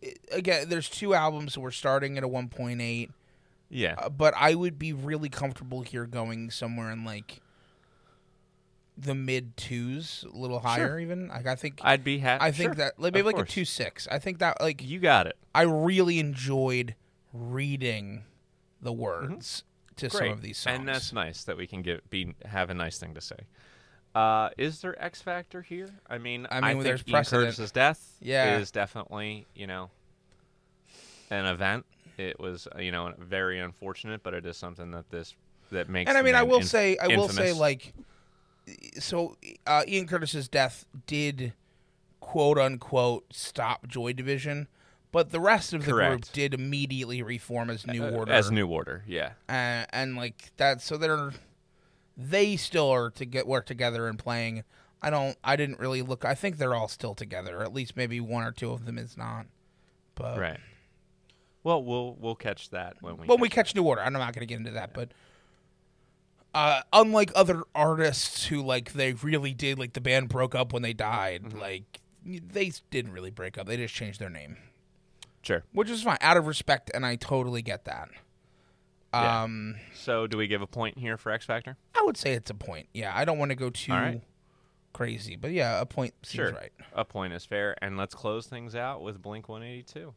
it- 0.00 0.18
again, 0.32 0.68
there's 0.68 0.88
two 0.88 1.14
albums. 1.14 1.56
We're 1.56 1.70
starting 1.70 2.18
at 2.18 2.24
a 2.24 2.28
1.8, 2.28 3.10
Yeah. 3.74 3.94
uh, 3.98 4.08
but 4.10 4.34
I 4.36 4.54
would 4.54 4.78
be 4.78 4.92
really 4.92 5.28
comfortable 5.30 5.80
here 5.80 6.04
going 6.06 6.50
somewhere 6.50 6.90
in 6.90 7.04
like 7.04 7.40
the 8.98 9.14
mid 9.14 9.56
twos, 9.56 10.24
a 10.32 10.36
little 10.36 10.60
higher 10.60 11.00
even. 11.00 11.28
Like 11.28 11.46
I 11.46 11.54
think 11.54 11.80
I'd 11.82 12.04
be 12.04 12.18
happy. 12.18 12.44
I 12.44 12.52
think 12.52 12.76
that 12.76 12.98
like, 13.00 13.14
maybe 13.14 13.20
of 13.28 13.34
like 13.34 13.44
a 13.44 13.48
two 13.48 13.64
six. 13.64 14.06
I 14.10 14.18
think 14.18 14.38
that 14.40 14.60
like 14.60 14.82
You 14.82 14.98
got 15.00 15.26
it. 15.26 15.36
I 15.54 15.62
really 15.62 16.18
enjoyed 16.18 16.94
reading 17.32 18.24
the 18.80 18.92
words 18.92 19.64
to 19.96 20.10
some 20.10 20.18
Mm-hmm. 20.18 20.18
Great. 20.26 20.32
of 20.32 20.42
these 20.42 20.58
songs. 20.58 20.78
And 20.78 20.88
that's 20.88 21.12
nice 21.12 21.44
that 21.44 21.56
we 21.56 21.66
can 21.66 21.80
get 21.82 22.08
be 22.10 22.34
have 22.44 22.68
a 22.70 22.74
nice 22.74 22.98
thing 22.98 23.14
to 23.14 23.20
say. 23.20 23.36
Uh, 24.14 24.50
is 24.58 24.82
there 24.82 25.02
X 25.02 25.22
factor 25.22 25.62
here? 25.62 25.88
I 26.10 26.18
mean, 26.18 26.46
I 26.50 26.60
mean, 26.60 26.72
think 26.72 26.84
there's 26.84 27.02
precedent. 27.02 27.44
Curtis's 27.46 27.72
death 27.72 28.12
Yeah. 28.20 28.58
is 28.58 28.70
definitely 28.70 29.46
you 29.54 29.66
know 29.66 29.88
an 31.30 31.46
event. 31.46 31.86
It 32.28 32.40
was 32.40 32.68
uh, 32.74 32.80
you 32.80 32.92
know 32.92 33.12
very 33.18 33.58
unfortunate, 33.58 34.22
but 34.22 34.34
it 34.34 34.46
is 34.46 34.56
something 34.56 34.90
that 34.92 35.10
this 35.10 35.34
that 35.70 35.88
makes. 35.88 36.08
And 36.08 36.16
I 36.16 36.22
mean, 36.22 36.34
I 36.34 36.42
will 36.42 36.58
inf- 36.58 36.68
say, 36.68 36.96
I 36.98 37.08
will 37.08 37.28
say, 37.28 37.52
like, 37.52 37.92
so 38.98 39.36
uh, 39.66 39.82
Ian 39.88 40.06
Curtis's 40.06 40.48
death 40.48 40.86
did, 41.06 41.52
quote 42.20 42.58
unquote, 42.58 43.24
stop 43.32 43.86
Joy 43.88 44.12
Division, 44.12 44.68
but 45.10 45.30
the 45.30 45.40
rest 45.40 45.72
of 45.72 45.84
the 45.84 45.92
group 45.92 46.24
did 46.32 46.54
immediately 46.54 47.22
reform 47.22 47.70
as 47.70 47.86
New 47.86 48.04
Uh, 48.04 48.10
Order, 48.10 48.32
as 48.32 48.50
New 48.50 48.66
Order, 48.68 49.02
yeah, 49.06 49.32
and, 49.48 49.86
and 49.92 50.16
like 50.16 50.52
that. 50.56 50.80
So 50.80 50.96
they're 50.96 51.32
they 52.16 52.56
still 52.56 52.90
are 52.90 53.10
to 53.10 53.24
get 53.24 53.46
work 53.46 53.66
together 53.66 54.06
and 54.08 54.18
playing. 54.18 54.64
I 55.02 55.10
don't. 55.10 55.36
I 55.42 55.56
didn't 55.56 55.80
really 55.80 56.02
look. 56.02 56.24
I 56.24 56.34
think 56.34 56.58
they're 56.58 56.74
all 56.74 56.88
still 56.88 57.14
together. 57.14 57.62
At 57.62 57.74
least 57.74 57.96
maybe 57.96 58.20
one 58.20 58.44
or 58.44 58.52
two 58.52 58.70
of 58.70 58.84
them 58.84 58.98
is 58.98 59.16
not. 59.16 59.46
But 60.14 60.38
right. 60.38 60.60
Well, 61.64 61.82
we'll 61.82 62.16
we'll 62.18 62.34
catch 62.34 62.70
that 62.70 62.96
when 63.00 63.16
we. 63.16 63.26
when 63.26 63.40
we 63.40 63.48
catch 63.48 63.74
New 63.74 63.84
Order, 63.84 64.02
I'm 64.02 64.12
not 64.12 64.34
going 64.34 64.40
to 64.40 64.46
get 64.46 64.58
into 64.58 64.72
that, 64.72 64.92
but 64.94 65.10
uh, 66.54 66.82
unlike 66.92 67.30
other 67.34 67.62
artists 67.74 68.46
who 68.46 68.62
like 68.62 68.92
they 68.92 69.12
really 69.14 69.54
did 69.54 69.78
like 69.78 69.94
the 69.94 70.00
band 70.00 70.28
broke 70.28 70.54
up 70.54 70.72
when 70.72 70.82
they 70.82 70.92
died, 70.92 71.42
Mm-hmm. 71.44 71.58
like 71.60 72.00
they 72.24 72.72
didn't 72.90 73.12
really 73.12 73.30
break 73.30 73.58
up. 73.58 73.66
They 73.66 73.76
just 73.76 73.94
changed 73.94 74.20
their 74.20 74.30
name, 74.30 74.56
sure. 75.42 75.64
which 75.72 75.90
is 75.90 76.02
fine 76.04 76.18
out 76.20 76.36
of 76.36 76.46
respect, 76.46 76.90
and 76.94 77.04
I 77.06 77.16
totally 77.16 77.62
get 77.62 77.84
that. 77.86 78.08
Yeah. 79.14 79.42
Um, 79.42 79.76
So, 79.94 80.26
do 80.26 80.36
we 80.38 80.46
give 80.46 80.62
a 80.62 80.66
point 80.66 80.98
here 80.98 81.16
for 81.16 81.32
X 81.32 81.44
Factor? 81.46 81.76
I 81.98 82.02
would 82.04 82.16
say 82.16 82.32
it's 82.32 82.50
a 82.50 82.54
point. 82.54 82.88
Yeah, 82.94 83.12
I 83.14 83.24
don't 83.24 83.38
want 83.38 83.50
to 83.50 83.56
go 83.56 83.70
too 83.70 83.92
right. 83.92 84.20
crazy, 84.92 85.36
but 85.36 85.50
yeah, 85.52 85.80
a 85.80 85.86
point 85.86 86.14
seems 86.22 86.48
Sure. 86.48 86.52
right. 86.52 86.72
A 86.94 87.04
point 87.04 87.32
is 87.32 87.44
fair, 87.44 87.76
and 87.82 87.96
let's 87.96 88.14
close 88.14 88.46
things 88.46 88.74
out 88.76 89.02
with 89.02 89.20
Blink 89.20 89.48
182. 89.48 90.14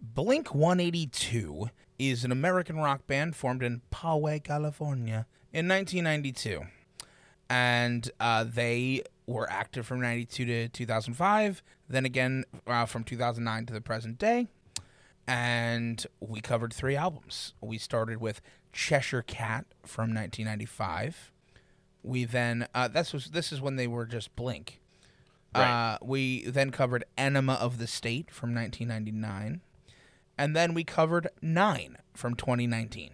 Blink 0.00 0.54
182 0.54 1.70
is 1.98 2.24
an 2.24 2.30
American 2.30 2.76
rock 2.76 3.06
band 3.06 3.34
formed 3.34 3.62
in 3.62 3.82
Poway, 3.90 4.42
California 4.42 5.26
in 5.52 5.68
1992. 5.68 6.62
And 7.50 8.10
uh, 8.20 8.44
they 8.44 9.02
were 9.26 9.50
active 9.50 9.86
from 9.86 10.00
92 10.00 10.44
to 10.44 10.68
2005, 10.68 11.62
then 11.88 12.04
again 12.04 12.44
uh, 12.66 12.86
from 12.86 13.04
2009 13.04 13.66
to 13.66 13.72
the 13.72 13.80
present 13.80 14.18
day. 14.18 14.46
And 15.26 16.06
we 16.20 16.40
covered 16.40 16.72
three 16.72 16.96
albums. 16.96 17.54
We 17.60 17.76
started 17.78 18.20
with 18.20 18.40
Cheshire 18.72 19.22
Cat 19.22 19.66
from 19.84 20.14
1995. 20.14 21.32
We 22.02 22.24
then, 22.24 22.68
uh, 22.74 22.88
this, 22.88 23.12
was, 23.12 23.30
this 23.30 23.52
is 23.52 23.60
when 23.60 23.76
they 23.76 23.86
were 23.86 24.06
just 24.06 24.34
Blink. 24.36 24.80
Right. 25.54 25.94
Uh, 25.94 25.98
we 26.02 26.44
then 26.46 26.70
covered 26.70 27.04
Enema 27.16 27.54
of 27.54 27.78
the 27.78 27.86
State 27.86 28.30
from 28.30 28.54
1999 28.54 29.62
and 30.38 30.54
then 30.56 30.72
we 30.72 30.84
covered 30.84 31.28
nine 31.42 31.98
from 32.14 32.34
2019. 32.34 33.10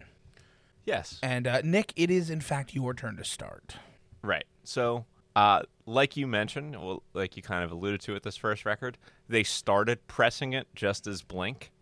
Yes. 0.85 1.19
And 1.23 1.47
uh, 1.47 1.63
Nick, 1.65 1.93
it 1.97 2.11
is 2.11 2.31
in 2.31 2.41
fact 2.41 2.75
your 2.75 2.95
turn 2.95 3.17
to 3.17 3.25
start. 3.25 3.77
Right. 4.23 4.45
So, 4.65 5.07
uh, 5.35 5.63
like 5.87 6.17
you 6.17 6.27
mentioned, 6.27 6.77
well, 6.81 7.03
like 7.15 7.37
you 7.37 7.43
kind 7.43 7.65
of 7.65 7.73
alluded 7.73 8.01
to 8.03 8.15
at 8.15 8.23
this 8.23 8.37
first 8.37 8.65
record, 8.65 8.99
they 9.29 9.43
started 9.43 10.07
pressing 10.07 10.53
it 10.53 10.69
just 10.75 11.07
as 11.07 11.23
Blink, 11.23 11.73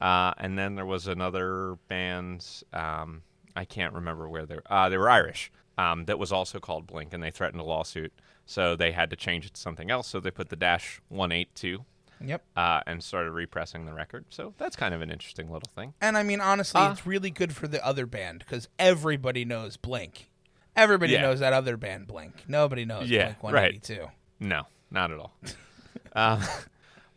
uh, 0.00 0.34
and 0.38 0.58
then 0.58 0.74
there 0.74 0.86
was 0.86 1.06
another 1.06 1.76
band. 1.88 2.44
Um, 2.72 3.22
I 3.56 3.64
can't 3.64 3.94
remember 3.94 4.28
where 4.28 4.46
they 4.46 4.56
were. 4.56 4.62
Uh, 4.68 4.88
they 4.88 4.98
were 4.98 5.10
Irish. 5.10 5.50
Um, 5.78 6.04
that 6.06 6.18
was 6.18 6.32
also 6.32 6.58
called 6.58 6.86
Blink, 6.86 7.14
and 7.14 7.22
they 7.22 7.30
threatened 7.30 7.60
a 7.60 7.64
lawsuit, 7.64 8.12
so 8.46 8.76
they 8.76 8.92
had 8.92 9.10
to 9.10 9.16
change 9.16 9.46
it 9.46 9.54
to 9.54 9.60
something 9.60 9.90
else. 9.90 10.08
So 10.08 10.20
they 10.20 10.30
put 10.30 10.48
the 10.48 10.56
dash 10.56 11.00
one 11.08 11.32
eight 11.32 11.54
two. 11.54 11.84
Yep. 12.20 12.42
Uh, 12.56 12.80
and 12.86 13.02
started 13.02 13.30
repressing 13.32 13.84
the 13.86 13.92
record. 13.92 14.24
So 14.30 14.54
that's 14.58 14.76
kind 14.76 14.94
of 14.94 15.02
an 15.02 15.10
interesting 15.10 15.50
little 15.50 15.70
thing. 15.74 15.94
And 16.00 16.16
I 16.16 16.22
mean, 16.22 16.40
honestly, 16.40 16.80
Uh, 16.80 16.92
it's 16.92 17.06
really 17.06 17.30
good 17.30 17.54
for 17.54 17.68
the 17.68 17.84
other 17.84 18.06
band 18.06 18.40
because 18.40 18.68
everybody 18.78 19.44
knows 19.44 19.76
Blink. 19.76 20.30
Everybody 20.76 21.12
Yeah. 21.14 21.22
knows 21.22 21.40
that 21.40 21.52
other 21.52 21.76
band, 21.76 22.06
Blink. 22.06 22.44
Nobody 22.48 22.84
knows 22.84 23.10
Yeah, 23.10 23.34
Blink 23.40 23.54
right. 23.54 23.72
182. 23.82 24.10
No, 24.40 24.66
not 24.90 25.10
at 25.10 25.18
all. 25.18 25.34
um, 26.14 26.42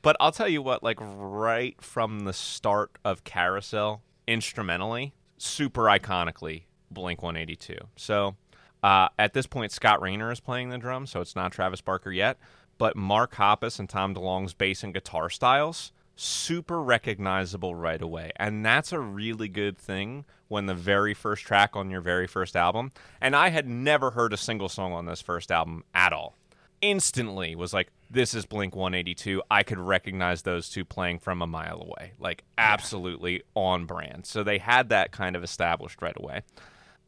but 0.02 0.16
I'll 0.20 0.32
tell 0.32 0.48
you 0.50 0.62
what, 0.62 0.82
like 0.84 0.98
right 1.00 1.80
from 1.82 2.22
the 2.22 2.34
start 2.34 2.92
of 3.06 3.24
Carousel, 3.24 4.02
instrumentally, 4.28 5.14
super 5.38 5.84
iconically, 5.84 6.64
Blink 6.90 7.22
182. 7.22 7.76
So 7.96 8.36
uh, 8.84 9.10
at 9.20 9.34
this 9.34 9.46
point, 9.46 9.72
Scott 9.72 10.02
Raynor 10.02 10.32
is 10.32 10.40
playing 10.40 10.70
the 10.70 10.78
drums, 10.80 11.12
so 11.12 11.22
it's 11.22 11.36
not 11.36 11.52
Travis 11.52 11.82
Barker 11.82 12.12
yet. 12.12 12.38
But 12.82 12.96
Mark 12.96 13.36
Hoppus 13.36 13.78
and 13.78 13.88
Tom 13.88 14.16
DeLonge's 14.16 14.56
bass 14.56 14.84
and 14.84 14.92
guitar 14.92 15.30
styles, 15.30 15.92
super 16.16 16.82
recognizable 16.82 17.76
right 17.76 18.02
away. 18.02 18.32
And 18.38 18.66
that's 18.66 18.92
a 18.92 19.00
really 19.00 19.48
good 19.48 19.78
thing 19.78 20.26
when 20.48 20.66
the 20.66 20.74
very 20.74 21.14
first 21.14 21.46
track 21.46 21.76
on 21.76 21.92
your 21.92 22.02
very 22.02 22.26
first 22.26 22.56
album, 22.56 22.92
and 23.22 23.36
I 23.36 23.50
had 23.50 23.68
never 23.68 24.10
heard 24.10 24.34
a 24.34 24.38
single 24.38 24.68
song 24.68 24.94
on 24.94 25.06
this 25.06 25.22
first 25.22 25.52
album 25.52 25.84
at 25.94 26.12
all 26.12 26.34
instantly 26.82 27.54
was 27.54 27.72
like, 27.72 27.90
this 28.10 28.34
is 28.34 28.48
Blink 28.48 28.76
182. 28.76 29.44
I 29.52 29.62
could 29.62 29.78
recognize 29.78 30.42
those 30.42 30.68
two 30.68 30.84
playing 30.84 31.20
from 31.20 31.44
a 31.44 31.48
mile 31.48 31.84
away. 31.84 32.14
Like, 32.18 32.44
absolutely 32.58 33.44
on 33.54 33.86
brand. 33.86 34.26
So 34.26 34.44
they 34.44 34.58
had 34.58 34.90
that 34.90 35.12
kind 35.12 35.36
of 35.36 35.44
established 35.44 36.02
right 36.02 36.18
away. 36.18 36.42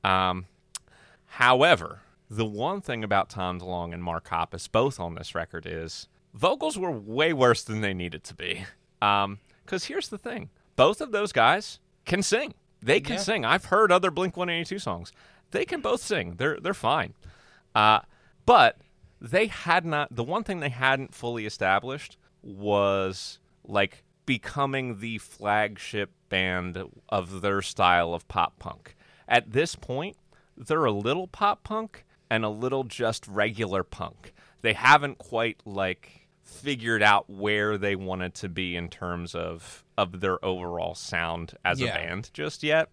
Um, 0.03 0.45
however, 1.26 2.02
the 2.36 2.45
one 2.45 2.81
thing 2.81 3.03
about 3.03 3.29
Tom 3.29 3.59
DeLonge 3.59 3.93
and 3.93 4.03
Mark 4.03 4.29
Hoppus, 4.29 4.71
both 4.71 4.99
on 4.99 5.15
this 5.15 5.36
record, 5.36 5.65
is 5.65 6.07
vocals 6.34 6.77
were 6.77 6.91
way 6.91 7.34
worse 7.34 7.63
than 7.63 7.81
they 7.81 7.93
needed 7.93 8.23
to 8.25 8.36
be. 8.36 8.65
Because 8.99 9.86
here's 9.86 10.09
the 10.09 10.17
thing 10.17 10.49
both 10.75 11.01
of 11.01 11.11
those 11.11 11.31
guys 11.31 11.79
can 12.05 12.23
sing. 12.23 12.53
They 12.81 12.99
can 12.99 13.15
Yeah. 13.15 13.21
sing. 13.21 13.45
I've 13.45 13.65
heard 13.65 13.91
other 13.91 14.11
Blink 14.11 14.36
182 14.36 14.79
songs. 14.79 15.11
They 15.51 15.65
can 15.65 15.81
both 15.81 16.01
sing. 16.01 16.36
They're 16.38 16.59
they're 16.59 16.73
fine. 16.73 17.13
Uh, 17.75 17.99
but 18.45 18.77
they 19.21 19.47
had 19.47 19.86
not. 19.86 20.13
The 20.15 20.23
one 20.23 20.43
thing 20.43 20.59
they 20.59 20.69
hadn't 20.69 21.13
fully 21.13 21.45
established 21.45 22.17
was 22.41 23.39
like 23.63 24.03
becoming 24.25 24.99
the 24.99 25.17
flagship 25.17 26.11
band 26.29 26.81
of 27.09 27.41
their 27.41 27.61
style 27.61 28.13
of 28.13 28.27
pop 28.27 28.57
punk. 28.59 28.95
At 29.27 29.51
this 29.51 29.75
point, 29.75 30.17
they're 30.57 30.86
a 30.86 30.91
little 30.91 31.27
pop 31.27 31.63
punk 31.63 32.05
and 32.34 32.43
a 32.43 32.49
little 32.49 32.84
just 32.84 33.27
regular 33.27 33.84
punk. 33.84 34.34
They 34.61 34.73
haven't 34.73 35.19
quite 35.19 35.57
like 35.65 36.27
figured 36.41 37.03
out 37.03 37.29
where 37.29 37.77
they 37.77 37.95
wanted 37.95 38.34
to 38.36 38.49
be 38.49 38.75
in 38.75 38.89
terms 38.89 39.36
of 39.36 39.84
of 39.97 40.19
their 40.19 40.43
overall 40.43 40.95
sound 40.95 41.53
as 41.63 41.79
Yeah. 41.79 41.89
a 41.89 41.93
band 41.95 42.31
just 42.34 42.63
yet. 42.63 42.89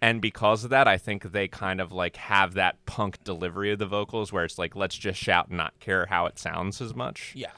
And 0.00 0.22
because 0.22 0.64
of 0.64 0.70
that, 0.70 0.86
I 0.88 0.96
think 0.96 1.32
they 1.32 1.48
kind 1.48 1.80
of 1.80 1.92
like 1.92 2.16
have 2.16 2.54
that 2.54 2.76
punk 2.86 3.22
delivery 3.24 3.72
of 3.72 3.78
the 3.78 3.86
vocals 3.86 4.32
where 4.32 4.44
it's 4.44 4.58
like 4.58 4.74
let's 4.76 4.96
just 4.96 5.20
shout 5.20 5.48
and 5.48 5.56
not 5.58 5.78
care 5.80 6.06
how 6.06 6.26
it 6.26 6.38
sounds 6.38 6.80
as 6.80 6.94
much. 6.94 7.32
Yeah. 7.36 7.50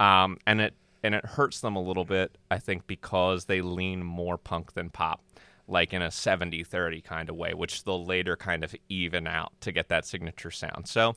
Um, 0.00 0.38
and 0.46 0.60
it 0.60 0.74
and 1.02 1.14
it 1.14 1.24
hurts 1.24 1.60
them 1.60 1.76
a 1.76 1.82
little 1.82 2.04
bit, 2.04 2.38
I 2.50 2.58
think, 2.58 2.86
because 2.86 3.44
they 3.44 3.60
lean 3.60 4.02
more 4.04 4.38
punk 4.38 4.72
than 4.74 4.90
pop, 4.90 5.20
like 5.68 5.92
in 5.92 6.02
a 6.02 6.08
70-30 6.08 7.04
kind 7.04 7.28
of 7.28 7.36
way, 7.36 7.54
which 7.54 7.84
they'll 7.84 8.04
later 8.04 8.36
kind 8.36 8.64
of 8.64 8.74
even 8.88 9.26
out 9.26 9.52
to 9.60 9.72
get 9.72 9.88
that 9.88 10.06
signature 10.06 10.50
sound. 10.50 10.88
So 10.88 11.14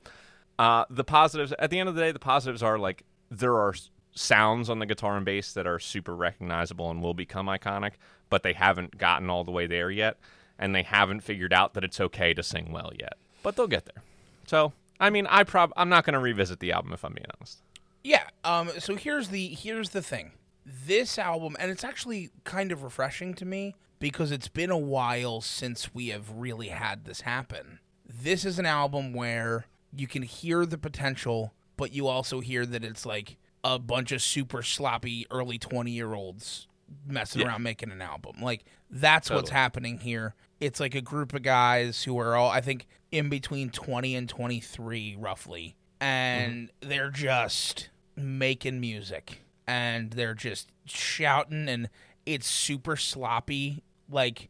uh, 0.60 0.86
the 0.89 1.04
positives 1.04 1.54
at 1.58 1.70
the 1.70 1.80
end 1.80 1.89
of 1.89 1.95
the 1.95 2.02
day, 2.02 2.12
the 2.12 2.20
positives 2.20 2.62
are 2.62 2.78
like 2.78 3.04
there 3.30 3.56
are 3.56 3.74
sounds 4.14 4.70
on 4.70 4.80
the 4.80 4.86
guitar 4.86 5.16
and 5.16 5.26
bass 5.26 5.54
that 5.54 5.66
are 5.66 5.80
super 5.80 6.16
recognizable 6.16 6.91
and 6.91 7.02
will 7.02 7.14
become 7.14 7.47
iconic, 7.47 7.93
but 8.30 8.43
they 8.43 8.54
haven't 8.54 8.97
gotten 8.97 9.30
all 9.30 9.43
the 9.43 9.52
way 9.52 9.68
there 9.68 9.89
yet, 9.89 10.18
and 10.60 10.76
they 10.76 10.84
haven't 10.84 11.22
figured 11.22 11.54
out 11.54 11.74
that 11.74 11.84
it's 11.84 11.99
okay 11.99 12.34
to 12.34 12.43
sing 12.43 12.72
well 12.72 12.91
yet. 12.99 13.14
But 13.41 13.56
they'll 13.56 13.68
get 13.68 13.86
there. 13.86 14.04
So 14.45 14.74
I 14.99 15.10
mean, 15.10 15.26
I 15.28 15.43
prob 15.43 15.74
I'm 15.76 15.89
not 15.89 16.06
going 16.06 16.14
to 16.14 16.20
revisit 16.20 16.60
the 16.60 16.72
album 16.74 16.93
if 16.93 17.04
I'm 17.04 17.14
being 17.14 17.26
honest. 17.38 17.62
Yeah. 18.04 18.28
Um. 18.43 18.70
So 18.80 18.95
here's 18.95 19.30
the 19.30 19.47
here's 19.47 19.89
the 19.89 20.02
thing. 20.02 20.32
This 20.64 21.18
album, 21.18 21.56
and 21.60 21.72
it's 21.72 21.84
actually 21.84 22.30
kind 22.43 22.72
of 22.72 22.84
refreshing 22.84 23.34
to 23.36 23.45
me 23.45 23.76
because 24.02 24.32
it's 24.32 24.47
been 24.47 24.72
a 24.72 24.78
while 24.78 25.39
since 25.41 25.93
we 25.93 26.08
have 26.08 26.30
really 26.32 26.70
had 26.70 27.06
this 27.06 27.22
happen. 27.22 27.80
This 28.06 28.43
is 28.43 28.58
an 28.60 28.66
album 28.66 29.14
where 29.14 29.68
you 29.95 30.08
can 30.08 30.24
hear 30.24 30.66
the 30.66 30.78
potential, 30.78 31.54
but 31.78 31.93
you 31.93 32.08
also 32.08 32.39
hear 32.39 32.66
that 32.66 32.84
it's 32.84 33.06
like 33.06 33.38
a 33.64 33.78
bunch 33.78 34.12
of 34.12 34.22
super 34.22 34.64
sloppy 34.64 35.28
early 35.30 35.60
20 35.60 35.91
year 35.91 36.16
olds 36.16 36.68
messing 37.08 37.41
Yeah. 37.41 37.49
around 37.49 37.64
making 37.64 37.91
an 37.91 38.02
album. 38.02 38.41
Like 38.41 38.66
that's 38.89 39.30
what's 39.30 39.52
happening 39.52 39.99
here. 39.99 40.34
It's 40.60 40.80
like 40.80 40.95
a 40.95 41.02
group 41.02 41.34
of 41.34 41.43
guys 41.43 42.04
who 42.04 42.20
are 42.20 42.36
all 42.36 42.49
I 42.49 42.60
think 42.60 42.88
in 43.12 43.30
between 43.30 43.70
20 43.70 44.16
and 44.16 44.28
23 44.28 45.16
roughly 45.20 45.76
and 45.99 46.70
mm-hmm. 46.70 46.89
they're 46.89 47.12
just 47.12 47.89
making 48.16 48.80
music 48.80 49.43
and 49.68 50.12
they're 50.12 50.34
just 50.34 50.70
shouting 50.86 51.70
and 51.70 51.88
it's 52.26 52.47
super 52.47 52.95
sloppy 52.95 53.84
like 54.12 54.49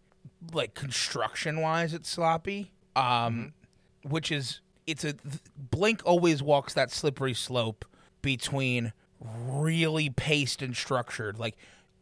like 0.53 0.74
construction 0.74 1.62
wise 1.62 1.93
it's 1.93 2.09
sloppy 2.09 2.72
um 2.95 3.53
which 4.03 4.32
is 4.32 4.62
it's 4.88 5.03
a 5.03 5.14
Blink 5.57 6.01
always 6.05 6.41
walks 6.41 6.74
that 6.74 6.91
slippery 6.91 7.34
slope 7.34 7.86
between 8.22 8.93
really 9.20 10.09
paced 10.09 10.62
and 10.62 10.76
structured, 10.76 11.39
like 11.39 11.55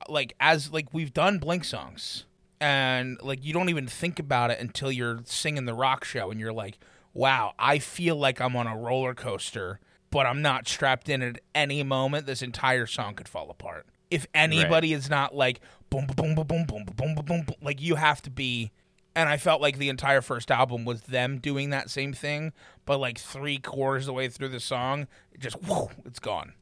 like 0.07 0.33
as 0.39 0.71
like 0.71 0.87
we've 0.93 1.13
done 1.13 1.39
Blink 1.39 1.63
songs, 1.63 2.25
and 2.59 3.21
like 3.21 3.43
you 3.43 3.53
don't 3.53 3.69
even 3.69 3.87
think 3.87 4.19
about 4.19 4.51
it 4.51 4.59
until 4.59 4.91
you're 4.91 5.19
singing 5.25 5.65
the 5.65 5.73
rock 5.73 6.03
show, 6.05 6.31
and 6.31 6.39
you're 6.39 6.53
like, 6.53 6.79
wow, 7.13 7.53
I 7.59 7.79
feel 7.79 8.15
like 8.15 8.39
I'm 8.39 8.55
on 8.55 8.67
a 8.67 8.77
roller 8.77 9.13
coaster, 9.13 9.79
but 10.09 10.25
I'm 10.25 10.41
not 10.41 10.67
strapped 10.67 11.09
in 11.09 11.21
at 11.21 11.39
any 11.53 11.83
moment. 11.83 12.25
This 12.25 12.41
entire 12.41 12.85
song 12.85 13.15
could 13.15 13.27
fall 13.27 13.49
apart. 13.49 13.85
If 14.09 14.25
anybody 14.33 14.93
is 14.93 15.09
not 15.09 15.35
like 15.35 15.59
boom, 15.89 16.07
boom, 16.15 16.35
boom, 16.35 16.45
boom, 16.47 16.65
boom, 16.65 16.65
boom, 16.85 16.85
boom, 16.95 17.15
boom, 17.15 17.25
boom, 17.43 17.55
like 17.61 17.81
you 17.81 17.95
have 17.95 18.21
to 18.23 18.29
be. 18.29 18.71
And 19.15 19.27
I 19.27 19.37
felt 19.37 19.59
like 19.61 19.77
the 19.79 19.89
entire 19.89 20.21
first 20.21 20.51
album 20.51 20.85
was 20.85 21.01
them 21.01 21.39
doing 21.39 21.71
that 21.71 21.89
same 21.89 22.13
thing, 22.13 22.53
but 22.85 22.99
like 22.99 23.17
three 23.17 23.57
quarters 23.57 24.03
of 24.03 24.07
the 24.07 24.13
way 24.13 24.29
through 24.29 24.49
the 24.49 24.59
song, 24.59 25.07
it 25.33 25.41
just 25.41 25.61
whoo, 25.63 25.89
it's 26.05 26.19
gone. 26.19 26.53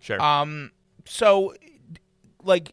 Sure. 0.00 0.20
Um, 0.22 0.70
so 1.04 1.54
like 2.42 2.72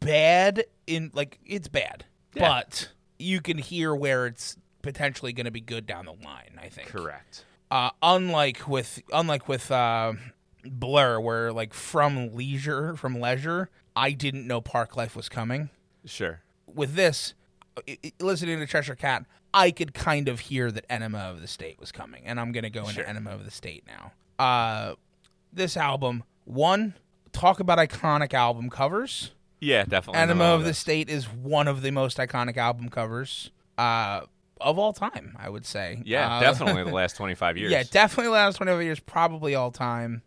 bad 0.00 0.64
in 0.86 1.10
like 1.14 1.38
it's 1.46 1.68
bad, 1.68 2.04
Yeah. 2.34 2.48
but 2.48 2.90
you 3.18 3.40
can 3.40 3.58
hear 3.58 3.94
where 3.94 4.26
it's 4.26 4.56
potentially 4.82 5.32
going 5.32 5.46
to 5.46 5.50
be 5.50 5.60
good 5.60 5.86
down 5.86 6.04
the 6.06 6.12
line. 6.12 6.58
I 6.60 6.68
think. 6.68 6.88
Correct. 6.88 7.44
Uh, 7.70 7.90
unlike 8.02 8.68
with 8.68 9.00
unlike 9.12 9.48
with 9.48 9.70
uh, 9.70 10.12
Blur, 10.64 11.20
where 11.20 11.52
like 11.52 11.72
from 11.72 12.34
leisure 12.34 12.94
from 12.96 13.20
leisure, 13.20 13.70
I 13.96 14.12
didn't 14.12 14.46
know 14.46 14.60
Parklife 14.60 15.16
was 15.16 15.28
coming. 15.28 15.70
Sure. 16.04 16.42
With 16.66 16.94
this, 16.94 17.34
listening 18.20 18.58
to 18.60 18.66
Cheshire 18.66 18.94
Cat, 18.94 19.24
I 19.54 19.70
could 19.70 19.94
kind 19.94 20.28
of 20.28 20.40
hear 20.40 20.70
that 20.70 20.84
Enema 20.90 21.18
of 21.18 21.40
the 21.40 21.48
State 21.48 21.80
was 21.80 21.90
coming, 21.92 22.22
and 22.26 22.38
I'm 22.38 22.52
gonna 22.52 22.70
go 22.70 22.82
into 22.82 22.94
Sure. 22.94 23.04
Enema 23.06 23.30
of 23.30 23.44
the 23.44 23.50
State 23.50 23.84
now. 23.86 24.12
Uh, 24.44 24.94
this 25.52 25.76
album, 25.76 26.24
one, 26.44 26.94
talk 27.32 27.58
about 27.60 27.78
iconic 27.78 28.34
album 28.34 28.68
covers. 28.68 29.32
Yeah, 29.60 29.84
definitely. 29.84 30.20
Enema 30.20 30.44
of 30.44 30.64
the 30.64 30.74
State 30.74 31.08
is 31.08 31.24
one 31.24 31.66
of 31.66 31.80
the 31.80 31.90
most 31.90 32.18
iconic 32.18 32.58
album 32.58 32.90
covers 32.90 33.50
uh, 33.78 34.20
of 34.60 34.78
all 34.78 34.92
time, 34.92 35.34
I 35.38 35.48
would 35.48 35.64
say. 35.64 36.02
Yeah, 36.04 36.36
Uh, 36.36 36.40
definitely 36.40 36.84
the 36.84 36.90
last 36.94 37.16
25 37.16 37.56
years. 37.56 37.72
Yeah, 37.72 37.82
definitely 37.90 38.24
the 38.26 38.30
last 38.32 38.56
25 38.56 38.82
years, 38.82 39.00
probably 39.00 39.54
all 39.54 39.70
time. 39.70 40.22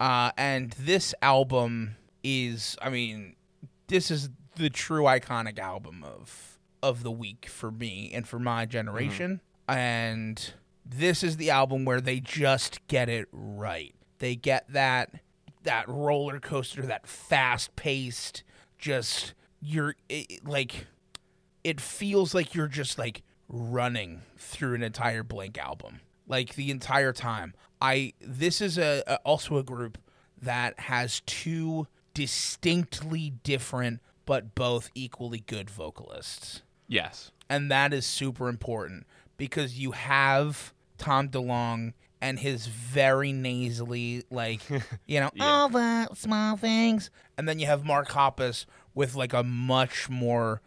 Uh, 0.00 0.32
and 0.36 0.72
this 0.72 1.14
album 1.22 1.94
is, 2.22 2.76
I 2.80 2.90
mean, 2.90 3.36
this 3.88 4.10
is 4.10 4.30
the 4.56 4.70
true 4.70 5.04
iconic 5.04 5.58
album 5.58 6.04
of 6.04 6.58
of 6.82 7.02
the 7.02 7.10
week 7.10 7.46
for 7.46 7.70
me 7.70 8.10
and 8.14 8.26
for 8.26 8.38
my 8.38 8.64
generation. 8.64 9.40
And 9.68 10.52
this 10.84 11.22
is 11.22 11.36
the 11.36 11.50
album 11.50 11.84
where 11.84 12.00
they 12.00 12.20
just 12.20 12.86
get 12.86 13.08
it 13.08 13.28
right. 13.32 13.94
They 14.18 14.36
get 14.36 14.72
that 14.72 15.14
that 15.64 15.88
roller 15.88 16.40
coaster, 16.40 16.82
that 16.82 17.06
fast 17.06 17.74
paced, 17.76 18.42
just 18.78 19.34
you're 19.60 19.96
it, 20.08 20.46
like 20.46 20.86
it 21.64 21.80
feels 21.80 22.34
like 22.34 22.54
you're 22.54 22.68
just 22.68 22.98
like 22.98 23.22
running 23.48 24.22
through 24.36 24.74
an 24.74 24.82
entire 24.82 25.22
blank 25.22 25.58
album, 25.58 26.00
like 26.26 26.54
the 26.54 26.70
entire 26.70 27.12
time. 27.12 27.54
I 27.80 28.14
this 28.20 28.60
is 28.60 28.78
a, 28.78 29.02
a 29.06 29.16
also 29.24 29.56
a 29.58 29.62
group 29.62 29.98
that 30.40 30.78
has 30.80 31.20
two 31.26 31.86
distinctly 32.18 33.30
different 33.42 34.00
but 34.26 34.54
both 34.54 34.90
equally 34.94 35.40
good 35.46 35.70
vocalists, 35.70 36.62
Yes. 36.86 37.30
and 37.48 37.70
that 37.70 37.94
is 37.94 38.04
super 38.04 38.48
important 38.48 39.06
because 39.38 39.78
you 39.78 39.92
have 39.92 40.74
Tom 40.98 41.28
DeLonge 41.30 41.94
and 42.20 42.38
his 42.38 42.66
very 42.66 43.32
nasally 43.32 44.24
like 44.30 44.60
you 45.06 45.20
know 45.20 45.30
all 45.40 45.68
the 45.68 46.08
small 46.14 46.56
things. 46.56 47.10
And 47.38 47.48
then 47.48 47.58
you 47.58 47.66
have 47.66 47.84
mark 47.86 48.08
hoppus 48.08 48.66
with 48.94 49.14
like 49.14 49.32
a 49.32 49.42
much 49.42 50.10
more 50.10 50.60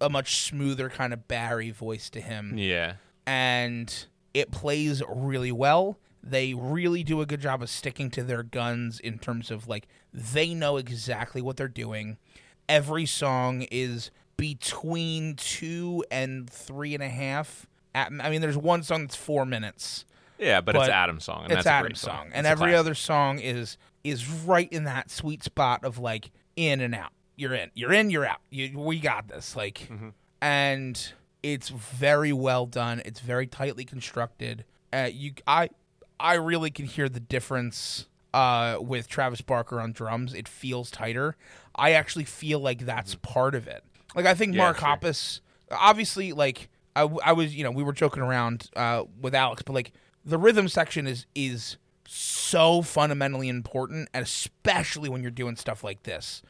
a 0.00 0.08
much 0.10 0.40
smoother 0.42 0.88
kind 0.88 1.12
of 1.12 1.28
barry 1.28 1.70
voice 1.70 2.10
to 2.10 2.20
him. 2.20 2.56
Yeah. 2.58 2.94
and 3.26 4.06
it 4.32 4.50
plays 4.50 5.00
really 5.08 5.52
well 5.52 5.98
they 6.26 6.54
really 6.54 7.04
do 7.04 7.20
a 7.20 7.26
good 7.26 7.40
job 7.40 7.62
of 7.62 7.68
sticking 7.68 8.10
to 8.10 8.22
their 8.22 8.42
guns 8.42 8.98
in 8.98 9.18
terms 9.18 9.50
of 9.50 9.68
like 9.68 9.86
they 10.12 10.54
know 10.54 10.76
exactly 10.78 11.42
what 11.42 11.56
they're 11.56 11.68
doing 11.68 12.16
every 12.68 13.04
song 13.06 13.62
is 13.70 14.10
between 14.36 15.34
two 15.36 16.04
and 16.10 16.48
three 16.48 16.94
and 16.94 17.02
a 17.02 17.08
half 17.08 17.66
i 17.94 18.08
mean 18.30 18.40
there's 18.40 18.56
one 18.56 18.82
song 18.82 19.02
that's 19.02 19.14
four 19.16 19.44
minutes 19.44 20.04
Yeah, 20.38 20.60
but, 20.60 20.74
But 20.74 20.82
it's 20.82 20.90
Adam's 20.90 21.24
song. 21.24 21.44
And 21.44 21.52
it's 21.52 21.64
that's 21.64 21.66
a 21.66 21.70
Adam's 21.70 21.88
great 21.88 21.96
song, 21.98 22.16
song, 22.26 22.30
and 22.34 22.46
It's 22.46 22.50
every 22.50 22.74
other 22.74 22.94
song 22.94 23.38
is 23.38 23.76
is 24.02 24.28
right 24.28 24.68
in 24.72 24.84
that 24.84 25.10
sweet 25.10 25.42
spot 25.44 25.84
of 25.84 25.98
like 25.98 26.30
in 26.56 26.80
and 26.80 26.94
out. 26.94 27.12
You're 27.36 27.54
in, 27.54 27.70
you're 27.74 27.92
in, 27.92 28.10
you're 28.10 28.26
out. 28.26 28.40
You, 28.50 28.78
we 28.78 28.98
got 29.00 29.28
this. 29.28 29.54
Like, 29.56 29.88
Mm-hmm. 29.90 30.08
and 30.42 31.12
it's 31.42 31.68
very 31.68 32.32
well 32.32 32.66
done. 32.66 33.00
It's 33.04 33.20
very 33.20 33.46
tightly 33.46 33.84
constructed. 33.84 34.64
Uh, 34.92 35.08
you, 35.12 35.32
I, 35.46 35.70
I 36.18 36.34
really 36.34 36.70
can 36.70 36.86
hear 36.86 37.08
the 37.08 37.20
difference 37.20 38.06
uh, 38.32 38.78
with 38.80 39.08
Travis 39.08 39.40
Barker 39.40 39.80
on 39.80 39.92
drums. 39.92 40.34
It 40.34 40.48
feels 40.48 40.90
tighter. 40.90 41.36
I 41.74 41.92
actually 41.92 42.24
feel 42.24 42.60
like 42.60 42.80
that's 42.80 43.14
part 43.16 43.54
of 43.54 43.66
it. 43.66 43.84
Like 44.14 44.26
I 44.26 44.34
think 44.34 44.52
Mm-hmm. 44.52 44.58
Yeah, 44.58 44.64
Mark 44.64 44.78
sure. 44.78 44.88
Hoppus, 44.88 45.40
obviously, 45.70 46.32
like 46.32 46.68
I 46.96 47.32
was, 47.32 47.54
you 47.54 47.64
know, 47.64 47.72
we 47.72 47.82
were 47.82 47.92
joking 47.92 48.22
around 48.22 48.70
uh, 48.76 49.04
with 49.20 49.34
Alex, 49.34 49.62
but 49.66 49.72
like 49.72 49.92
the 50.24 50.38
rhythm 50.38 50.68
section 50.68 51.06
is 51.06 51.26
is 51.34 51.76
so 52.06 52.82
fundamentally 52.82 53.48
important, 53.48 54.08
and 54.14 54.22
especially 54.22 55.08
when 55.08 55.22
you're 55.22 55.30
doing 55.32 55.56
stuff 55.56 55.82
like 55.82 56.04
this. 56.04 56.42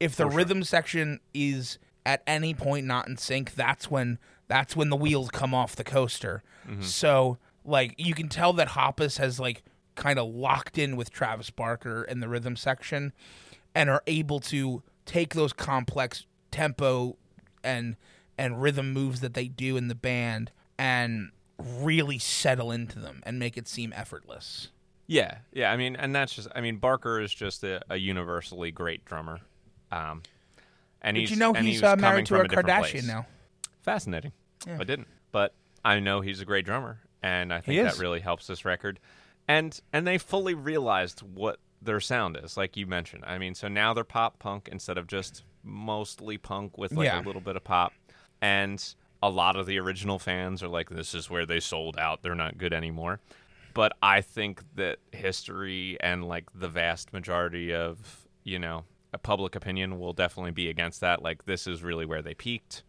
If 0.00 0.16
the 0.16 0.26
rhythm 0.26 0.64
section 0.64 1.20
is 1.34 1.78
at 2.06 2.22
any 2.26 2.54
point 2.54 2.86
not 2.86 3.06
in 3.08 3.16
sync, 3.16 3.54
that's 3.54 3.90
when 3.90 4.18
that's 4.48 4.74
when 4.74 4.88
the 4.90 4.96
wheels 4.96 5.30
come 5.30 5.52
off 5.54 5.76
the 5.76 5.84
coaster. 5.84 6.42
So 6.80 7.38
like 7.64 7.94
you 7.96 8.14
can 8.14 8.28
tell 8.28 8.52
that 8.54 8.68
Hoppus 8.68 9.18
has 9.18 9.40
like 9.40 9.62
kind 9.94 10.18
of 10.18 10.28
locked 10.28 10.78
in 10.78 10.96
with 10.96 11.10
Travis 11.10 11.50
Barker 11.50 12.04
in 12.04 12.20
the 12.20 12.28
rhythm 12.28 12.56
section 12.56 13.12
and 13.74 13.88
are 13.88 14.02
able 14.06 14.40
to 14.40 14.82
take 15.06 15.34
those 15.34 15.52
complex 15.52 16.26
tempo 16.50 17.16
and 17.62 17.96
and 18.36 18.60
rhythm 18.60 18.92
moves 18.92 19.20
that 19.20 19.34
they 19.34 19.48
do 19.48 19.76
in 19.76 19.88
the 19.88 19.94
band 19.94 20.50
and 20.78 21.30
really 21.58 22.18
settle 22.18 22.72
into 22.72 22.98
them 22.98 23.22
and 23.24 23.38
make 23.38 23.56
it 23.56 23.68
seem 23.68 23.92
effortless. 23.94 24.68
Yeah, 25.06 25.38
yeah. 25.52 25.70
I 25.70 25.76
mean, 25.76 25.96
and 25.96 26.14
that's 26.14 26.34
just. 26.34 26.48
I 26.54 26.60
mean, 26.60 26.78
Barker 26.78 27.20
is 27.20 27.32
just 27.32 27.62
a, 27.62 27.82
a 27.90 27.96
universally 27.96 28.70
great 28.70 29.04
drummer. 29.04 29.40
Um, 29.92 30.22
and 31.02 31.14
Did 31.14 31.20
he's, 31.20 31.30
you 31.30 31.36
know 31.36 31.52
he's 31.52 31.82
uh, 31.82 31.96
married 31.96 32.26
to 32.26 32.36
a 32.36 32.40
a 32.40 32.48
Kardashian 32.48 32.90
place. 32.90 33.06
now? 33.06 33.26
Fascinating. 33.82 34.32
Yeah. 34.66 34.78
I 34.80 34.84
didn't, 34.84 35.08
but 35.30 35.52
I 35.84 36.00
know 36.00 36.22
he's 36.22 36.40
a 36.40 36.46
great 36.46 36.64
drummer, 36.64 37.00
and 37.24 37.52
I 37.52 37.60
think 37.60 37.82
that 37.82 37.98
really 37.98 38.20
helps 38.20 38.46
this 38.46 38.64
record. 38.64 39.00
And 39.48 39.78
and 39.92 40.06
they 40.06 40.18
fully 40.18 40.54
realized 40.54 41.20
what 41.20 41.58
their 41.82 42.00
sound 42.00 42.38
is, 42.42 42.56
like 42.56 42.76
you 42.76 42.86
mentioned. 42.86 43.24
I 43.26 43.38
mean, 43.38 43.54
so 43.54 43.68
now 43.68 43.92
they're 43.94 44.04
pop 44.04 44.38
punk 44.38 44.68
instead 44.70 44.96
of 44.98 45.06
just 45.06 45.42
mostly 45.62 46.38
punk 46.38 46.78
with 46.78 46.92
like 46.92 47.06
Yeah. 47.06 47.20
a 47.20 47.24
little 47.24 47.40
bit 47.40 47.56
of 47.56 47.64
pop. 47.64 47.92
And 48.40 48.82
a 49.22 49.30
lot 49.30 49.56
of 49.56 49.66
the 49.66 49.78
original 49.78 50.18
fans 50.18 50.62
are 50.62 50.68
like, 50.68 50.90
"This 50.90 51.14
is 51.14 51.30
where 51.30 51.46
they 51.46 51.60
sold 51.60 51.96
out. 51.98 52.22
They're 52.22 52.34
not 52.34 52.58
good 52.58 52.72
anymore." 52.72 53.20
But 53.72 53.96
I 54.02 54.20
think 54.20 54.62
that 54.76 54.98
history 55.12 55.96
and 56.00 56.24
like 56.28 56.44
the 56.54 56.68
vast 56.68 57.12
majority 57.12 57.74
of 57.74 58.26
you 58.44 58.58
know 58.58 58.84
a 59.12 59.18
public 59.18 59.54
opinion 59.56 59.98
will 59.98 60.12
definitely 60.12 60.50
be 60.52 60.68
against 60.68 61.00
that. 61.00 61.22
Like 61.22 61.44
this 61.44 61.66
is 61.66 61.82
really 61.82 62.04
where 62.06 62.22
they 62.22 62.34
peaked. 62.34 62.82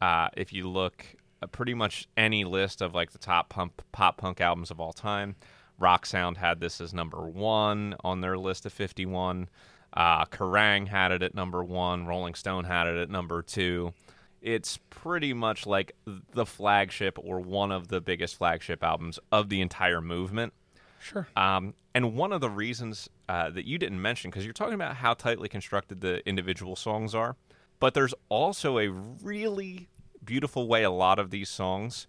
Uh, 0.00 0.28
if 0.36 0.52
you 0.52 0.68
look 0.68 1.04
pretty 1.52 1.74
much 1.74 2.08
any 2.16 2.44
list 2.44 2.80
of 2.82 2.94
like 2.94 3.12
the 3.12 3.18
top 3.18 3.48
pump, 3.48 3.82
pop 3.92 4.18
punk 4.18 4.40
albums 4.40 4.70
of 4.70 4.80
all 4.80 4.92
time, 4.92 5.36
Rock 5.78 6.06
Sound 6.06 6.36
had 6.38 6.60
this 6.60 6.80
as 6.80 6.94
number 6.94 7.26
one 7.26 7.96
on 8.04 8.20
their 8.20 8.38
list 8.38 8.66
of 8.66 8.72
51. 8.72 9.48
Uh, 9.92 10.24
Kerrang 10.26 10.88
had 10.88 11.12
it 11.12 11.22
at 11.22 11.34
number 11.34 11.62
one. 11.62 12.06
Rolling 12.06 12.34
Stone 12.34 12.64
had 12.64 12.86
it 12.86 12.96
at 12.96 13.10
number 13.10 13.42
two. 13.42 13.92
It's 14.40 14.78
pretty 14.90 15.32
much 15.32 15.66
like 15.66 15.96
the 16.32 16.44
flagship 16.44 17.18
or 17.18 17.40
one 17.40 17.72
of 17.72 17.88
the 17.88 18.00
biggest 18.00 18.36
flagship 18.36 18.82
albums 18.84 19.18
of 19.32 19.48
the 19.48 19.60
entire 19.60 20.00
movement. 20.00 20.52
Sure. 21.00 21.26
Um, 21.36 21.74
and 21.94 22.14
one 22.14 22.32
of 22.32 22.40
the 22.40 22.50
reasons 22.50 23.08
uh, 23.28 23.50
that 23.50 23.64
you 23.64 23.78
didn't 23.78 24.02
mention, 24.02 24.30
because 24.30 24.44
you're 24.44 24.52
talking 24.52 24.74
about 24.74 24.96
how 24.96 25.14
tightly 25.14 25.48
constructed 25.48 26.00
the 26.00 26.26
individual 26.28 26.76
songs 26.76 27.14
are, 27.14 27.36
but 27.78 27.94
there's 27.94 28.14
also 28.28 28.78
a 28.78 28.88
really 28.88 29.88
beautiful 30.24 30.66
way 30.68 30.82
a 30.82 30.90
lot 30.90 31.18
of 31.18 31.30
these 31.30 31.48
songs 31.48 32.06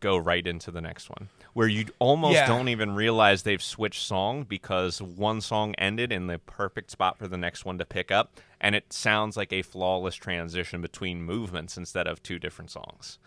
go 0.00 0.16
right 0.16 0.46
into 0.46 0.70
the 0.70 0.80
next 0.80 1.10
one, 1.10 1.28
where 1.54 1.66
you 1.66 1.86
almost 1.98 2.34
Yeah. 2.34 2.46
don't 2.46 2.68
even 2.68 2.94
realize 2.94 3.42
they've 3.42 3.62
switched 3.62 4.02
song 4.02 4.44
because 4.44 5.02
one 5.02 5.40
song 5.40 5.74
ended 5.76 6.12
in 6.12 6.28
the 6.28 6.38
perfect 6.38 6.90
spot 6.92 7.18
for 7.18 7.26
the 7.26 7.36
next 7.36 7.64
one 7.64 7.78
to 7.78 7.84
pick 7.84 8.12
up, 8.12 8.38
and 8.60 8.74
it 8.76 8.92
sounds 8.92 9.36
like 9.36 9.52
a 9.52 9.62
flawless 9.62 10.14
transition 10.14 10.80
between 10.80 11.22
movements 11.22 11.76
instead 11.76 12.06
of 12.06 12.22
two 12.22 12.38
different 12.38 12.70
songs. 12.70 13.18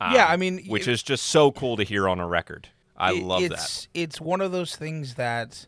yeah, 0.00 0.24
Um, 0.26 0.30
I 0.32 0.36
mean, 0.36 0.66
which 0.66 0.86
y- 0.86 0.92
is 0.92 1.02
just 1.02 1.24
so 1.24 1.50
cool 1.52 1.76
to 1.78 1.84
hear 1.84 2.06
on 2.08 2.20
a 2.20 2.26
record. 2.26 2.68
I 2.96 3.12
It- 3.14 3.22
love 3.22 3.42
that. 3.42 3.52
it's, 3.52 3.88
It's 3.94 4.20
one 4.20 4.42
of 4.42 4.52
those 4.52 4.76
things 4.76 5.14
that 5.14 5.66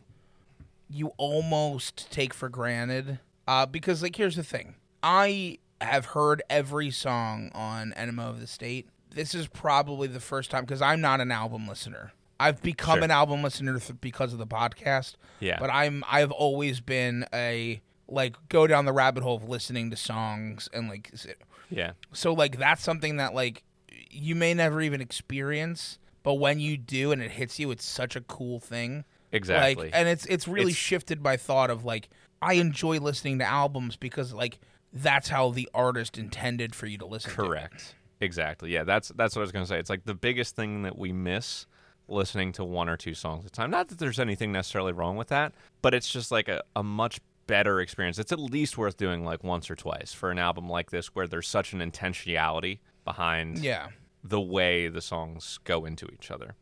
you 0.89 1.13
almost 1.17 2.11
take 2.11 2.33
for 2.33 2.47
granted. 2.47 3.19
Uh, 3.47 3.65
because, 3.65 4.03
like, 4.03 4.15
here's 4.17 4.35
the 4.35 4.43
thing 4.43 4.75
I 5.01 5.57
have 5.81 6.05
heard 6.07 6.41
every 6.49 6.91
song 6.91 7.51
on 7.53 7.93
Enema 7.93 8.23
of 8.29 8.39
the 8.39 8.47
State. 8.47 8.87
This 9.13 9.33
is 9.35 9.47
probably 9.47 10.07
the 10.07 10.19
first 10.19 10.51
time 10.51 10.63
because 10.65 10.81
I'm 10.81 11.01
not 11.01 11.21
an 11.21 11.31
album 11.31 11.67
listener. 11.67 12.11
I've 12.39 12.61
become 12.61 12.97
Sure. 12.97 13.03
an 13.05 13.11
album 13.11 13.41
listener 13.41 13.79
th- 13.79 13.99
because 14.01 14.31
of 14.33 14.39
the 14.39 14.45
podcast. 14.47 15.15
Yeah. 15.39 15.57
But 15.59 15.69
I'm 15.71 16.03
I've 16.09 16.31
always 16.31 16.79
been 16.81 17.25
a 17.33 17.81
like 18.07 18.35
go 18.49 18.67
down 18.67 18.85
the 18.85 18.93
rabbit 18.93 19.23
hole 19.23 19.35
of 19.37 19.49
listening 19.49 19.89
to 19.91 19.97
songs 19.97 20.69
and 20.73 20.87
like 20.87 21.11
Yeah. 21.69 21.91
so 22.13 22.33
like 22.33 22.57
that's 22.57 22.83
something 22.83 23.17
that 23.17 23.33
like 23.33 23.63
you 24.11 24.35
may 24.35 24.53
never 24.53 24.81
even 24.81 25.01
experience, 25.01 25.97
but 26.23 26.35
when 26.35 26.59
you 26.59 26.77
do 26.77 27.11
and 27.11 27.21
it 27.21 27.31
hits 27.31 27.59
you, 27.59 27.71
it's 27.71 27.85
such 27.85 28.15
a 28.15 28.21
cool 28.21 28.59
thing. 28.59 29.03
Exactly. 29.31 29.85
Like, 29.85 29.95
and 29.95 30.07
it's 30.07 30.25
it's 30.27 30.47
really 30.47 30.71
It's- 30.71 30.77
shifted 30.77 31.21
my 31.23 31.37
thought 31.37 31.69
of 31.69 31.83
like 31.85 32.09
I 32.41 32.53
enjoy 32.53 32.99
listening 32.99 33.39
to 33.39 33.45
albums 33.45 33.95
because 33.95 34.31
like 34.33 34.59
that's 34.93 35.29
how 35.29 35.51
the 35.51 35.69
artist 35.73 36.17
intended 36.17 36.73
for 36.75 36.85
you 36.85 36.97
to 36.97 37.05
listen. 37.05 37.31
to. 37.31 37.35
Correct. 37.35 37.95
Exactly. 38.19 38.71
Yeah, 38.71 38.83
that's 38.83 39.09
that's 39.15 39.35
what 39.35 39.41
I 39.41 39.43
was 39.43 39.51
going 39.51 39.65
to 39.65 39.69
say. 39.69 39.77
It's 39.79 39.89
like 39.89 40.05
the 40.05 40.15
biggest 40.15 40.55
thing 40.55 40.83
that 40.83 40.97
we 40.97 41.11
miss 41.11 41.67
listening 42.07 42.51
to 42.53 42.63
one 42.63 42.87
or 42.89 42.97
two 42.97 43.13
songs 43.13 43.43
at 43.45 43.51
a 43.51 43.53
time. 43.53 43.69
Not 43.69 43.89
that 43.89 43.99
there's 43.99 44.19
anything 44.19 44.51
necessarily 44.51 44.93
wrong 44.93 45.17
with 45.17 45.27
that, 45.27 45.53
but 45.81 45.93
it's 45.93 46.09
just 46.09 46.31
like 46.31 46.47
a, 46.47 46.63
a 46.75 46.81
much 46.81 47.19
better 47.47 47.79
experience. 47.81 48.17
It's 48.17 48.31
at 48.31 48.39
least 48.39 48.77
worth 48.77 48.97
doing 48.97 49.23
like 49.23 49.43
once 49.43 49.69
or 49.69 49.75
twice 49.75 50.13
for 50.13 50.31
an 50.31 50.39
album 50.39 50.69
like 50.69 50.89
this 50.89 51.07
where 51.07 51.27
there's 51.27 51.47
such 51.47 51.73
an 51.73 51.79
intentionality 51.79 52.79
behind 53.05 53.59
Yeah. 53.59 53.87
the 54.23 54.41
way 54.41 54.87
the 54.87 55.01
songs 55.01 55.59
go 55.63 55.85
into 55.85 56.07
each 56.13 56.31
other. 56.31 56.55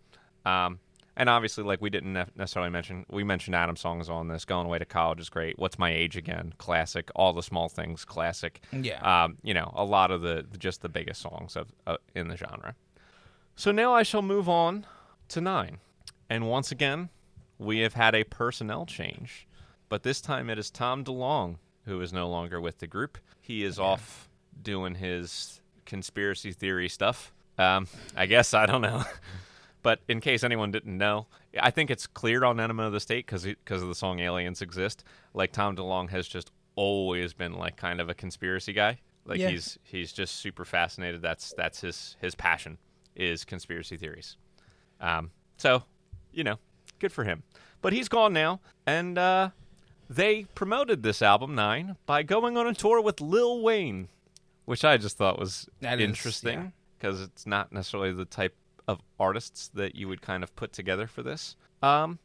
Um, 0.46 0.80
and 1.18 1.30
obviously, 1.30 1.64
like 1.64 1.82
we 1.82 1.90
didn't 1.90 2.14
necessarily 2.36 2.72
mention, 2.72 3.06
we 3.10 3.24
mentioned 3.24 3.56
Adam 3.56 3.76
songs 3.76 4.10
on 4.10 4.28
this. 4.28 4.46
Going 4.46 4.66
away 4.66 4.80
to 4.80 4.86
college 4.86 5.20
is 5.20 5.30
great. 5.30 5.58
What's 5.58 5.80
my 5.80 5.92
age 5.92 6.18
again? 6.18 6.54
Classic. 6.58 7.10
All 7.16 7.34
the 7.34 7.44
small 7.44 7.70
things, 7.70 8.06
classic. 8.06 8.62
Yeah. 8.72 9.00
Um, 9.24 9.38
you 9.44 9.54
know, 9.54 9.72
a 9.76 9.84
lot 9.84 10.12
of 10.12 10.22
the 10.22 10.46
just 10.58 10.82
the 10.82 10.90
biggest 10.90 11.22
songs 11.22 11.56
of 11.56 11.72
uh, 11.88 11.98
in 12.14 12.28
the 12.28 12.38
genre. 12.38 12.76
So 13.56 13.72
now 13.72 13.94
I 13.94 14.04
shall 14.04 14.22
move 14.22 14.50
on 14.50 14.86
to 15.30 15.42
nine, 15.42 15.78
and 16.30 16.50
once 16.50 16.72
again, 16.72 17.10
we 17.58 17.80
have 17.80 17.94
had 17.94 18.14
a 18.14 18.24
personnel 18.26 18.86
change, 18.86 19.48
but 19.88 20.04
this 20.04 20.20
time 20.20 20.50
it 20.50 20.60
is 20.60 20.70
Tom 20.70 21.04
DeLonge 21.06 21.58
who 21.86 22.02
is 22.02 22.12
no 22.12 22.28
longer 22.28 22.60
with 22.60 22.80
the 22.80 22.88
group. 22.88 23.18
He 23.42 23.64
is 23.64 23.80
off 23.80 24.28
doing 24.62 24.96
his 24.96 25.62
conspiracy 25.86 26.52
theory 26.52 26.90
stuff. 26.90 27.32
Um, 27.58 27.88
I 28.16 28.26
guess 28.26 28.54
I 28.54 28.66
don't 28.66 28.82
know. 28.82 29.04
But 29.86 30.00
in 30.08 30.20
case 30.20 30.44
anyone 30.44 30.72
didn't 30.72 30.98
know, 30.98 31.28
I 31.62 31.70
think 31.70 31.92
it's 31.92 32.08
clear 32.08 32.44
on 32.44 32.60
Enema 32.60 32.88
of 32.88 32.92
the 32.92 33.00
State 33.00 33.28
because 33.28 33.44
because 33.44 33.84
of 33.84 33.88
the 33.88 33.94
song 33.94 34.20
"Aliens 34.20 34.64
Exist." 34.64 35.04
Like 35.36 35.52
Tom 35.52 35.76
DeLonge 35.76 36.10
has 36.10 36.28
just 36.28 36.52
always 36.76 37.34
been 37.34 37.54
like 37.54 37.78
kind 37.78 38.02
of 38.02 38.10
a 38.10 38.16
conspiracy 38.16 38.74
guy. 38.74 38.98
Like 39.26 39.40
Yeah. 39.40 39.50
he's 39.50 39.78
he's 39.84 40.12
just 40.12 40.38
super 40.38 40.66
fascinated. 40.66 41.22
That's 41.22 41.54
that's 41.56 41.82
his 41.82 42.18
his 42.20 42.34
passion 42.34 42.80
is 43.16 43.46
conspiracy 43.46 43.96
theories. 43.96 44.38
Um, 45.00 45.30
so 45.58 45.84
you 46.34 46.44
know, 46.44 46.58
good 46.98 47.12
for 47.12 47.24
him. 47.24 47.44
But 47.84 47.94
he's 47.94 48.10
gone 48.10 48.34
now, 48.34 48.62
and 48.88 49.20
uh, 49.20 49.52
they 50.10 50.46
promoted 50.56 51.04
this 51.04 51.22
album 51.22 51.54
nine 51.54 51.96
by 52.08 52.24
going 52.24 52.58
on 52.58 52.66
a 52.66 52.74
tour 52.74 53.00
with 53.02 53.22
Lil 53.22 53.62
Wayne, 53.62 54.08
which 54.66 54.84
I 54.84 54.98
just 54.98 55.16
thought 55.16 55.38
was 55.38 55.70
That 55.82 56.00
yeah. 56.00 56.06
interesting 56.08 56.74
because 56.98 57.22
it's 57.22 57.46
not 57.46 57.72
necessarily 57.72 58.12
the 58.12 58.26
type 58.26 58.56
of 58.88 59.02
artists 59.20 59.70
that 59.74 59.96
you 59.96 60.08
would 60.08 60.22
kind 60.22 60.44
of 60.44 60.56
put 60.56 60.74
together 60.74 61.08
for 61.08 61.24
this. 61.24 61.56
Um, 61.82 62.20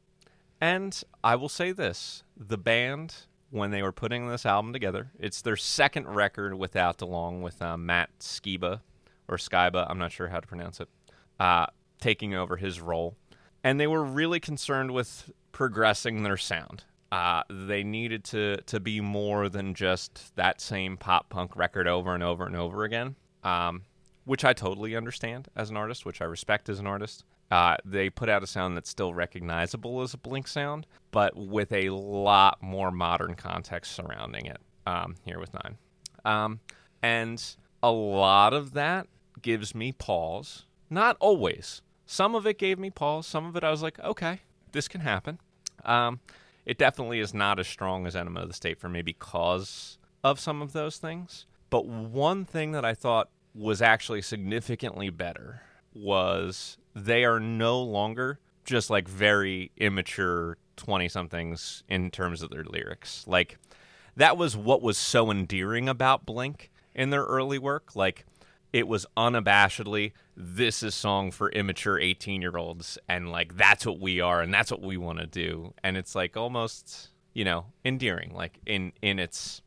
and 0.60 1.02
I 1.24 1.36
will 1.36 1.48
say 1.48 1.72
this: 1.72 2.22
the 2.36 2.58
band, 2.58 3.14
when 3.50 3.70
they 3.70 3.82
were 3.82 3.92
putting 3.92 4.28
this 4.28 4.44
album 4.46 4.72
together, 4.72 5.10
it's 5.18 5.42
their 5.42 5.56
second 5.56 6.08
record 6.08 6.54
without 6.54 6.98
DeLonge 6.98 7.40
with 7.40 7.60
uh, 7.62 7.76
Matt 7.76 8.10
Skiba 8.20 8.80
or 9.28 9.36
Skiba. 9.36 9.86
I'm 9.88 9.98
not 9.98 10.12
sure 10.12 10.28
how 10.28 10.40
to 10.40 10.46
pronounce 10.46 10.80
it. 10.80 10.88
Uh, 11.38 11.66
taking 12.00 12.34
over 12.34 12.56
his 12.56 12.80
role, 12.80 13.16
and 13.64 13.78
they 13.78 13.86
were 13.86 14.04
really 14.04 14.40
concerned 14.40 14.90
with 14.90 15.30
progressing 15.52 16.22
their 16.22 16.36
sound. 16.36 16.84
Uh, 17.12 17.42
they 17.48 17.82
needed 17.82 18.22
to 18.24 18.58
to 18.66 18.78
be 18.78 19.00
more 19.00 19.48
than 19.48 19.74
just 19.74 20.34
that 20.36 20.60
same 20.60 20.96
pop 20.96 21.28
punk 21.28 21.56
record 21.56 21.88
over 21.88 22.14
and 22.14 22.22
over 22.22 22.46
and 22.46 22.56
over 22.56 22.84
again. 22.84 23.16
Um, 23.42 23.82
which 24.30 24.44
I 24.44 24.52
totally 24.52 24.94
understand 24.94 25.48
as 25.56 25.70
an 25.70 25.76
artist, 25.76 26.06
which 26.06 26.22
I 26.22 26.24
respect 26.24 26.68
as 26.68 26.78
an 26.78 26.86
artist. 26.86 27.24
Uh, 27.50 27.76
they 27.84 28.08
put 28.08 28.28
out 28.28 28.44
a 28.44 28.46
sound 28.46 28.76
that's 28.76 28.88
still 28.88 29.12
recognizable 29.12 30.02
as 30.02 30.14
a 30.14 30.18
Blink 30.18 30.46
sound, 30.46 30.86
but 31.10 31.36
with 31.36 31.72
a 31.72 31.90
lot 31.90 32.62
more 32.62 32.92
modern 32.92 33.34
context 33.34 33.90
surrounding 33.90 34.46
it. 34.46 34.58
Um, 34.86 35.16
here 35.24 35.40
with 35.40 35.52
Nine, 35.52 35.78
um, 36.24 36.60
and 37.02 37.44
a 37.82 37.90
lot 37.90 38.54
of 38.54 38.72
that 38.74 39.08
gives 39.42 39.74
me 39.74 39.90
pause. 39.90 40.64
Not 40.88 41.16
always. 41.18 41.82
Some 42.06 42.36
of 42.36 42.46
it 42.46 42.56
gave 42.56 42.78
me 42.78 42.88
pause. 42.88 43.26
Some 43.26 43.46
of 43.46 43.56
it 43.56 43.64
I 43.64 43.70
was 43.72 43.82
like, 43.82 43.98
okay, 43.98 44.42
this 44.70 44.86
can 44.86 45.00
happen. 45.00 45.40
Um, 45.84 46.20
it 46.64 46.78
definitely 46.78 47.18
is 47.18 47.34
not 47.34 47.58
as 47.58 47.66
strong 47.66 48.06
as 48.06 48.14
Enema 48.14 48.42
of 48.42 48.48
the 48.48 48.54
State 48.54 48.78
for 48.78 48.88
me 48.88 49.02
because 49.02 49.98
of 50.22 50.38
some 50.38 50.62
of 50.62 50.72
those 50.72 50.98
things. 50.98 51.46
But 51.68 51.86
one 51.86 52.44
thing 52.44 52.70
that 52.72 52.84
I 52.84 52.94
thought 52.94 53.28
was 53.54 53.82
actually 53.82 54.22
significantly 54.22 55.10
better 55.10 55.62
was 55.94 56.78
they 56.94 57.24
are 57.24 57.40
no 57.40 57.80
longer 57.82 58.38
just 58.64 58.90
like 58.90 59.08
very 59.08 59.70
immature 59.76 60.56
20 60.76 61.08
somethings 61.08 61.82
in 61.88 62.10
terms 62.10 62.42
of 62.42 62.50
their 62.50 62.64
lyrics. 62.64 63.24
Like 63.26 63.58
that 64.16 64.36
was 64.36 64.56
what 64.56 64.82
was 64.82 64.96
so 64.96 65.30
endearing 65.30 65.88
about 65.88 66.24
Blink 66.24 66.70
in 66.94 67.10
their 67.10 67.24
early 67.24 67.58
work. 67.58 67.96
Like 67.96 68.24
it 68.72 68.86
was 68.86 69.06
unabashedly 69.16 70.12
this 70.36 70.82
is 70.82 70.94
song 70.94 71.30
for 71.30 71.50
immature 71.50 71.98
18 71.98 72.40
year 72.40 72.56
olds 72.56 72.98
and 73.08 73.30
like 73.30 73.56
that's 73.56 73.84
what 73.84 73.98
we 73.98 74.20
are 74.20 74.40
and 74.40 74.54
that's 74.54 74.70
what 74.70 74.80
we 74.80 74.96
want 74.96 75.18
to 75.18 75.26
do 75.26 75.74
and 75.82 75.96
it's 75.96 76.14
like 76.14 76.36
almost 76.36 77.08
you 77.34 77.44
know 77.44 77.66
endearing 77.84 78.32
like 78.34 78.58
in 78.64 78.92
in 79.02 79.18
its 79.18 79.60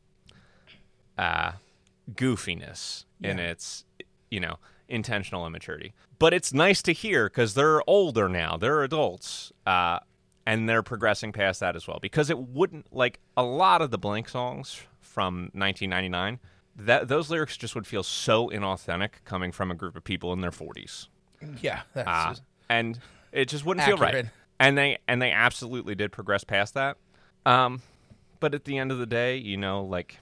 uh 1.18 1.52
goofiness 2.12 3.06
in 3.22 3.40
its 3.40 3.86
you 4.30 4.40
know 4.40 4.58
intentional 4.88 5.46
immaturity. 5.48 5.94
But 6.20 6.34
it's 6.34 6.54
nice 6.54 6.82
to 6.84 6.92
hear 6.94 7.30
because 7.30 7.54
they're 7.54 7.88
older 7.90 8.28
now 8.30 8.58
they're 8.58 8.84
adults 8.84 9.52
uh 9.66 10.00
and 10.46 10.68
they're 10.68 10.84
progressing 10.84 11.32
past 11.32 11.62
that 11.62 11.76
as 11.76 11.88
well. 11.88 12.00
Because 12.02 12.30
it 12.30 12.38
wouldn't 12.38 12.94
like 12.94 13.20
a 13.38 13.44
lot 13.44 13.82
of 13.82 13.92
the 13.92 13.98
blink 13.98 14.28
songs 14.28 14.82
from 15.00 15.50
1999 15.54 16.40
that 16.76 17.08
those 17.08 17.30
lyrics 17.30 17.56
just 17.56 17.76
would 17.76 17.88
feel 17.88 18.04
so 18.04 18.50
inauthentic 18.50 19.12
coming 19.26 19.52
from 19.52 19.72
a 19.72 19.76
group 19.76 19.96
of 19.96 20.04
people 20.04 20.34
in 20.34 20.42
their 20.42 20.52
40s 20.52 21.08
Yeah. 21.62 21.82
That's 21.94 22.40
uh, 22.40 22.42
and 22.70 23.00
it 23.32 23.48
just 23.48 23.66
wouldn't 23.66 23.86
feel 23.86 23.98
right. 23.98 24.26
and 24.60 24.78
they 24.78 24.98
and 25.08 25.22
they 25.22 25.32
absolutely 25.32 25.96
did 25.96 26.12
progress 26.12 26.44
past 26.44 26.74
that. 26.74 26.98
Um 27.46 27.82
but 28.40 28.54
at 28.54 28.66
the 28.66 28.78
end 28.78 28.92
of 28.92 28.98
the 28.98 29.06
day 29.06 29.38
you 29.38 29.56
know 29.56 29.84
like 29.84 30.18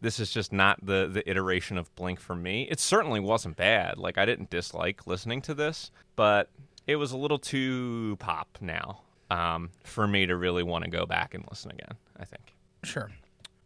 this 0.00 0.20
is 0.20 0.30
just 0.30 0.52
not 0.52 0.84
the 0.84 1.08
the 1.12 1.28
iteration 1.28 1.76
of 1.78 1.94
blink 1.94 2.20
for 2.20 2.34
me 2.34 2.68
it 2.70 2.78
certainly 2.80 3.20
wasn't 3.20 3.56
bad 3.56 3.98
like 3.98 4.18
i 4.18 4.24
didn't 4.24 4.50
dislike 4.50 5.06
listening 5.06 5.40
to 5.42 5.54
this 5.54 5.90
but 6.16 6.48
it 6.86 6.96
was 6.96 7.12
a 7.12 7.16
little 7.16 7.38
too 7.38 8.16
pop 8.18 8.58
now 8.60 9.00
um 9.30 9.70
for 9.84 10.06
me 10.06 10.26
to 10.26 10.36
really 10.36 10.62
want 10.62 10.84
to 10.84 10.90
go 10.90 11.04
back 11.06 11.34
and 11.34 11.44
listen 11.50 11.70
again 11.70 11.96
i 12.18 12.24
think 12.24 12.54
Sure. 12.84 13.10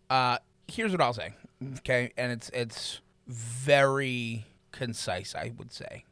Uh, 0.08 0.38
here's 0.68 0.92
what 0.92 1.00
I'll 1.00 1.12
say. 1.12 1.34
Okay, 1.78 2.12
and 2.16 2.32
it's 2.32 2.48
it's 2.50 3.00
very 3.26 4.46
concise. 4.72 5.34
I 5.34 5.52
would 5.56 5.72
say 5.72 6.04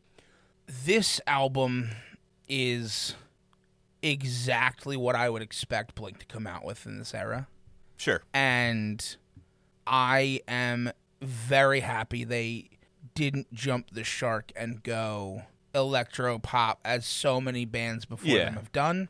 this 0.66 1.20
album 1.26 1.90
is 2.48 3.14
exactly 4.02 4.96
what 4.96 5.16
I 5.16 5.28
would 5.28 5.42
expect 5.42 5.94
Blink 5.94 6.18
to 6.18 6.26
come 6.26 6.46
out 6.46 6.64
with 6.64 6.86
in 6.86 6.98
this 6.98 7.14
era, 7.14 7.48
sure 7.96 8.22
and 8.32 9.16
I 9.90 10.40
am 10.48 10.92
very 11.20 11.80
happy 11.80 12.22
they 12.24 12.70
didn't 13.14 13.52
jump 13.52 13.90
the 13.90 14.04
shark 14.04 14.52
and 14.56 14.82
go 14.82 15.42
electro 15.74 16.38
pop 16.38 16.80
as 16.84 17.04
so 17.04 17.40
many 17.40 17.64
bands 17.64 18.04
before 18.04 18.30
Yeah. 18.30 18.44
them 18.46 18.54
have 18.54 18.72
done. 18.72 19.08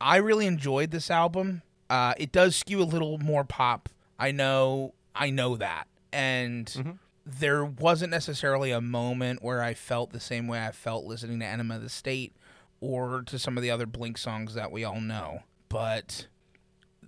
I 0.00 0.16
really 0.18 0.46
enjoyed 0.46 0.90
this 0.90 1.10
album. 1.10 1.62
Uh, 1.88 2.14
it 2.18 2.30
does 2.32 2.54
skew 2.54 2.82
a 2.82 2.84
little 2.84 3.18
more 3.18 3.44
pop. 3.44 3.88
I 4.18 4.30
know, 4.30 4.92
I 5.14 5.30
know 5.30 5.56
that, 5.56 5.86
and 6.12 6.98
there 7.26 7.64
wasn't 7.64 8.10
necessarily 8.10 8.70
a 8.70 8.80
moment 8.80 9.42
where 9.42 9.62
I 9.62 9.72
felt 9.74 10.12
the 10.12 10.20
same 10.20 10.46
way 10.46 10.64
I 10.64 10.72
felt 10.72 11.04
listening 11.06 11.40
to 11.40 11.46
Enema 11.46 11.76
of 11.76 11.82
the 11.82 11.88
State 11.88 12.34
or 12.80 13.22
to 13.22 13.38
some 13.38 13.56
of 13.56 13.62
the 13.62 13.70
other 13.70 13.86
Blink 13.86 14.18
songs 14.18 14.52
that 14.54 14.70
we 14.70 14.84
all 14.84 15.00
know. 15.00 15.40
But 15.70 16.26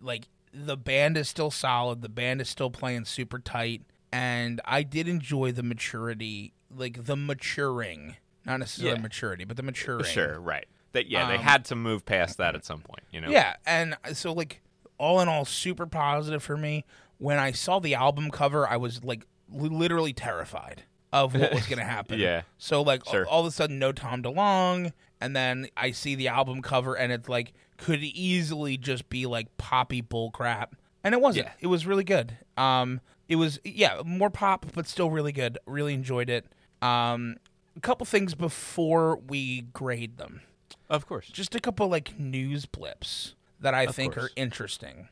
like 0.01 0.28
the 0.65 0.77
band 0.77 1.17
is 1.17 1.29
still 1.29 1.51
solid. 1.51 2.01
The 2.03 2.09
band 2.09 2.41
is 2.41 2.49
still 2.49 2.71
playing 2.71 3.05
super 3.05 3.39
tight, 3.39 3.83
and 4.11 4.61
I 4.65 4.83
did 4.83 5.07
enjoy 5.09 5.53
the 5.53 5.63
maturity, 5.63 6.55
like 6.75 7.05
the 7.05 7.17
maturing, 7.17 8.17
not 8.45 8.61
necessarily 8.61 8.97
Yeah. 8.97 9.03
maturity, 9.03 9.45
but 9.45 9.57
the 9.57 9.63
maturing. 9.63 10.05
Sure, 10.05 10.41
right. 10.41 10.67
That 10.93 11.09
yeah, 11.11 11.29
they 11.29 11.35
Um, 11.37 11.43
had 11.43 11.65
to 11.67 11.77
move 11.77 12.07
past 12.07 12.39
that 12.39 12.55
at 12.55 12.65
some 12.65 12.81
point. 12.81 13.03
You 13.11 13.21
know. 13.21 13.29
Yeah, 13.31 13.57
and 13.67 13.97
so 14.15 14.33
like 14.33 14.63
all 14.99 15.21
in 15.21 15.29
all, 15.29 15.45
super 15.45 15.87
positive 15.87 16.43
for 16.43 16.57
me. 16.57 16.85
When 17.19 17.39
I 17.39 17.53
saw 17.53 17.79
the 17.79 17.95
album 17.95 18.31
cover, 18.31 18.67
I 18.69 18.77
was 18.79 19.05
like 19.05 19.27
li- 19.51 19.69
literally 19.69 20.13
terrified 20.15 20.85
of 21.13 21.35
what 21.35 21.53
was 21.53 21.67
going 21.67 21.79
to 21.81 21.85
happen. 21.85 22.19
Yeah. 22.19 22.43
So 22.57 22.81
like 22.83 23.07
all- 23.07 23.13
Sure. 23.13 23.27
all 23.27 23.41
of 23.41 23.47
a 23.47 23.51
sudden, 23.51 23.79
no 23.79 23.93
Tom 23.93 24.23
DeLonge, 24.23 24.93
and 25.21 25.37
then 25.37 25.69
I 25.77 25.91
see 25.91 26.15
the 26.15 26.29
album 26.29 26.63
cover, 26.63 26.95
and 26.97 27.13
it's 27.13 27.29
like 27.29 27.53
could 27.77 28.03
easily 28.03 28.77
just 28.77 29.09
be 29.09 29.27
like 29.27 29.57
poppy 29.59 30.01
bull 30.01 30.31
crap, 30.31 30.74
and 31.05 31.14
it 31.14 31.20
wasn't. 31.20 31.47
Yeah. 31.47 31.53
It 31.61 31.66
was 31.68 31.87
really 31.87 32.05
good. 32.05 32.37
Um, 32.57 33.01
it 33.29 33.37
was 33.37 33.59
yeah 33.64 34.03
more 34.05 34.31
pop, 34.31 34.66
but 34.74 34.87
still 34.87 35.11
really 35.11 35.33
good. 35.33 35.59
Really 35.66 35.95
enjoyed 35.95 36.31
it. 36.31 36.47
Um, 36.83 37.37
a 37.77 37.81
couple 37.81 38.07
things 38.07 38.35
before 38.35 39.16
we 39.16 39.62
grade 39.62 40.16
them 40.18 40.43
Of 40.91 41.07
course. 41.07 41.27
just 41.29 41.55
a 41.55 41.61
couple 41.61 41.89
like 41.89 42.18
news 42.18 42.66
blips 42.66 43.35
that 43.61 43.74
I 43.74 43.87
think 43.87 44.14
course. 44.14 44.27
are 44.27 44.31
interesting. 44.37 45.09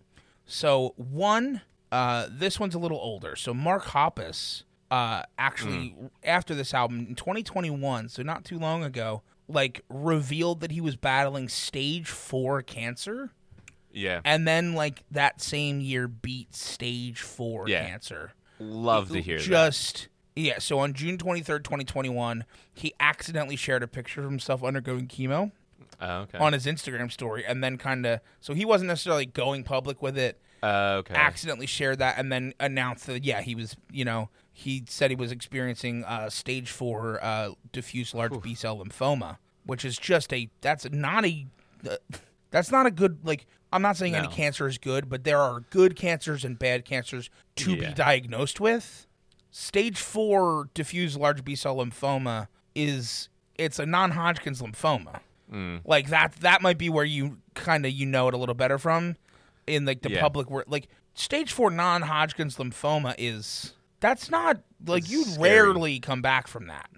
So 0.46 0.92
one, 0.96 1.62
uh, 1.90 2.28
this 2.30 2.60
one's 2.60 2.74
a 2.74 2.78
little 2.78 2.98
older. 2.98 3.34
So 3.36 3.54
Mark 3.54 3.84
Hoppus, 3.86 4.64
uh, 4.90 5.22
actually 5.38 5.94
after 6.22 6.54
this 6.54 6.72
album 6.74 7.06
in 7.08 7.14
2021, 7.14 8.08
so 8.10 8.22
not 8.22 8.44
too 8.44 8.58
long 8.58 8.84
ago, 8.84 9.22
like 9.48 9.82
revealed 9.88 10.60
that 10.60 10.70
he 10.70 10.80
was 10.80 10.96
battling 10.96 11.48
stage 11.48 12.08
four 12.08 12.62
cancer, 12.62 13.30
Yeah. 13.92 14.20
and 14.24 14.46
then 14.48 14.74
like 14.74 15.04
that 15.10 15.40
same 15.42 15.80
year 15.80 16.08
beat 16.08 16.54
stage 16.54 17.20
four 17.20 17.68
Yeah. 17.68 17.86
cancer 17.86 18.32
Love 18.58 19.10
to 19.10 19.20
hear 19.20 19.38
that. 19.38 19.44
just 19.44 20.08
yeah 20.36 20.58
so 20.58 20.78
on 20.78 20.94
june 20.94 21.16
23rd 21.18 21.62
2021 21.64 22.44
he 22.72 22.92
accidentally 22.98 23.56
shared 23.56 23.82
a 23.82 23.86
picture 23.88 24.20
of 24.20 24.30
himself 24.30 24.64
undergoing 24.64 25.06
chemo 25.06 25.52
Oh, 26.00 26.20
okay. 26.22 26.38
on 26.38 26.52
his 26.52 26.66
instagram 26.66 27.10
story 27.12 27.44
and 27.46 27.62
then 27.62 27.76
kind 27.78 28.04
of 28.06 28.20
so 28.40 28.54
he 28.54 28.64
wasn't 28.64 28.88
necessarily 28.88 29.26
going 29.26 29.62
public 29.64 30.02
with 30.02 30.16
it 30.18 30.40
Uh, 30.62 30.96
okay. 31.00 31.14
accidentally 31.14 31.66
shared 31.66 31.98
that 32.00 32.16
and 32.18 32.32
then 32.32 32.52
announced 32.58 33.06
that 33.06 33.22
yeah 33.24 33.42
he 33.42 33.54
was 33.54 33.76
you 33.92 34.04
know 34.04 34.28
he 34.56 34.84
said 34.88 35.10
he 35.10 35.16
was 35.16 35.32
experiencing 35.32 36.04
uh, 36.04 36.30
stage 36.30 36.70
four 36.70 37.18
uh, 37.22 37.50
diffuse 37.72 38.14
large 38.14 38.40
b 38.40 38.54
cell 38.54 38.78
lymphoma 38.78 39.36
which 39.66 39.84
is 39.84 39.98
just 39.98 40.32
a 40.32 40.48
that's 40.60 40.88
not 40.92 41.24
a 41.26 41.46
uh, 41.90 41.96
that's 42.50 42.70
not 42.70 42.86
a 42.86 42.90
good 42.90 43.18
like 43.24 43.46
i'm 43.72 43.82
not 43.82 43.96
saying 43.96 44.14
any 44.14 44.28
cancer 44.28 44.68
is 44.68 44.78
good 44.78 45.08
but 45.08 45.24
there 45.24 45.40
are 45.40 45.60
good 45.70 45.96
cancers 45.96 46.44
and 46.44 46.58
bad 46.58 46.84
cancers 46.84 47.28
to 47.56 47.72
Yeah. 47.74 47.88
be 47.88 47.94
diagnosed 47.94 48.60
with 48.60 49.06
stage 49.50 49.98
four 49.98 50.68
diffuse 50.72 51.16
large 51.16 51.44
b 51.44 51.54
cell 51.56 51.76
lymphoma 51.76 52.46
is 52.76 53.28
it's 53.56 53.78
a 53.78 53.86
non-hodgkin's 53.86 54.62
lymphoma 54.62 55.20
Mm. 55.52 55.82
like 55.84 56.08
that 56.08 56.32
that 56.40 56.62
might 56.62 56.78
be 56.78 56.88
where 56.88 57.04
you 57.04 57.36
kind 57.52 57.84
of 57.84 57.92
you 57.92 58.06
know 58.06 58.28
it 58.28 58.34
a 58.34 58.38
little 58.38 58.54
better 58.54 58.78
from 58.78 59.16
in 59.66 59.84
like 59.84 60.00
the 60.00 60.10
Yeah. 60.10 60.20
public 60.22 60.50
where 60.50 60.64
like 60.66 60.88
stage 61.12 61.52
four 61.52 61.70
non-hodgkin's 61.70 62.56
lymphoma 62.56 63.14
is 63.18 63.74
that's 64.04 64.30
not 64.30 64.60
like 64.86 65.08
you'd 65.10 65.26
scary. 65.26 65.50
rarely 65.50 65.98
come 65.98 66.20
back 66.22 66.46
from 66.46 66.66
that. 66.66 66.90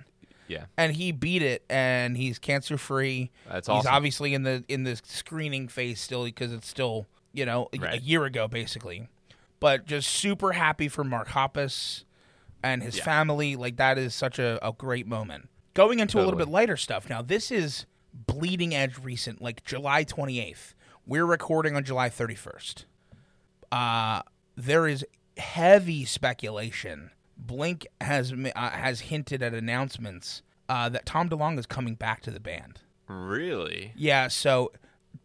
Yeah. 0.49 0.67
and 0.77 0.93
he 0.95 1.11
beat 1.13 1.43
it 1.43 1.65
and 1.69 2.17
he's 2.17 2.39
cancer 2.39 2.79
free 2.79 3.31
That's 3.51 3.67
he's 3.67 3.85
obviously 3.87 4.33
in 4.35 4.43
the 4.45 4.65
in 4.69 4.85
the 4.85 4.95
screening 5.05 5.67
phase 5.69 6.01
still 6.01 6.25
because 6.25 6.53
it's 6.53 6.69
still 6.69 7.07
you 7.33 7.45
know 7.45 7.69
a, 7.73 7.85
a 7.95 7.97
year 7.99 8.25
ago 8.25 8.47
basically. 8.49 9.09
But 9.61 9.87
just 9.87 10.09
super 10.11 10.53
happy 10.53 10.89
for 10.89 11.03
mark 11.05 11.29
hoppus 11.29 12.05
and 12.63 12.83
his 12.83 12.99
Yeah. 12.99 13.05
family. 13.05 13.57
Like 13.57 13.77
that 13.77 13.99
is 13.99 14.15
such 14.15 14.39
a, 14.39 14.59
a 14.67 14.73
great 14.73 15.07
moment. 15.07 15.49
Going 15.75 15.99
into 16.01 16.19
a 16.19 16.23
little 16.23 16.39
bit 16.39 16.49
lighter 16.49 16.77
stuff. 16.77 17.09
Now 17.09 17.23
this 17.23 17.51
is 17.51 17.87
bleeding 18.27 18.75
edge 18.75 18.99
recent 19.03 19.43
like 19.43 19.63
july 19.63 20.03
28th 20.05 20.73
we're 21.07 21.27
recording 21.27 21.77
on 21.77 21.85
july 21.85 22.09
31st 22.09 22.85
uh 23.71 24.23
there 24.57 24.87
is 24.89 25.05
heavy 25.37 26.05
speculation 26.05 27.11
blink 27.37 27.87
has 28.01 28.32
uh, 28.32 28.70
has 28.70 29.01
hinted 29.01 29.43
at 29.43 29.53
announcements 29.55 30.43
uh, 30.68 30.89
that 30.89 31.05
tom 31.07 31.28
delonge 31.28 31.59
is 31.59 31.66
coming 31.66 31.95
back 31.95 32.20
to 32.22 32.30
the 32.30 32.41
band 32.41 32.80
Really? 33.09 33.93
yeah, 33.97 34.26
so 34.26 34.72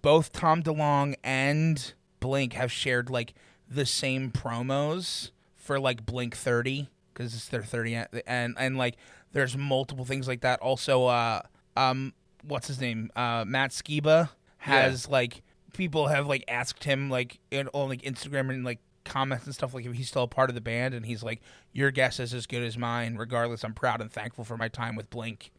both 0.04 0.32
Tom 0.32 0.62
DeLonge 0.62 1.16
and 1.24 1.94
Blink 2.20 2.54
have 2.54 2.72
shared 2.72 3.10
like 3.10 3.34
the 3.68 3.88
same 3.88 4.30
promos 4.32 5.32
for 5.56 5.80
like 5.80 6.06
Blink 6.06 6.36
30 6.36 6.90
because 7.12 7.34
it's 7.34 7.48
their 7.48 7.64
30 7.64 8.04
and 8.28 8.56
and 8.58 8.78
like 8.78 8.98
there's 9.32 9.58
multiple 9.58 10.06
things 10.06 10.28
like 10.28 10.42
that. 10.42 10.60
Also, 10.60 11.06
uh, 11.08 11.42
um, 11.76 12.14
what's 12.44 12.68
his 12.68 12.80
name? 12.80 13.10
Uh, 13.16 13.46
Matt 13.48 13.72
Skiba 13.72 14.30
has 14.60 15.10
like 15.10 15.42
people 15.74 16.08
have 16.08 16.28
like 16.28 16.44
asked 16.48 16.84
him 16.84 17.10
like 17.10 17.40
in, 17.50 17.68
on 17.74 17.90
like 17.90 18.04
Instagram 18.04 18.52
and 18.52 18.64
like 18.64 18.80
comments 19.04 19.46
and 19.46 19.54
stuff 19.56 19.74
like 19.74 19.86
if 19.86 19.94
he's 19.94 20.08
still 20.08 20.24
a 20.24 20.28
part 20.28 20.50
of 20.50 20.56
the 20.56 20.62
band 20.62 20.94
and 20.94 21.06
he's 21.06 21.24
like 21.24 21.42
your 21.74 21.92
guess 21.92 22.20
is 22.20 22.34
as 22.34 22.46
good 22.48 22.64
as 22.64 22.78
mine. 22.78 23.16
Regardless 23.16 23.64
i'm 23.64 23.74
proud 23.74 24.02
and 24.02 24.12
thankful 24.12 24.44
for 24.44 24.58
my 24.58 24.68
time 24.68 24.96
with 24.96 25.10
blink. 25.10 25.52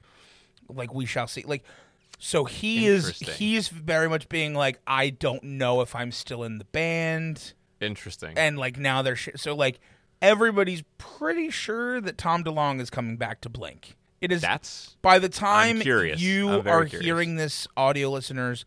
Like 0.69 0.95
we 0.95 1.07
shall 1.07 1.27
see. 1.27 1.43
Like 1.43 1.65
so 2.19 2.45
he 2.45 2.87
is 2.87 3.19
he's 3.19 3.69
very 3.69 4.09
much 4.09 4.29
being 4.29 4.55
like 4.55 4.79
i 4.87 5.11
don't 5.11 5.43
know 5.43 5.81
if 5.81 5.95
i'm 5.97 6.13
still 6.13 6.45
in 6.45 6.59
the 6.59 6.65
band. 6.67 7.53
Interesting. 7.81 8.35
and 8.37 8.57
like 8.59 8.79
now 8.79 9.03
they're 9.03 9.17
sh- 9.17 9.31
so 9.37 9.55
like 9.57 9.81
everybody's 10.21 10.85
pretty 10.99 11.51
sure 11.51 12.01
that 12.01 12.17
tom 12.17 12.45
delonge 12.45 12.81
is 12.81 12.91
coming 12.91 13.17
back 13.17 13.41
to 13.41 13.49
blink. 13.49 13.97
It 14.21 14.31
is 14.31 14.41
That's 14.41 14.97
by 15.03 15.19
the 15.19 15.29
time 15.29 15.79
you 15.83 15.83
are 16.65 16.85
curious. 16.85 17.01
hearing 17.05 17.35
this 17.35 17.67
audio 17.77 18.09
listeners 18.11 18.65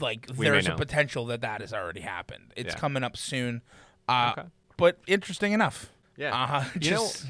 like 0.00 0.28
We 0.36 0.46
there's 0.46 0.68
a 0.68 0.76
potential 0.76 1.26
that 1.26 1.40
that 1.40 1.60
has 1.60 1.72
already 1.72 2.02
happened. 2.02 2.52
It's 2.54 2.74
Yeah. 2.74 2.78
coming 2.78 3.02
up 3.02 3.16
soon 3.16 3.62
uh, 4.08 4.32
Okay. 4.36 4.48
but 4.76 4.98
interesting 5.06 5.52
enough 5.52 5.90
yeah. 6.16 6.34
uh, 6.34 6.64
you 6.80 6.90
know, 6.90 6.96
just 6.98 7.26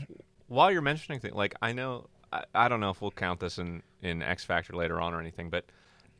while 0.48 0.70
you're 0.70 0.82
mentioning 0.82 1.20
things, 1.20 1.34
like 1.34 1.54
I 1.60 1.72
know, 1.72 2.06
I, 2.32 2.44
I 2.54 2.68
don't 2.68 2.80
know 2.80 2.90
if 2.90 3.00
we'll 3.02 3.10
count 3.10 3.40
this 3.40 3.58
in 3.58 3.82
in 4.02 4.22
X 4.22 4.44
Factor 4.44 4.74
later 4.74 5.00
on 5.00 5.14
or 5.14 5.20
anything, 5.20 5.50
but 5.50 5.64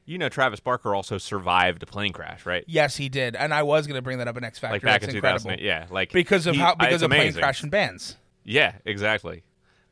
you 0.09 0.19
know, 0.19 0.29
Travis 0.29 0.61
Barker 0.61 0.95
also 0.95 1.19
survived 1.19 1.83
a 1.83 1.87
plane 1.87 2.13
crash, 2.13 2.47
right? 2.47 2.65
yes 2.69 2.97
he 2.97 3.09
did 3.09 3.35
and 3.37 3.53
i 3.53 3.63
was 3.65 3.87
going 3.89 3.97
to 3.97 4.03
bring 4.03 4.19
that 4.19 4.29
up 4.29 4.37
in 4.37 4.45
x 4.45 4.59
factor 4.59 4.75
Like 4.75 4.83
back 4.83 5.01
That's 5.01 5.11
in 5.13 5.17
incredible 5.17 5.51
2008. 5.51 5.65
Yeah, 5.67 5.87
like 5.91 6.13
because 6.13 6.47
of 6.47 6.55
he- 6.55 6.61
how 6.61 6.75
because 6.77 6.95
it's 6.95 7.03
of 7.03 7.11
plane 7.11 7.23
amazing. 7.23 7.41
crash 7.43 7.63
and 7.63 7.71
bands 7.73 8.17
Yeah, 8.45 8.75
exactly. 8.85 9.43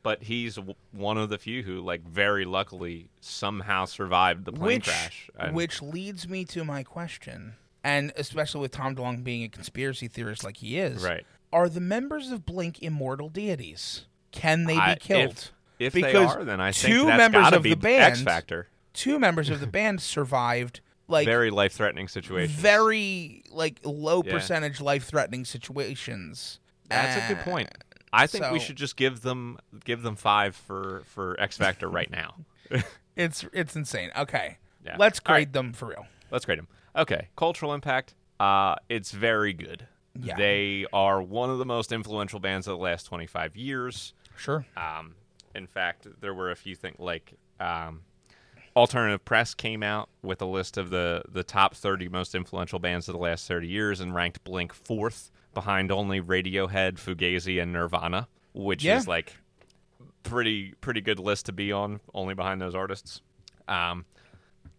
But 0.03 0.21
he's 0.23 0.55
w- 0.55 0.75
one 0.91 1.17
of 1.17 1.29
the 1.29 1.37
few 1.39 1.63
who, 1.63 1.81
like, 1.81 2.03
very 2.07 2.45
luckily 2.45 3.09
somehow 3.21 3.85
survived 3.85 4.45
the 4.45 4.51
plane 4.51 4.67
which 4.75 4.85
crash. 4.85 5.29
And- 5.39 5.55
which 5.55 5.81
leads 5.81 6.29
me 6.29 6.45
to 6.45 6.63
my 6.63 6.83
question 6.83 7.55
and 7.85 8.11
especially 8.17 8.59
with 8.61 8.71
tom 8.71 8.95
delonge 8.95 9.23
being 9.23 9.43
a 9.43 9.47
conspiracy 9.49 10.07
theorist 10.09 10.43
like 10.43 10.57
he 10.57 10.77
is 10.77 11.01
right. 11.03 11.25
are 11.53 11.69
the 11.69 11.79
members 11.79 12.31
of 12.31 12.45
blink 12.45 12.81
immortal 12.81 13.29
deities 13.29 14.05
can 14.31 14.65
they 14.65 14.73
be 14.75 14.79
I- 14.79 14.95
killed 14.95 15.51
If, 15.79 15.93
if 15.95 16.03
they 16.03 16.15
are, 16.15 16.43
then 16.43 16.59
I 16.61 16.71
two 16.71 16.87
think 16.87 17.07
that's 17.07 17.17
members 17.17 17.53
of 17.53 17.63
be 17.63 17.69
the 17.71 17.75
band 17.77 18.03
X 18.13 18.21
Factor. 18.21 18.67
two 18.93 19.19
members 19.19 19.49
of 19.49 19.59
the 19.59 19.67
band 19.67 20.01
survived 20.01 20.79
like 21.07 21.25
very, 21.25 21.35
Very 21.35 21.51
life-threatening 21.51 22.07
situations. 22.07 22.57
Very 22.59 23.43
like 23.51 23.79
low 23.83 24.23
Yeah. 24.25 24.31
percentage 24.33 24.81
life-threatening 24.81 25.45
situations 25.45 26.59
That's 26.89 27.23
a 27.23 27.27
good 27.33 27.41
Uh, 27.41 27.43
point. 27.43 27.69
I 28.13 28.25
think 28.27 28.49
we 28.51 28.59
should 28.59 28.75
just 28.77 28.95
give 28.95 29.21
them 29.21 29.57
give 29.83 30.01
them 30.01 30.15
five 30.15 30.55
for 30.55 31.03
for 31.05 31.39
X 31.39 31.57
Factor 31.57 31.89
right 31.89 32.09
now. 32.09 32.35
it's 33.15 33.45
it's 33.53 33.75
insane 33.75 34.11
okay 34.17 34.57
Yeah. 34.85 34.95
let's 34.97 35.19
grade 35.19 35.35
right. 35.49 35.53
them 35.53 35.73
for 35.73 35.87
real 35.89 36.07
Let's 36.31 36.45
grade 36.45 36.57
them. 36.57 36.67
Okay, 36.95 37.27
cultural 37.35 37.73
impact. 37.73 38.15
Uh, 38.39 38.75
it's 38.89 39.11
very 39.11 39.53
good. 39.53 39.87
Yeah. 40.17 40.35
They 40.37 40.85
are 40.93 41.21
one 41.21 41.49
of 41.49 41.57
the 41.57 41.65
most 41.65 41.91
influential 41.91 42.39
bands 42.39 42.67
of 42.67 42.77
the 42.77 42.83
last 42.83 43.03
25 43.05 43.55
years. 43.57 44.13
sure 44.37 44.65
Um, 44.77 45.15
in 45.53 45.67
fact, 45.67 46.07
there 46.21 46.33
were 46.33 46.51
a 46.51 46.55
few 46.55 46.75
things 46.75 46.97
like 46.99 47.33
um, 47.59 48.01
Alternative 48.75 49.23
Press 49.23 49.53
came 49.53 49.83
out 49.83 50.09
with 50.21 50.41
a 50.41 50.45
list 50.45 50.77
of 50.77 50.89
the 50.89 51.23
the 51.29 51.43
top 51.43 51.75
30 51.75 52.09
most 52.09 52.35
influential 52.35 52.79
bands 52.79 53.07
of 53.09 53.13
the 53.13 53.19
last 53.19 53.47
30 53.47 53.67
years 53.67 53.99
and 54.01 54.13
ranked 54.13 54.43
Blink 54.43 54.73
fourth 54.73 55.31
behind 55.53 55.91
only 55.91 56.21
Radiohead, 56.21 56.95
Fugazi, 56.97 57.61
and 57.61 57.71
Nirvana, 57.71 58.27
which 58.53 58.83
Yeah. 58.83 58.97
is 58.97 59.07
like 59.07 59.33
pretty 60.23 60.73
pretty 60.81 61.01
good 61.01 61.19
list 61.19 61.45
to 61.47 61.53
be 61.53 61.71
on, 61.71 61.99
only 62.13 62.33
behind 62.33 62.61
those 62.61 62.75
artists. 62.75 63.21
Um, 63.67 64.05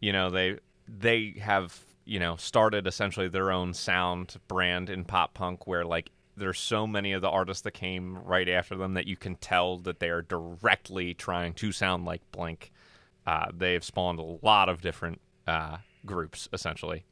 you 0.00 0.12
know 0.12 0.28
they 0.30 0.58
they 0.88 1.34
have 1.40 1.78
you 2.06 2.18
know 2.18 2.36
started 2.36 2.86
essentially 2.86 3.28
their 3.28 3.50
own 3.50 3.74
sound 3.74 4.36
brand 4.48 4.88
in 4.88 5.04
pop 5.04 5.34
punk 5.34 5.66
where 5.66 5.84
like 5.84 6.10
there's 6.36 6.58
so 6.58 6.86
many 6.86 7.12
of 7.12 7.22
the 7.22 7.28
artists 7.28 7.62
that 7.62 7.72
came 7.72 8.18
right 8.18 8.48
after 8.48 8.76
them 8.76 8.94
that 8.94 9.06
you 9.06 9.16
can 9.16 9.36
tell 9.36 9.78
that 9.78 10.00
they 10.00 10.08
are 10.08 10.22
directly 10.22 11.14
trying 11.14 11.54
to 11.54 11.72
sound 11.72 12.04
like 12.04 12.20
Blink. 12.30 12.72
Uh, 13.26 13.46
they 13.56 13.72
have 13.72 13.82
spawned 13.82 14.18
a 14.18 14.46
lot 14.46 14.68
of 14.68 14.82
different 14.82 15.20
uh, 15.46 15.78
groups 16.04 16.48
essentially, 16.52 17.04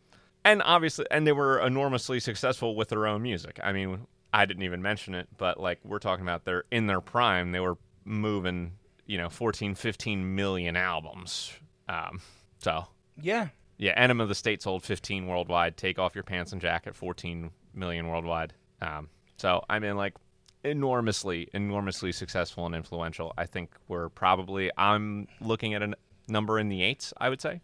and 0.45 0.63
obviously, 0.65 1.07
and 1.11 1.27
they 1.27 1.33
were 1.33 1.59
enormously 1.59 2.21
successful 2.21 2.77
with 2.77 2.89
their 2.91 3.07
own 3.07 3.23
music. 3.23 3.59
I 3.63 3.73
mean, 3.73 4.07
I 4.33 4.47
didn't 4.47 4.63
even 4.63 4.83
mention 4.83 5.15
it, 5.15 5.29
but 5.37 5.59
like 5.59 5.81
we're 5.85 5.99
talking 5.99 6.25
about 6.25 6.45
they're 6.45 6.65
in 6.71 6.87
their 6.87 7.01
prime. 7.01 7.53
They 7.53 7.61
were 7.61 7.79
moving, 8.05 8.73
you 9.07 9.19
know, 9.19 9.29
14, 9.29 9.75
15 9.75 10.35
million 10.35 10.77
albums. 10.77 11.53
Um, 11.89 12.21
so 12.59 12.87
Yeah. 13.21 13.49
Yeah, 13.77 13.93
Enema 13.97 14.22
of 14.22 14.29
the 14.29 14.35
State 14.35 14.62
sold 14.62 14.85
15 14.85 15.27
worldwide. 15.27 15.77
Take 15.77 15.99
off 15.99 16.14
your 16.14 16.25
pants 16.25 16.53
and 16.53 16.61
jacket, 16.61 16.95
14 16.95 17.51
million 17.75 18.09
worldwide. 18.09 18.53
Um, 18.81 19.09
so 19.37 19.64
I 19.68 19.79
mean, 19.79 19.97
like, 19.97 20.14
enormously, 20.62 21.49
enormously 21.53 22.12
successful 22.12 22.66
and 22.66 22.75
influential. 22.75 23.33
I 23.37 23.47
think 23.47 23.75
we're 23.89 24.09
probably. 24.09 24.70
I'm 24.79 25.29
looking 25.41 25.75
at 25.75 25.83
a 25.83 25.87
n- 25.87 25.95
number 26.29 26.59
in 26.59 26.68
the 26.68 26.83
eights. 26.83 27.12
I 27.18 27.29
would 27.29 27.41
say. 27.41 27.61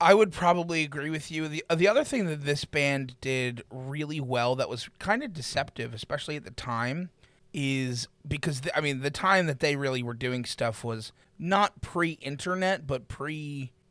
I 0.00 0.14
would 0.14 0.32
probably 0.32 0.82
agree 0.82 1.10
with 1.10 1.30
you. 1.30 1.46
The 1.46 1.64
the 1.74 1.86
other 1.86 2.04
thing 2.04 2.26
that 2.26 2.44
this 2.44 2.64
band 2.64 3.16
did 3.20 3.62
really 3.70 4.20
well 4.20 4.56
that 4.56 4.68
was 4.68 4.88
kind 4.98 5.22
of 5.22 5.34
deceptive, 5.34 5.92
especially 5.92 6.36
at 6.36 6.44
the 6.44 6.50
time, 6.50 7.10
is 7.52 8.08
because 8.26 8.62
the, 8.62 8.76
I 8.76 8.80
mean 8.80 9.00
the 9.00 9.10
time 9.10 9.46
that 9.46 9.60
they 9.60 9.76
really 9.76 10.02
were 10.02 10.14
doing 10.14 10.46
stuff 10.46 10.82
was 10.82 11.12
not 11.38 11.80
pre-internet, 11.82 12.86
but 12.86 13.08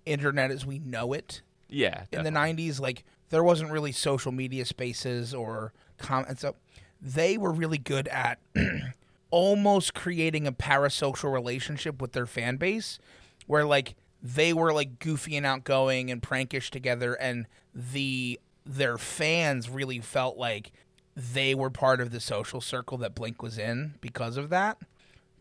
pre-internet 0.10 0.52
as 0.52 0.66
we 0.66 0.80
know 0.80 1.14
it 1.14 1.42
Yeah. 1.70 2.06
in 2.12 2.24
the 2.24 2.30
90s 2.32 2.80
like 2.80 3.04
there 3.30 3.44
wasn't 3.44 3.72
really 3.72 3.92
social 3.92 4.32
media 4.32 4.66
spaces 4.66 5.34
or 5.34 5.72
comments 5.98 6.42
so 6.42 6.56
they 7.02 7.38
were 7.38 7.52
really 7.52 7.78
good 7.78 8.08
at 8.08 8.40
almost 9.32 9.94
creating 9.94 10.48
a 10.48 10.52
parasocial 10.52 11.32
relationship 11.32 12.02
with 12.02 12.14
their 12.14 12.26
fan 12.26 12.58
base 12.58 13.00
where 13.48 13.66
like 13.66 13.96
they 14.22 14.52
were 14.54 14.74
like 14.74 15.00
goofy 15.00 15.38
and 15.38 15.46
outgoing 15.46 16.10
and 16.12 16.22
prankish 16.22 16.70
together 16.70 17.14
and 17.14 17.46
the 17.74 18.40
their 18.66 18.98
fans 18.98 19.70
really 19.70 20.00
felt 20.00 20.38
like 20.38 20.72
they 21.16 21.54
were 21.54 21.70
part 21.70 22.02
of 22.02 22.12
the 22.12 22.20
social 22.20 22.62
circle 22.62 22.98
that 22.98 23.14
Blink 23.16 23.42
was 23.42 23.58
in 23.58 23.94
because 24.02 24.38
of 24.38 24.50
that 24.50 24.78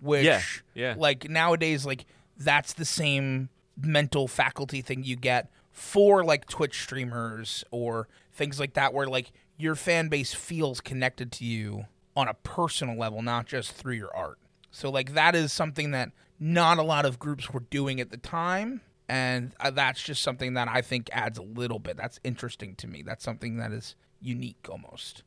which 0.01 0.25
Yeah, 0.25 0.43
yeah. 0.75 0.95
like 0.97 1.29
nowadays 1.29 1.87
like 1.87 2.05
that's 2.37 2.73
the 2.75 2.85
same 2.85 3.49
mental 3.83 4.27
faculty 4.29 4.81
thing 4.83 5.05
you 5.05 5.17
get 5.17 5.51
for 5.71 6.25
like 6.25 6.47
twitch 6.49 6.83
streamers 6.83 7.65
or 7.71 8.09
things 8.33 8.59
like 8.59 8.75
that 8.75 8.93
where 8.93 9.07
like 9.07 9.31
your 9.57 9.75
fan 9.75 10.09
base 10.09 10.35
feels 10.35 10.81
connected 10.81 11.31
to 11.33 11.45
you 11.45 11.85
on 12.17 12.27
a 12.29 12.35
personal 12.35 12.97
level 12.99 13.23
not 13.23 13.47
just 13.47 13.73
through 13.73 13.95
your 13.95 14.15
art 14.17 14.39
so 14.71 14.91
like 14.91 15.15
that 15.15 15.35
is 15.37 15.53
something 15.53 15.93
that 15.93 16.11
not 16.41 16.79
a 16.79 16.83
lot 16.83 17.05
of 17.05 17.19
groups 17.19 17.51
were 17.53 17.61
doing 17.71 18.01
at 18.01 18.11
the 18.11 18.17
time 18.17 18.81
and 19.09 19.53
uh, 19.61 19.71
that's 19.71 20.03
just 20.03 20.23
something 20.23 20.55
that 20.55 20.67
i 20.69 20.81
think 20.83 21.09
adds 21.13 21.39
a 21.39 21.43
little 21.43 21.79
bit 21.79 21.97
that's 21.97 22.19
interesting 22.25 22.75
to 22.75 22.87
me 22.89 23.03
that's 23.03 23.23
something 23.25 23.57
that 23.59 23.71
is 23.73 23.95
unique 24.21 24.67
almost 24.69 25.23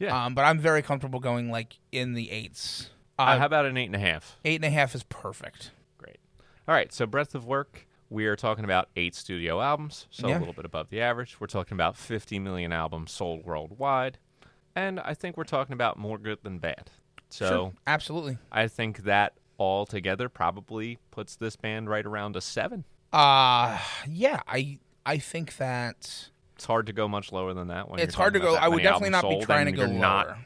Yeah. 0.00 0.24
um, 0.26 0.34
but 0.34 0.42
i'm 0.42 0.58
very 0.58 0.82
comfortable 0.82 1.20
going 1.20 1.50
like 1.50 1.78
in 1.92 2.14
the 2.14 2.30
eights 2.32 2.90
Uh, 3.18 3.22
uh, 3.22 3.38
how 3.38 3.46
about 3.46 3.66
an 3.66 3.76
eight 3.76 3.86
and 3.86 3.94
a 3.96 4.00
half? 4.00 4.36
eight 4.44 4.56
and 4.56 4.64
a 4.64 4.70
half 4.70 4.94
is 4.96 5.04
perfect 5.04 5.70
Great. 5.98 6.18
All 6.66 6.74
right. 6.74 6.92
So 6.92 7.06
breadth 7.06 7.34
of 7.36 7.44
work. 7.46 7.86
We 8.12 8.26
are 8.26 8.36
talking 8.36 8.64
about 8.64 8.88
eight 8.94 9.14
studio 9.14 9.60
albums, 9.62 10.06
so 10.10 10.28
Yeah. 10.28 10.36
a 10.36 10.40
little 10.40 10.52
bit 10.54 10.66
above 10.66 10.90
the 10.90 11.00
average. 11.00 11.40
We're 11.40 11.46
talking 11.46 11.74
about 11.74 11.96
50 11.96 12.38
million 12.38 12.70
albums 12.72 13.10
sold 13.10 13.44
worldwide, 13.44 14.18
and 14.76 15.00
I 15.00 15.14
think 15.14 15.36
we're 15.38 15.44
talking 15.44 15.72
about 15.72 15.96
more 15.98 16.18
good 16.18 16.38
than 16.42 16.58
bad. 16.58 16.90
So 17.30 17.48
Sure, 17.48 17.72
absolutely. 17.86 18.36
I 18.50 18.68
think 18.68 19.04
that 19.04 19.32
all 19.56 19.86
together 19.86 20.28
probably 20.28 20.98
puts 21.10 21.36
this 21.36 21.56
band 21.56 21.88
right 21.88 22.04
around 22.04 22.36
a 22.36 22.42
seven. 22.42 22.84
Uh 23.14 23.78
yeah, 24.06 24.40
I 24.46 24.78
I 25.06 25.16
think 25.18 25.56
that 25.56 26.28
It's 26.54 26.66
hard 26.66 26.86
to 26.86 26.92
go 26.92 27.08
much 27.08 27.32
lower 27.32 27.54
than 27.54 27.68
that. 27.68 27.88
When 27.88 27.98
it's 27.98 28.14
hard 28.14 28.34
to 28.34 28.40
go. 28.40 28.54
I 28.56 28.68
would 28.68 28.82
definitely 28.82 29.10
not 29.10 29.26
be 29.28 29.40
trying 29.40 29.66
to 29.66 29.72
go 29.72 29.84
lower. 29.86 29.98
not- 29.98 30.36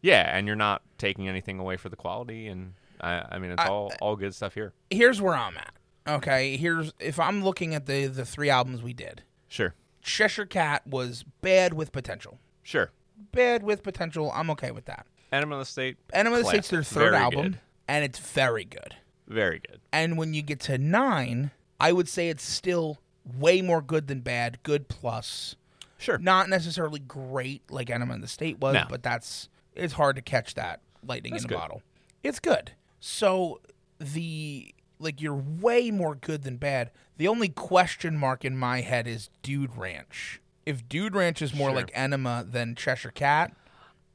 yeah, 0.00 0.36
and 0.36 0.46
you're 0.46 0.54
not 0.56 0.82
taking 0.98 1.26
anything 1.28 1.58
away 1.58 1.76
for 1.76 1.88
the 1.88 1.96
quality, 1.96 2.46
and 2.46 2.74
I, 3.00 3.24
I 3.32 3.38
mean 3.40 3.50
it's 3.50 3.62
I- 3.62 3.68
all 3.68 3.92
all 4.00 4.14
good 4.14 4.34
stuff 4.34 4.54
here. 4.54 4.72
Here's 4.90 5.20
where 5.20 5.34
I'm 5.34 5.56
at. 5.56 5.74
Okay, 6.08 6.56
here's 6.56 6.92
if 6.98 7.20
I'm 7.20 7.44
looking 7.44 7.74
at 7.74 7.86
the 7.86 8.06
the 8.06 8.24
three 8.24 8.48
albums 8.50 8.82
we 8.82 8.92
did. 8.94 9.22
Sure, 9.48 9.74
Cheshire 10.02 10.46
Cat 10.46 10.86
was 10.86 11.24
bad 11.42 11.74
with 11.74 11.92
potential. 11.92 12.38
sure. 12.62 12.90
Bad 13.32 13.64
with 13.64 13.82
potential. 13.82 14.30
I'm 14.32 14.48
okay 14.50 14.70
with 14.70 14.84
that. 14.84 15.04
Enema 15.32 15.56
of 15.56 15.60
the 15.60 15.64
State, 15.64 15.96
Enema 16.12 16.36
of 16.36 16.42
the 16.44 16.48
State's 16.48 16.68
their 16.70 16.82
third 16.84 17.10
Very 17.10 17.16
album, 17.16 17.42
good. 17.42 17.60
and 17.88 18.04
it's 18.04 18.18
very 18.18 18.64
good. 18.64 18.94
very 19.26 19.58
good. 19.58 19.80
And 19.92 20.16
when 20.16 20.34
you 20.34 20.40
get 20.42 20.60
to 20.60 20.78
nine, 20.78 21.50
I 21.80 21.92
would 21.92 22.08
say 22.08 22.28
it's 22.28 22.44
still 22.44 22.98
way 23.38 23.60
more 23.60 23.82
good 23.82 24.06
than 24.06 24.20
bad. 24.20 24.58
Good 24.62 24.88
plus. 24.88 25.56
Sure. 25.98 26.16
Not 26.16 26.48
necessarily 26.48 27.00
great 27.00 27.62
like 27.70 27.90
Enema 27.90 28.14
of 28.14 28.20
the 28.20 28.28
State 28.28 28.60
was, 28.60 28.74
No. 28.74 28.84
but 28.88 29.02
that's 29.02 29.48
it's 29.74 29.94
hard 29.94 30.14
to 30.16 30.22
catch 30.22 30.54
that 30.54 30.80
lightning 31.04 31.32
That's 31.32 31.44
in 31.44 31.48
a 31.50 31.54
good. 31.54 31.58
bottle. 31.58 31.82
It's 32.22 32.38
good. 32.38 32.70
So 33.00 33.60
the 33.98 34.72
like 34.98 35.20
you're 35.20 35.34
way 35.34 35.90
more 35.90 36.14
good 36.14 36.42
than 36.42 36.56
bad. 36.56 36.90
The 37.16 37.28
only 37.28 37.48
question 37.48 38.16
mark 38.16 38.44
in 38.44 38.56
my 38.56 38.80
head 38.80 39.06
is 39.06 39.30
Dude 39.42 39.76
Ranch. 39.76 40.40
If 40.66 40.88
Dude 40.88 41.14
Ranch 41.14 41.40
is 41.42 41.54
more 41.54 41.68
Sure. 41.70 41.76
like 41.76 41.90
Enema 41.94 42.44
than 42.48 42.74
Cheshire 42.74 43.10
Cat, 43.10 43.52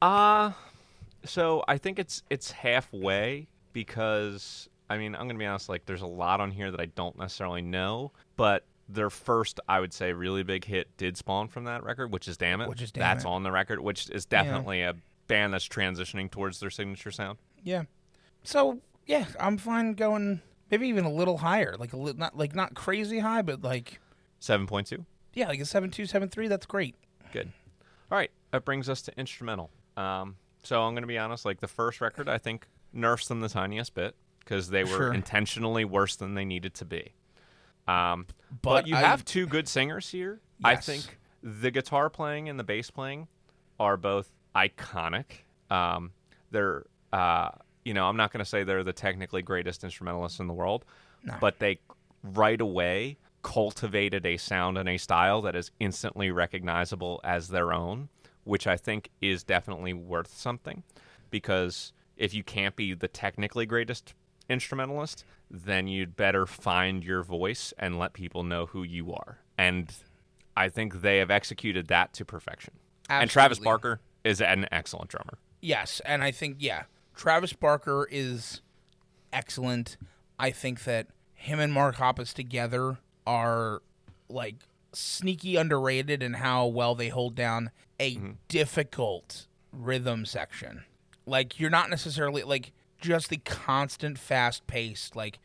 Uh 0.01 0.51
so 1.25 1.63
I 1.67 1.77
think 1.77 1.99
it's 1.99 2.21
it's 2.29 2.51
halfway 2.51 3.47
because 3.71 4.67
I 4.89 4.97
mean 4.97 5.15
I'm 5.15 5.27
gonna 5.27 5.39
be 5.39 5.45
honest, 5.45 5.69
like 5.69 5.85
there's 5.85 6.01
a 6.01 6.07
lot 6.07 6.39
on 6.41 6.51
here 6.51 6.71
that 6.71 6.79
I 6.79 6.85
don't 6.87 7.17
necessarily 7.17 7.61
know, 7.61 8.11
but 8.35 8.65
their 8.89 9.09
first, 9.09 9.61
I 9.69 9.79
would 9.79 9.93
say, 9.93 10.11
really 10.11 10.43
big 10.43 10.65
hit 10.65 10.95
did 10.97 11.15
spawn 11.15 11.47
from 11.47 11.63
that 11.63 11.83
record, 11.83 12.11
which 12.11 12.27
is 12.27 12.35
Dammit. 12.35 12.67
Which 12.67 12.81
is 12.81 12.91
Damn 12.91 13.01
That's 13.01 13.23
It. 13.23 13.27
on 13.29 13.43
the 13.43 13.51
record, 13.51 13.79
which 13.79 14.09
is 14.09 14.25
definitely 14.25 14.81
a 14.81 14.93
band 15.27 15.53
that's 15.53 15.67
transitioning 15.67 16.29
towards 16.29 16.59
their 16.59 16.69
signature 16.69 17.09
sound. 17.11 17.37
yeah. 17.63 17.83
So 18.43 18.79
yeah, 19.07 19.25
I'm 19.39 19.57
fine 19.57 19.93
going 19.93 20.41
maybe 20.71 20.87
even 20.87 21.05
a 21.05 21.11
little 21.11 21.37
higher, 21.37 21.75
like 21.77 21.93
a 21.93 21.97
li- 21.97 22.13
not 22.17 22.37
like 22.37 22.55
not 22.55 22.73
crazy 22.75 23.19
high, 23.19 23.41
but 23.41 23.61
like 23.63 23.99
Seven 24.39 24.67
point 24.67 24.87
two. 24.87 25.05
yeah, 25.33 25.47
like 25.47 25.59
a 25.59 25.65
seven 25.65 25.89
two 25.91 26.05
seven 26.05 26.29
three. 26.29 26.47
That's 26.47 26.65
great. 26.65 26.95
Good. 27.31 27.51
All 28.11 28.17
right, 28.17 28.31
that 28.51 28.65
brings 28.65 28.89
us 28.89 29.01
to 29.03 29.17
instrumental. 29.19 29.69
Um, 29.97 30.35
so 30.63 30.81
I'm 30.83 30.93
going 30.93 31.03
to 31.03 31.07
be 31.07 31.17
honest. 31.17 31.45
Like 31.45 31.59
the 31.59 31.67
first 31.67 32.01
record, 32.01 32.27
I 32.29 32.37
think 32.37 32.67
nerfs 32.91 33.27
them 33.27 33.41
the 33.41 33.49
tiniest 33.49 33.93
bit 33.95 34.15
because 34.39 34.69
they 34.69 34.83
were 34.83 34.89
Sure. 34.89 35.13
intentionally 35.13 35.85
worse 35.85 36.15
than 36.15 36.35
they 36.35 36.45
needed 36.45 36.73
to 36.75 36.85
be. 36.85 37.13
Um, 37.87 38.27
but, 38.61 38.61
But 38.83 38.87
you 38.87 38.95
I- 38.95 38.99
have 38.99 39.25
two 39.25 39.45
good 39.47 39.67
singers 39.67 40.09
here. 40.09 40.39
I 40.63 40.75
think 40.75 41.17
the 41.41 41.71
guitar 41.71 42.09
playing 42.09 42.47
and 42.49 42.57
the 42.59 42.63
bass 42.63 42.89
playing 42.91 43.27
are 43.79 43.97
both 43.97 44.31
iconic. 44.55 45.25
Um, 45.69 46.11
they're, 46.51 46.85
uh, 47.11 47.49
you 47.85 47.93
know, 47.93 48.05
I'm 48.07 48.17
not 48.17 48.31
going 48.31 48.39
to 48.39 48.49
say 48.49 48.63
they're 48.63 48.83
the 48.83 48.93
technically 48.93 49.41
greatest 49.41 49.83
instrumentalists 49.83 50.39
in 50.39 50.47
the 50.47 50.53
world, 50.53 50.85
No. 51.23 51.35
but 51.39 51.59
they 51.59 51.79
right 52.23 52.59
away 52.61 53.17
cultivated 53.41 54.25
a 54.25 54.37
sound 54.37 54.77
and 54.77 54.87
a 54.87 54.97
style 54.97 55.41
that 55.41 55.55
is 55.55 55.71
instantly 55.79 56.31
recognizable 56.31 57.19
as 57.23 57.49
their 57.49 57.73
own, 57.73 58.07
which 58.45 58.67
I 58.67 58.77
think 58.77 59.09
is 59.21 59.43
definitely 59.43 59.93
worth 59.93 60.33
something. 60.33 60.83
Because 61.29 61.91
if 62.15 62.33
you 62.33 62.43
can't 62.43 62.75
be 62.75 62.93
the 62.93 63.07
technically 63.07 63.65
greatest 63.65 64.13
instrumentalist, 64.49 65.25
then 65.51 65.87
you'd 65.87 66.15
better 66.15 66.45
find 66.45 67.03
your 67.03 67.21
voice 67.23 67.73
and 67.77 67.99
let 67.99 68.13
people 68.13 68.43
know 68.43 68.65
who 68.67 68.83
you 68.83 69.13
are. 69.13 69.39
And 69.57 69.93
I 70.55 70.69
think 70.69 71.01
they 71.01 71.17
have 71.17 71.31
executed 71.31 71.87
that 71.87 72.13
to 72.13 72.25
perfection. 72.25 72.73
And 73.09 73.29
Travis 73.29 73.59
Barker 73.59 73.99
is 74.23 74.39
an 74.41 74.67
excellent 74.71 75.09
drummer. 75.09 75.37
Yes, 75.61 76.01
and 76.05 76.23
I 76.23 76.31
think 76.31 76.57
yeah, 76.59 76.83
Travis 77.15 77.53
Barker 77.53 78.07
is 78.11 78.61
excellent. 79.31 79.97
I 80.39 80.51
think 80.51 80.83
that 80.85 81.07
him 81.33 81.59
and 81.59 81.71
Mark 81.73 81.95
Hoppus 81.97 82.33
together 82.33 82.97
are 83.25 83.81
like 84.29 84.55
sneaky 84.93 85.55
underrated 85.55 86.21
in 86.23 86.33
how 86.35 86.65
well 86.67 86.95
they 86.95 87.09
hold 87.09 87.35
down 87.35 87.71
a 87.99 88.15
Mm-hmm. 88.15 88.31
difficult 88.47 89.47
rhythm 89.71 90.25
section. 90.25 90.83
Like 91.25 91.59
you're 91.59 91.69
not 91.69 91.89
necessarily 91.89 92.43
like 92.43 92.71
just 92.99 93.29
the 93.29 93.37
constant 93.37 94.17
fast 94.17 94.65
paced 94.67 95.15
like 95.15 95.39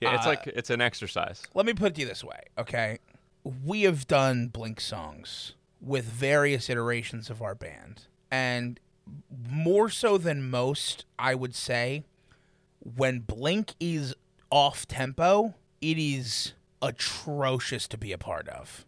Yeah, 0.00 0.14
it's 0.16 0.26
Uh, 0.26 0.30
like 0.30 0.46
it's 0.46 0.70
an 0.70 0.80
exercise. 0.80 1.42
let 1.54 1.66
me 1.66 1.74
put 1.74 1.88
it 1.92 1.94
to 1.96 2.00
you 2.02 2.06
this 2.06 2.24
way, 2.24 2.40
okay? 2.58 2.98
We 3.44 3.82
have 3.82 4.06
done 4.06 4.48
Blink 4.48 4.80
songs 4.80 5.54
with 5.80 6.04
various 6.04 6.68
iterations 6.68 7.30
of 7.30 7.40
our 7.42 7.54
band. 7.54 8.06
And 8.30 8.78
more 9.48 9.88
so 9.88 10.18
than 10.18 10.48
most, 10.50 11.04
I 11.18 11.34
would 11.34 11.54
say, 11.54 12.04
when 12.96 13.20
Blink 13.20 13.74
is 13.80 14.14
off 14.50 14.86
tempo, 14.86 15.54
it 15.80 15.98
is 15.98 16.54
atrocious 16.82 17.86
to 17.88 17.98
be 17.98 18.12
a 18.12 18.18
part 18.18 18.48
of. 18.48 18.84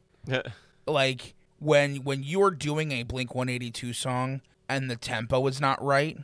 Like 0.87 1.35
when 1.59 1.97
when 1.97 2.23
you're 2.23 2.51
doing 2.51 2.93
a 2.93 3.03
Blink 3.03 3.35
182 3.35 3.93
song 3.93 4.41
and 4.69 4.91
the 4.91 4.97
tempo 4.97 5.47
is 5.47 5.61
not 5.61 5.83
right, 5.83 6.19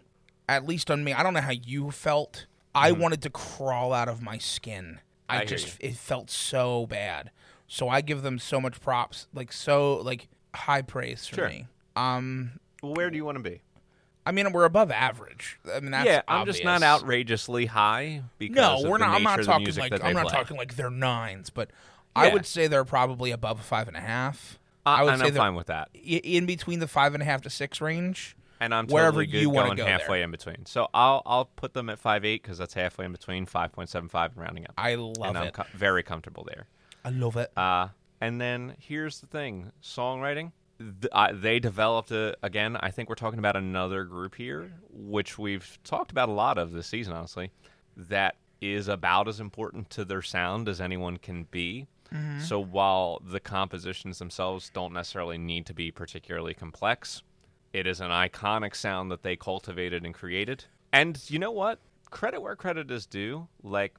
at 0.49 0.66
least 0.66 0.90
on 0.90 1.05
me, 1.05 1.12
I 1.12 1.22
don't 1.22 1.34
know 1.34 1.40
how 1.40 1.53
you 1.53 1.90
felt. 1.90 2.46
I 2.74 2.92
wanted 2.92 3.22
to 3.22 3.30
crawl 3.30 3.92
out 3.92 4.09
of 4.09 4.22
my 4.22 4.38
skin. 4.38 5.01
I, 5.28 5.40
I 5.40 5.44
just 5.44 5.76
it 5.80 5.94
felt 5.96 6.30
so 6.30 6.86
bad. 6.86 7.30
So 7.66 7.88
I 7.88 8.01
give 8.01 8.22
them 8.22 8.38
so 8.38 8.61
much 8.61 8.80
props, 8.80 9.26
like 9.34 9.53
so 9.53 9.96
like 9.96 10.28
high 10.55 10.82
praise 10.82 11.26
for 11.26 11.36
Sure. 11.36 11.49
me. 11.49 11.66
Um 11.96 12.61
Well, 12.82 12.94
where 12.94 13.11
do 13.11 13.16
you 13.16 13.24
want 13.24 13.36
to 13.36 13.42
be? 13.42 13.61
I 14.29 14.33
mean 14.33 14.53
we're 14.53 14.66
above 14.66 14.91
average. 14.91 15.59
I 15.74 15.81
mean 15.81 15.93
that's 15.93 16.07
yeah, 16.07 16.20
I'm 16.29 16.45
just 16.45 16.62
not 16.62 16.83
outrageously 16.83 17.64
high 17.66 18.22
because 18.37 18.57
No, 18.57 18.85
of 18.85 18.91
we're 18.91 18.99
not. 18.99 19.16
I'm 19.16 19.22
not 19.22 19.43
talking 19.43 19.74
like 19.76 20.05
I'm 20.05 20.12
not 20.12 20.26
play. 20.26 20.35
talking 20.35 20.57
like 20.59 20.76
they're 20.76 20.91
nines, 20.91 21.49
but 21.49 21.70
I 22.14 22.29
would 22.33 22.45
say 22.45 22.66
they're 22.66 22.85
probably 22.85 23.31
above 23.31 23.59
a 23.61 23.62
five 23.62 23.89
and 23.89 23.97
a 23.97 24.01
half. 24.01 24.59
Uh, 24.85 24.91
I 24.91 25.03
would 25.03 25.18
say 25.18 25.26
I'm 25.26 25.33
they're 25.33 25.41
fine 25.43 25.55
with 25.55 25.68
that. 25.68 25.89
in 25.95 26.45
between 26.45 26.79
the 26.81 26.89
five 26.89 27.14
and 27.14 27.22
a 27.22 27.26
half 27.26 27.41
to 27.43 27.51
six 27.51 27.81
range. 27.81 28.37
And 28.61 28.74
I'm 28.74 28.87
wherever 28.89 29.12
totally 29.12 29.26
good 29.29 29.41
you 29.41 29.51
wanna 29.51 29.68
going 29.68 29.76
go 29.79 29.87
halfway 29.87 30.18
there. 30.18 30.24
in 30.24 30.31
between. 30.31 30.66
So 30.66 30.89
I'll 30.93 31.22
I'll 31.24 31.45
put 31.47 31.72
them 31.72 31.89
at 31.89 31.99
five 31.99 32.24
eight 32.24 32.43
because 32.43 32.59
that's 32.59 32.74
halfway 32.74 33.07
in 33.07 33.12
between, 33.12 33.47
five 33.47 33.72
point 33.72 33.89
seven 33.89 34.09
five 34.09 34.33
and 34.33 34.41
rounding 34.43 34.64
up, 34.64 34.74
I 34.76 34.97
love 34.97 35.16
it. 35.16 35.24
and 35.26 35.39
I'm 35.39 35.47
it. 35.47 35.55
co- 35.55 35.64
very 35.74 36.03
comfortable 36.03 36.45
there. 36.45 36.66
I 37.05 37.11
love 37.11 37.37
it. 37.37 37.57
Uh, 37.57 37.89
and 38.20 38.41
then 38.41 38.74
here's 38.81 39.20
the 39.20 39.26
thing: 39.26 39.70
songwriting. 39.83 40.51
Th- 40.79 41.11
uh, 41.12 41.33
they 41.33 41.59
developed 41.59 42.11
a, 42.11 42.37
again. 42.43 42.76
I 42.76 42.91
think 42.91 43.09
we're 43.09 43.16
talking 43.16 43.39
about 43.39 43.57
another 43.57 44.05
group 44.05 44.35
here, 44.35 44.72
which 44.91 45.39
we've 45.39 45.79
talked 45.85 46.11
about 46.11 46.29
a 46.29 46.33
lot 46.33 46.59
of 46.59 46.72
this 46.72 46.87
season, 46.87 47.12
honestly. 47.12 47.51
That 47.97 48.37
is 48.61 48.89
about 48.89 49.29
as 49.29 49.41
important 49.41 49.91
to 49.91 50.05
their 50.05 50.22
sound 50.22 50.68
as 50.68 50.81
anyone 50.81 51.16
can 51.16 51.45
be. 51.51 51.87
So 52.41 52.59
while 52.59 53.20
the 53.24 53.39
compositions 53.41 54.18
themselves 54.18 54.70
don't 54.72 54.95
necessarily 54.95 55.37
need 55.37 55.66
to 55.66 55.74
be 55.74 55.91
particularly 55.91 56.55
complex, 56.55 57.22
it 57.74 57.87
is 57.87 58.01
an 58.01 58.11
iconic 58.11 58.74
sound 58.74 59.11
that 59.11 59.22
they 59.22 59.37
cultivated 59.37 60.05
and 60.07 60.14
created. 60.14 60.64
And 60.93 61.20
you 61.29 61.39
know 61.39 61.51
what? 61.53 61.81
Credit 62.11 62.41
where 62.41 62.57
credit 62.57 62.91
is 62.91 63.05
due. 63.05 63.47
Like 63.62 63.95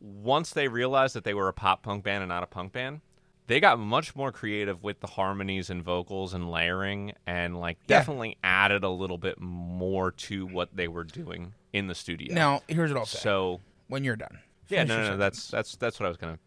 once 0.00 0.50
they 0.50 0.68
realized 0.68 1.16
that 1.16 1.24
they 1.24 1.34
were 1.34 1.48
a 1.48 1.52
pop 1.52 1.82
punk 1.82 2.04
band 2.04 2.22
and 2.22 2.28
not 2.28 2.44
a 2.44 2.46
punk 2.46 2.72
band, 2.72 3.00
they 3.48 3.58
got 3.60 3.78
much 3.80 4.14
more 4.14 4.30
creative 4.30 4.82
with 4.84 5.00
the 5.00 5.06
harmonies 5.08 5.68
and 5.70 5.82
vocals 5.82 6.32
and 6.34 6.48
layering 6.50 7.12
and 7.26 7.58
like 7.58 7.78
Yeah. 7.88 7.98
definitely 7.98 8.36
added 8.44 8.84
a 8.84 8.88
little 8.88 9.18
bit 9.18 9.40
more 9.40 10.12
to 10.12 10.46
what 10.46 10.76
they 10.76 10.86
were 10.86 11.02
doing 11.04 11.54
in 11.72 11.88
the 11.88 11.94
studio. 11.96 12.32
Now, 12.34 12.60
here's 12.68 12.92
what 12.92 13.00
I'll 13.00 13.06
say. 13.06 13.18
so 13.18 13.60
when 13.88 14.04
you're 14.04 14.16
done. 14.16 14.38
yeah, 14.68 14.84
no, 14.84 14.96
no, 15.02 15.10
no, 15.10 15.16
that's 15.16 15.48
that's 15.48 15.74
that's 15.76 15.98
what 15.98 16.06
I 16.06 16.08
was 16.08 16.16
gonna. 16.18 16.38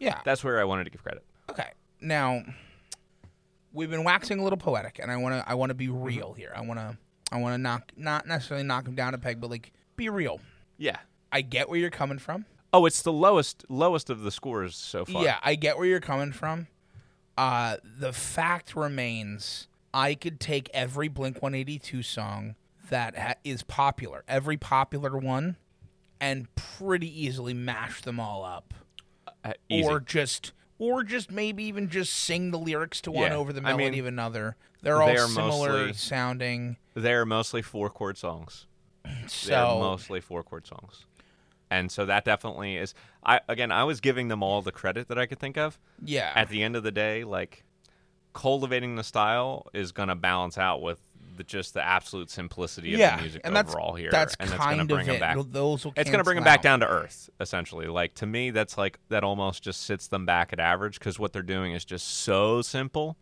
yeah. 0.00 0.20
That's 0.24 0.42
where 0.42 0.58
I 0.60 0.64
wanted 0.64 0.84
to 0.84 0.90
give 0.90 1.02
credit. 1.02 1.22
Okay. 1.50 1.70
Now, 2.00 2.42
we've 3.72 3.90
been 3.90 4.04
waxing 4.04 4.38
a 4.38 4.42
little 4.42 4.56
poetic, 4.58 4.98
and 5.00 5.10
I 5.10 5.16
want 5.16 5.34
to 5.34 5.48
I 5.48 5.54
want 5.54 5.70
to 5.70 5.74
be 5.74 5.86
Mm-hmm. 5.88 6.02
real 6.02 6.32
here. 6.32 6.52
I 6.54 6.60
want 6.62 6.80
to 6.80 6.96
I 7.32 7.38
want 7.40 7.54
to 7.54 7.58
knock 7.58 7.92
not 7.96 8.26
necessarily 8.26 8.64
knock 8.66 8.86
him 8.86 8.94
down 8.94 9.14
a 9.14 9.18
peg, 9.18 9.40
but 9.40 9.50
like 9.50 9.72
be 9.96 10.08
real. 10.08 10.40
Yeah. 10.78 10.96
I 11.32 11.40
get 11.42 11.68
where 11.68 11.78
you're 11.78 11.90
coming 11.90 12.18
from. 12.18 12.46
Oh, 12.72 12.84
it's 12.86 13.02
the 13.02 13.12
lowest 13.12 13.64
lowest 13.68 14.10
of 14.10 14.20
the 14.22 14.30
scores 14.30 14.74
so 14.76 15.04
far. 15.04 15.22
Yeah, 15.24 15.38
I 15.42 15.54
get 15.54 15.78
where 15.78 15.86
you're 15.86 16.00
coming 16.00 16.32
from. 16.32 16.66
Uh, 17.38 17.76
the 17.98 18.12
fact 18.12 18.74
remains, 18.76 19.68
I 19.94 20.14
could 20.14 20.40
take 20.40 20.68
every 20.74 21.08
Blink 21.08 21.36
182 21.42 22.02
song 22.02 22.54
that 22.88 23.16
ha- 23.16 23.34
is 23.44 23.62
popular, 23.62 24.24
every 24.26 24.56
popular 24.56 25.16
one, 25.18 25.56
and 26.20 26.52
pretty 26.54 27.08
easily 27.24 27.52
mash 27.54 28.00
them 28.02 28.18
all 28.18 28.42
up, 28.44 28.72
Uh, 29.44 29.52
or 29.70 30.00
just, 30.00 30.52
or 30.78 31.02
just 31.04 31.30
maybe 31.30 31.64
even 31.64 31.88
just 31.90 32.12
sing 32.14 32.50
the 32.52 32.58
lyrics 32.58 33.00
to 33.02 33.10
one 33.10 33.30
Yeah, 33.32 33.36
over 33.36 33.52
the 33.52 33.60
I 33.60 33.64
melody 33.76 33.90
mean, 33.92 34.00
of 34.00 34.06
another. 34.06 34.56
They're 34.82 35.02
all 35.02 35.08
they 35.08 35.16
similar 35.18 35.70
mostly- 35.86 35.92
sounding. 35.94 36.76
They're 36.94 37.26
mostly 37.26 37.60
four 37.60 37.90
chord 37.90 38.16
songs. 38.16 38.66
They're 39.04 39.28
So 39.28 39.78
mostly 39.80 40.20
four 40.20 40.42
chord 40.42 40.66
songs. 40.66 41.04
And 41.70 41.90
so 41.90 42.06
that 42.06 42.24
definitely 42.24 42.76
is 42.76 42.94
I 43.24 43.40
again 43.48 43.72
I 43.72 43.84
was 43.84 44.00
giving 44.00 44.28
them 44.28 44.42
all 44.42 44.62
the 44.62 44.72
credit 44.72 45.08
that 45.08 45.18
I 45.18 45.26
could 45.26 45.38
think 45.40 45.56
of. 45.58 45.78
yeah, 46.04 46.32
At 46.34 46.48
the 46.48 46.62
end 46.62 46.76
of 46.76 46.82
the 46.82 46.92
day, 46.92 47.24
like 47.24 47.64
cultivating 48.32 48.96
the 48.96 49.04
style 49.04 49.66
is 49.72 49.92
gonna 49.92 50.16
balance 50.16 50.58
out 50.58 50.82
with 50.82 51.00
the, 51.36 51.44
just 51.44 51.74
the 51.74 51.82
absolute 51.84 52.30
simplicity 52.30 52.94
of 52.94 53.00
yeah, 53.00 53.16
the 53.16 53.22
music 53.22 53.40
and 53.44 53.54
that's 53.54 53.70
overall 53.74 53.94
here. 53.94 54.10
that's 54.10 54.34
and 54.40 54.48
kind 54.50 54.60
it's 54.60 54.76
gonna 54.76 54.84
bring 54.86 55.00
of 55.00 55.06
them 55.06 55.16
it. 55.16 55.20
back. 55.20 55.36
Those 55.50 55.84
will 55.84 55.92
It's 55.96 56.10
gonna 56.10 56.24
bring 56.24 56.36
them 56.36 56.44
back 56.44 56.62
down 56.62 56.80
to 56.80 56.86
earth, 56.88 57.28
essentially. 57.40 57.86
Like 57.88 58.14
to 58.14 58.26
me, 58.26 58.50
that's 58.50 58.78
like 58.78 58.98
that 59.08 59.24
almost 59.24 59.62
just 59.62 59.82
sits 59.82 60.08
them 60.08 60.24
back 60.24 60.52
at 60.52 60.60
average 60.60 60.98
because 60.98 61.18
what 61.18 61.32
they're 61.32 61.42
doing 61.42 61.72
is 61.72 61.84
just 61.84 62.06
so 62.20 62.62
simple, 62.62 63.16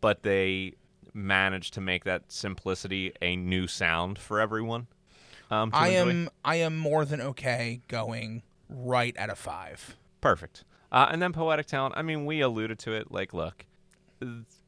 but 0.00 0.22
they 0.24 0.74
manage 1.14 1.70
to 1.72 1.80
make 1.80 2.04
that 2.04 2.30
simplicity 2.32 3.12
a 3.22 3.36
new 3.36 3.66
sound 3.66 4.18
for 4.18 4.40
everyone. 4.40 4.88
Um, 5.62 5.70
I 5.72 5.88
enjoy. 5.88 6.10
am 6.10 6.30
I 6.44 6.56
am 6.56 6.76
more 6.76 7.04
than 7.04 7.20
okay 7.20 7.80
going 7.88 8.42
right 8.68 9.16
at 9.16 9.30
a 9.30 9.34
five. 9.36 9.96
perfect. 10.20 10.64
Uh, 10.92 11.08
and 11.10 11.20
then 11.20 11.32
poetic 11.32 11.66
talent. 11.66 11.94
I 11.96 12.02
mean, 12.02 12.24
we 12.24 12.40
alluded 12.40 12.78
to 12.80 12.92
it. 12.92 13.10
Like, 13.10 13.34
look, 13.34 13.66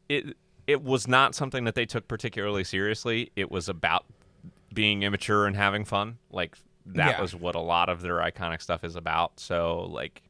it 0.09 0.37
it 0.67 0.83
was 0.83 1.07
not 1.07 1.35
something 1.35 1.65
that 1.65 1.75
they 1.77 1.87
took 1.87 2.09
particularly 2.09 2.65
seriously. 2.65 3.31
It 3.37 3.51
was 3.51 3.69
about 3.69 4.05
being 4.75 5.03
immature 5.05 5.47
and 5.47 5.55
having 5.57 5.85
fun. 5.85 6.19
Like 6.31 6.57
that 6.87 7.11
Yeah. 7.17 7.21
was 7.21 7.35
what 7.35 7.55
a 7.55 7.61
lot 7.61 7.89
of 7.89 8.01
their 8.03 8.17
iconic 8.17 8.61
stuff 8.61 8.83
is 8.85 8.97
about. 8.97 9.39
So 9.41 9.83
like 9.91 10.23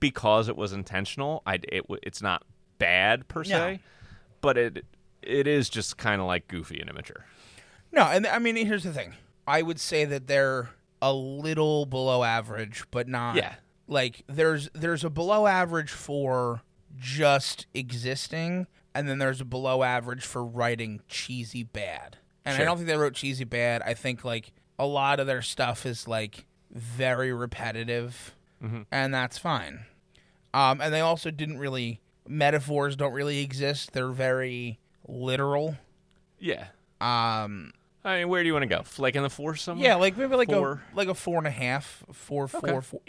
because 0.00 0.48
it 0.48 0.56
was 0.56 0.72
intentional, 0.72 1.42
I 1.46 1.60
it 1.70 1.84
it's 2.02 2.20
not 2.22 2.42
bad 2.78 3.28
per 3.28 3.44
se, 3.44 3.80
but 4.40 4.58
it 4.58 4.84
it 5.22 5.46
is 5.46 5.68
just 5.70 5.96
kind 5.98 6.20
of 6.20 6.26
like 6.26 6.48
goofy 6.48 6.80
and 6.80 6.90
immature. 6.90 7.26
No, 7.92 8.02
and 8.04 8.26
I 8.26 8.38
mean 8.40 8.56
here's 8.56 8.82
the 8.84 8.92
thing. 8.92 9.14
I 9.50 9.62
would 9.62 9.80
say 9.80 10.04
that 10.04 10.26
they're 10.26 10.70
a 11.02 11.12
little 11.12 11.86
below 11.86 12.22
average, 12.22 12.84
but 12.90 13.08
not 13.08 13.36
Yeah. 13.36 13.54
like 13.88 14.22
there's 14.28 14.68
there's 14.74 15.02
a 15.04 15.10
below 15.10 15.46
average 15.46 15.90
for 15.90 16.62
just 16.98 17.66
existing 17.74 18.66
and 18.94 19.08
then 19.08 19.18
there's 19.18 19.40
a 19.40 19.44
below 19.44 19.82
average 19.82 20.24
for 20.24 20.44
writing 20.44 21.00
cheesy 21.08 21.62
bad. 21.62 22.16
And 22.44 22.60
I 22.60 22.64
don't 22.64 22.76
think 22.76 22.88
they 22.88 22.96
wrote 22.96 23.14
cheesy 23.14 23.44
bad. 23.44 23.82
I 23.82 23.94
think 23.94 24.24
like 24.24 24.52
a 24.78 24.86
lot 24.86 25.20
of 25.20 25.26
their 25.26 25.42
stuff 25.42 25.86
is 25.86 26.06
like 26.08 26.46
very 26.72 27.32
repetitive 27.32 28.34
Mm-hmm. 28.62 28.82
and 28.92 29.14
that's 29.14 29.38
fine. 29.38 29.86
Um, 30.52 30.80
and 30.82 30.92
they 30.92 31.00
also 31.00 31.30
didn't 31.30 31.58
really 31.58 32.00
metaphors 32.28 32.94
don't 32.94 33.12
really 33.14 33.40
exist. 33.40 33.92
They're 33.92 34.08
very 34.10 34.78
literal. 35.08 35.76
Yeah. 36.38 36.66
Um, 37.00 37.72
I 38.04 38.18
mean, 38.18 38.28
where 38.28 38.42
do 38.42 38.46
you 38.46 38.52
want 38.54 38.62
to 38.62 38.66
go? 38.68 38.82
Like 38.98 39.14
in 39.16 39.22
the 39.22 39.30
four 39.30 39.54
somewhere? 39.56 39.86
Yeah, 39.88 39.94
like 39.96 40.16
maybe 40.16 40.34
like 40.34 40.48
Four. 40.50 40.82
a 40.92 40.96
like 40.96 41.08
a 41.08 41.14
four 41.14 41.38
and 41.38 41.46
a 41.46 41.50
half, 41.50 42.02
four, 42.12 42.48
four, 42.48 42.60
Okay. 42.70 42.80
four. 42.80 43.00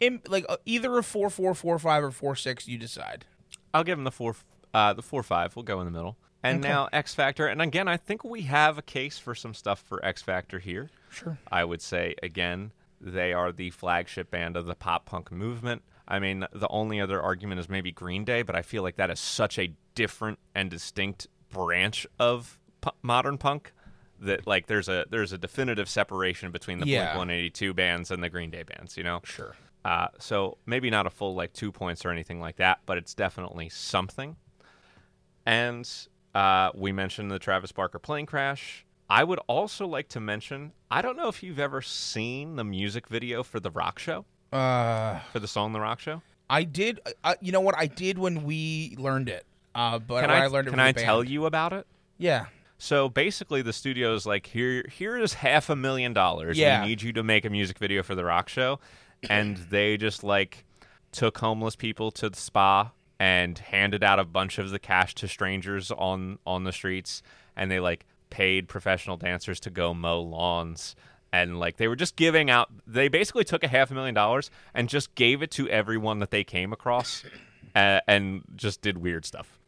In, 0.00 0.20
like 0.28 0.44
uh, 0.48 0.56
either 0.64 0.96
a 0.98 1.02
four, 1.02 1.30
four, 1.30 1.54
four, 1.54 1.78
five, 1.78 2.02
or 2.02 2.10
four, 2.10 2.34
six. 2.34 2.66
You 2.66 2.78
decide. 2.78 3.26
I'll 3.72 3.84
give 3.84 3.98
him 3.98 4.04
the 4.04 4.10
four, 4.10 4.34
uh, 4.74 4.92
the 4.94 5.02
four 5.02 5.22
five. 5.22 5.54
We'll 5.54 5.62
go 5.64 5.78
in 5.80 5.84
the 5.84 5.90
middle. 5.92 6.16
And 6.42 6.60
Okay. 6.64 6.68
now 6.72 6.88
X 6.92 7.14
Factor, 7.14 7.46
and 7.46 7.60
again, 7.60 7.86
I 7.86 7.96
think 7.98 8.24
we 8.24 8.42
have 8.42 8.78
a 8.78 8.82
case 8.82 9.18
for 9.18 9.34
some 9.34 9.52
stuff 9.54 9.80
for 9.86 10.02
X 10.04 10.22
Factor 10.22 10.58
here. 10.58 10.88
Sure. 11.10 11.38
I 11.52 11.64
would 11.64 11.82
say 11.82 12.14
again, 12.22 12.72
they 13.00 13.32
are 13.34 13.52
the 13.52 13.70
flagship 13.70 14.30
band 14.30 14.56
of 14.56 14.64
the 14.66 14.74
pop 14.74 15.04
punk 15.04 15.30
movement. 15.30 15.82
I 16.08 16.18
mean, 16.18 16.46
the 16.52 16.66
only 16.68 16.98
other 17.00 17.20
argument 17.20 17.60
is 17.60 17.68
maybe 17.68 17.92
Green 17.92 18.24
Day, 18.24 18.42
but 18.42 18.56
I 18.56 18.62
feel 18.62 18.82
like 18.82 18.96
that 18.96 19.10
is 19.10 19.20
such 19.20 19.58
a 19.58 19.72
different 19.94 20.38
and 20.54 20.70
distinct 20.70 21.28
branch 21.50 22.06
of 22.18 22.58
pu- 22.80 22.90
modern 23.02 23.36
punk 23.38 23.72
that 24.20 24.46
like 24.46 24.66
there's 24.66 24.88
a 24.88 25.06
there's 25.10 25.32
a 25.32 25.38
definitive 25.38 25.88
separation 25.88 26.50
between 26.50 26.78
the 26.80 26.86
Yeah. 26.86 27.06
Blink 27.14 27.18
182 27.18 27.74
bands 27.74 28.10
and 28.10 28.22
the 28.22 28.28
Green 28.28 28.50
Day 28.50 28.62
bands. 28.62 28.96
You 28.96 29.04
know. 29.04 29.20
Sure. 29.24 29.54
Uh, 29.84 30.08
so 30.18 30.58
maybe 30.66 30.90
not 30.90 31.06
a 31.06 31.10
full 31.10 31.34
like 31.34 31.52
two 31.54 31.72
points 31.72 32.04
or 32.04 32.10
anything 32.10 32.38
like 32.40 32.56
that, 32.56 32.80
but 32.86 32.98
it's 32.98 33.14
definitely 33.14 33.68
something. 33.70 34.36
And 35.46 35.88
uh, 36.34 36.70
we 36.74 36.92
mentioned 36.92 37.30
the 37.30 37.38
Travis 37.38 37.72
Barker 37.72 37.98
plane 37.98 38.26
crash. 38.26 38.84
I 39.08 39.24
would 39.24 39.40
also 39.48 39.86
like 39.86 40.08
to 40.10 40.20
mention 40.20 40.72
I 40.90 41.02
don't 41.02 41.16
know 41.16 41.28
if 41.28 41.42
you've 41.42 41.58
ever 41.58 41.82
seen 41.82 42.56
the 42.56 42.64
music 42.64 43.08
video 43.08 43.42
for 43.42 43.58
the 43.58 43.70
Rock 43.70 43.98
Show 43.98 44.24
Uh, 44.52 45.20
for 45.32 45.40
the 45.40 45.48
song 45.48 45.72
The 45.72 45.80
Rock 45.80 46.00
Show. 46.00 46.22
I 46.48 46.64
did. 46.64 47.00
Uh, 47.24 47.34
you 47.40 47.52
know 47.52 47.60
what? 47.60 47.74
I 47.78 47.86
did 47.86 48.18
when 48.18 48.42
we 48.44 48.96
learned 48.98 49.28
it. 49.28 49.46
Uh, 49.74 49.98
but 50.00 50.22
Can 50.22 50.30
I, 50.30 50.44
I, 50.44 50.46
learned 50.48 50.66
it 50.68 50.70
can 50.72 50.80
I 50.80 50.92
the 50.92 51.00
tell 51.00 51.22
you 51.22 51.46
about 51.46 51.72
it? 51.72 51.86
Yeah. 52.18 52.46
So 52.82 53.10
basically, 53.10 53.60
the 53.60 53.74
studio 53.74 54.14
is 54.14 54.24
like, 54.24 54.46
here, 54.46 54.86
here 54.90 55.18
is 55.18 55.34
half 55.34 55.68
a 55.68 55.76
million 55.76 56.14
dollars. 56.14 56.58
Yeah. 56.58 56.80
We 56.80 56.88
need 56.88 57.02
you 57.02 57.12
to 57.12 57.22
make 57.22 57.44
a 57.44 57.50
music 57.50 57.78
video 57.78 58.02
for 58.02 58.14
the 58.14 58.24
Rock 58.24 58.48
Show, 58.48 58.80
and 59.28 59.58
they 59.58 59.98
just 59.98 60.24
like 60.24 60.64
took 61.12 61.36
homeless 61.38 61.76
people 61.76 62.10
to 62.12 62.30
the 62.30 62.38
spa 62.38 62.90
and 63.18 63.58
handed 63.58 64.02
out 64.02 64.18
a 64.18 64.24
bunch 64.24 64.56
of 64.56 64.70
the 64.70 64.78
cash 64.78 65.14
to 65.16 65.28
strangers 65.28 65.90
on 65.90 66.38
on 66.46 66.64
the 66.64 66.72
streets, 66.72 67.22
and 67.54 67.70
they 67.70 67.80
like 67.80 68.06
paid 68.30 68.66
professional 68.66 69.18
dancers 69.18 69.60
to 69.60 69.70
go 69.70 69.92
mow 69.92 70.22
lawns. 70.22 70.96
And 71.34 71.60
like 71.60 71.76
they 71.76 71.86
were 71.86 71.96
just 71.96 72.16
giving 72.16 72.48
out, 72.48 72.70
they 72.86 73.08
basically 73.08 73.44
took 73.44 73.62
a 73.62 73.68
half 73.68 73.90
a 73.90 73.94
million 73.94 74.14
dollars 74.14 74.50
and 74.72 74.88
just 74.88 75.14
gave 75.14 75.42
it 75.42 75.50
to 75.52 75.68
everyone 75.68 76.18
that 76.20 76.30
they 76.30 76.44
came 76.44 76.72
across, 76.72 77.24
uh, 77.76 78.00
and 78.08 78.42
just 78.56 78.80
did 78.80 78.96
weird 78.96 79.26
stuff. 79.26 79.59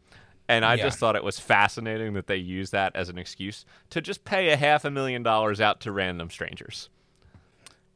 And 0.52 0.64
I 0.64 0.74
Yeah. 0.74 0.84
just 0.84 0.98
thought 0.98 1.16
it 1.16 1.24
was 1.24 1.38
fascinating 1.38 2.12
that 2.14 2.26
they 2.26 2.36
use 2.36 2.70
that 2.70 2.94
as 2.94 3.08
an 3.08 3.18
excuse 3.18 3.64
to 3.90 4.00
just 4.00 4.24
pay 4.24 4.50
a 4.50 4.56
half 4.56 4.84
a 4.84 4.90
million 4.90 5.22
dollars 5.22 5.60
out 5.60 5.80
to 5.80 5.92
random 5.92 6.30
strangers, 6.30 6.88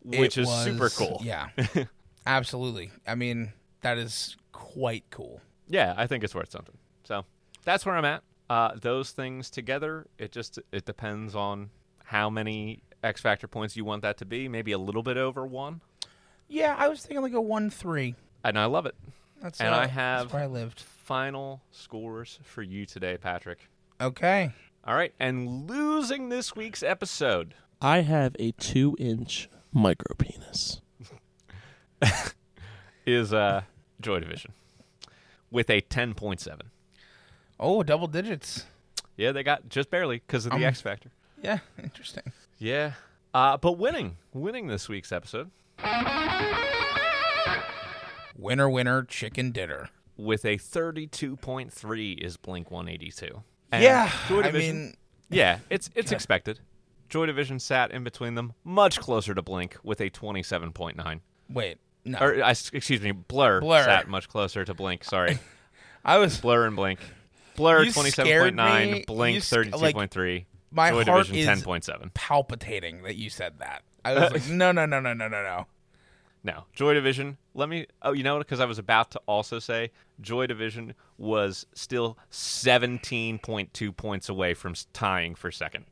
which 0.02 0.38
It 0.38 0.42
is 0.42 0.50
super 0.64 0.88
cool. 0.90 1.20
Yeah. 1.24 1.48
Absolutely. 2.26 2.90
I 3.06 3.14
mean, 3.14 3.52
that 3.82 3.98
is 3.98 4.36
quite 4.52 5.04
cool. 5.10 5.40
Yeah, 5.68 5.94
I 5.96 6.06
think 6.06 6.24
it's 6.24 6.34
worth 6.34 6.50
something. 6.50 6.76
So 7.04 7.24
that's 7.64 7.84
where 7.86 7.96
I'm 7.96 8.04
at. 8.04 8.22
Uh, 8.48 8.72
those 8.80 9.10
things 9.10 9.50
together, 9.50 10.06
it 10.18 10.32
just 10.32 10.58
it 10.72 10.84
depends 10.84 11.34
on 11.34 11.70
how 12.04 12.30
many 12.30 12.80
X 13.02 13.20
Factor 13.20 13.48
points 13.48 13.76
you 13.76 13.84
want 13.84 14.02
that 14.02 14.16
to 14.18 14.24
be. 14.24 14.48
Maybe 14.48 14.72
a 14.72 14.78
little 14.78 15.02
bit 15.02 15.16
over 15.16 15.44
one, 15.46 15.80
Yeah, 16.48 16.74
I 16.78 16.88
was 16.88 17.00
thinking 17.02 17.22
like 17.22 17.32
a 17.32 17.40
one 17.40 17.70
three. 17.70 18.14
and 18.44 18.58
I 18.58 18.66
love 18.66 18.86
it. 18.86 18.94
That's 19.42 19.60
And 19.60 19.74
uh, 19.74 19.78
I 19.78 19.80
that's 19.82 19.92
have- 19.92 20.32
where 20.32 20.42
I 20.44 20.46
lived. 20.46 20.84
Final 21.06 21.62
scores 21.70 22.40
for 22.42 22.62
you 22.62 22.84
today, 22.84 23.16
Patrick. 23.16 23.68
Okay. 24.00 24.50
All 24.84 24.96
right, 24.96 25.14
and 25.20 25.70
losing 25.70 26.30
this 26.30 26.56
week's 26.56 26.82
episode 26.82 27.54
I 27.80 28.00
have 28.00 28.34
a 28.40 28.50
two 28.50 28.96
inch 28.98 29.48
micro 29.72 30.16
penis. 30.18 30.80
is 33.06 33.32
uh, 33.32 33.62
Joy 34.00 34.18
Division 34.18 34.52
with 35.48 35.70
a 35.70 35.80
10.7. 35.80 36.60
Oh, 37.60 37.84
double 37.84 38.08
digits. 38.08 38.66
Yeah, 39.16 39.30
they 39.30 39.44
got 39.44 39.68
just 39.68 39.92
barely 39.92 40.16
because 40.26 40.44
of 40.44 40.50
the 40.50 40.56
Um, 40.56 40.64
X 40.64 40.80
Factor. 40.80 41.12
Yeah, 41.40 41.58
interesting. 41.80 42.24
Yeah. 42.58 42.94
Uh, 43.32 43.56
but 43.56 43.78
winning, 43.78 44.16
winning 44.34 44.66
this 44.66 44.88
week's 44.88 45.12
episode 45.12 45.52
Winner, 48.36 48.68
winner, 48.68 49.04
chicken 49.04 49.52
dinner. 49.52 49.88
With 50.16 50.44
a 50.44 50.56
32.3 50.56 52.18
is 52.18 52.36
Blink 52.36 52.70
182. 52.70 53.42
And 53.72 53.82
yeah, 53.82 54.10
Joy 54.28 54.42
I 54.42 54.50
mean, 54.52 54.94
yeah, 55.28 55.58
it's 55.70 55.90
it's 55.94 56.10
Yeah. 56.12 56.16
expected. 56.16 56.60
Joy 57.08 57.26
Division 57.26 57.58
sat 57.58 57.90
in 57.92 58.02
between 58.04 58.34
them, 58.34 58.52
much 58.64 58.98
closer 59.00 59.34
to 59.34 59.42
Blink 59.42 59.76
with 59.82 60.00
a 60.00 60.10
27.9. 60.10 61.20
wait, 61.52 61.78
no. 62.04 62.18
Or 62.20 62.42
I, 62.42 62.50
excuse 62.50 63.00
me, 63.00 63.12
Blur, 63.12 63.60
Blur. 63.60 63.84
sat 63.84 64.08
much 64.08 64.28
closer 64.28 64.64
to 64.64 64.74
Blink. 64.74 65.04
Sorry, 65.04 65.38
I 66.04 66.18
was 66.18 66.38
Blur 66.40 66.66
and 66.66 66.76
Blink. 66.76 67.00
Blur 67.56 67.84
You 67.84 67.92
twenty 67.92 68.10
scared 68.10 68.26
seven 68.26 68.42
point 68.42 68.56
me. 68.56 68.62
nine, 68.62 68.88
You 69.00 69.04
Blink 69.06 69.42
sc- 69.42 69.50
thirty 69.50 69.70
two 69.70 69.78
like, 69.78 69.94
point 69.94 70.14
my 70.70 70.90
Joy 70.90 71.04
heart 71.04 71.26
Division 71.26 71.36
is 71.36 71.46
ten 71.46 71.60
point 71.62 71.84
seven. 71.84 72.10
palpitating 72.14 73.02
that 73.02 73.16
you 73.16 73.30
said 73.30 73.58
that. 73.60 73.82
I 74.04 74.14
was 74.14 74.30
like, 74.32 74.46
no, 74.50 74.72
no, 74.72 74.84
no, 74.86 75.00
no, 75.00 75.12
no, 75.14 75.26
no, 75.28 75.42
no. 75.42 75.66
No, 76.44 76.64
Joy 76.74 76.94
Division. 76.94 77.38
Let 77.56 77.68
me. 77.68 77.86
Oh, 78.02 78.12
you 78.12 78.22
know 78.22 78.36
what? 78.36 78.46
Because 78.46 78.60
I 78.60 78.66
was 78.66 78.78
about 78.78 79.10
to 79.12 79.20
also 79.26 79.58
say 79.58 79.90
Joy 80.20 80.46
Division 80.46 80.94
was 81.18 81.66
still 81.74 82.18
seventeen 82.30 83.38
point 83.38 83.72
two 83.72 83.92
points 83.92 84.28
away 84.28 84.54
from 84.54 84.74
tying 84.92 85.34
for 85.34 85.50
second. 85.50 85.86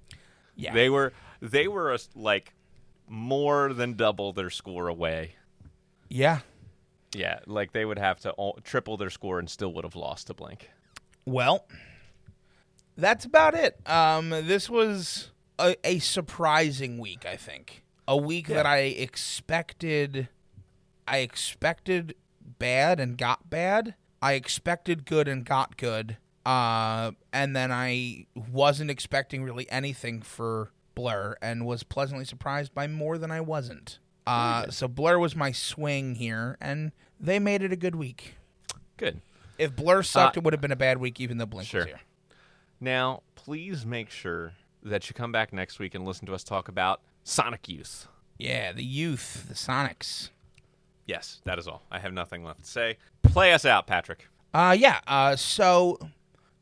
Yeah, 0.57 0.73
They 0.75 0.89
were 0.91 1.13
they 1.41 1.67
were 1.67 1.93
a 1.93 1.99
like 2.15 2.53
more 3.09 3.73
than 3.73 3.95
double 3.95 4.33
their 4.33 4.51
score 4.51 4.89
away. 4.89 5.37
yeah. 6.09 6.41
Yeah, 7.17 7.39
like 7.47 7.73
they 7.73 7.85
would 7.85 7.99
have 8.01 8.19
to 8.21 8.33
all, 8.33 8.59
triple 8.65 8.97
their 8.97 9.09
score 9.11 9.39
and 9.39 9.49
still 9.49 9.73
would 9.75 9.85
have 9.85 9.95
lost 9.95 10.27
to 10.27 10.35
Blink. 10.35 10.69
Well, 11.25 11.65
that's 12.97 13.25
about 13.25 13.55
it. 13.55 13.79
Um, 13.89 14.31
this 14.31 14.69
was 14.69 15.31
a, 15.59 15.77
a 15.85 16.01
surprising 16.01 16.99
week. 16.99 17.25
I 17.25 17.37
think 17.37 17.85
a 18.09 18.17
week 18.17 18.49
that 18.49 18.67
I 18.67 18.79
expected. 18.79 20.29
I 21.07 21.19
expected 21.19 22.15
bad 22.59 23.01
and 23.01 23.17
got 23.19 23.51
bad. 23.51 23.95
I 24.23 24.35
expected 24.35 25.05
good 25.05 25.29
and 25.29 25.45
got 25.45 25.77
good. 25.77 26.17
Uh, 26.47 27.13
and 27.33 27.55
then 27.57 27.73
I 27.73 28.27
wasn't 28.35 28.91
expecting 28.91 29.43
really 29.45 29.71
anything 29.71 30.23
for 30.23 30.71
Blur 30.95 31.37
and 31.43 31.67
was 31.67 31.83
pleasantly 31.83 32.25
surprised 32.25 32.75
by 32.75 32.87
more 32.87 33.19
than 33.19 33.31
I 33.31 33.41
wasn't. 33.41 33.99
Uh, 34.27 34.71
so 34.71 34.89
Blur 34.89 35.19
was 35.19 35.35
my 35.37 35.53
swing 35.53 36.15
here, 36.15 36.57
and 36.61 36.93
they 37.21 37.39
made 37.39 37.63
it 37.63 37.73
a 37.73 37.77
good 37.77 37.95
week. 37.97 38.35
Good. 38.97 39.21
If 39.59 39.75
Blur 39.77 40.03
sucked, 40.03 40.37
Uh, 40.37 40.41
it 40.41 40.45
would 40.45 40.53
have 40.55 40.61
been 40.61 40.73
a 40.73 40.77
bad 40.77 40.99
week, 40.99 41.21
even 41.21 41.39
though 41.39 41.47
Blink 41.47 41.69
Sure. 41.69 41.81
was 41.81 41.89
here. 41.89 42.01
Now, 42.81 43.23
please 43.35 43.85
make 43.85 44.11
sure 44.11 44.53
that 44.83 45.09
you 45.09 45.15
come 45.15 45.33
back 45.33 45.53
next 45.53 45.79
week 45.79 45.95
and 45.95 46.05
listen 46.05 46.27
to 46.27 46.35
us 46.35 46.43
talk 46.45 46.69
about 46.69 47.01
Sonic 47.23 47.69
Youth. 47.69 48.07
Yeah, 48.39 48.73
the 48.73 48.85
youth, 48.85 49.47
the 49.49 49.55
Sonics. 49.55 50.31
Yes, 51.07 51.41
that 51.45 51.59
is 51.59 51.69
all. 51.69 51.83
I 51.91 51.99
have 51.99 52.13
nothing 52.13 52.45
left 52.45 52.65
to 52.65 52.71
say. 52.71 52.99
Play 53.23 53.53
us 53.53 53.65
out, 53.65 53.87
Patrick. 53.87 54.29
Uh, 54.53 54.77
yeah. 54.79 55.01
Uh, 55.07 55.37
so 55.37 55.99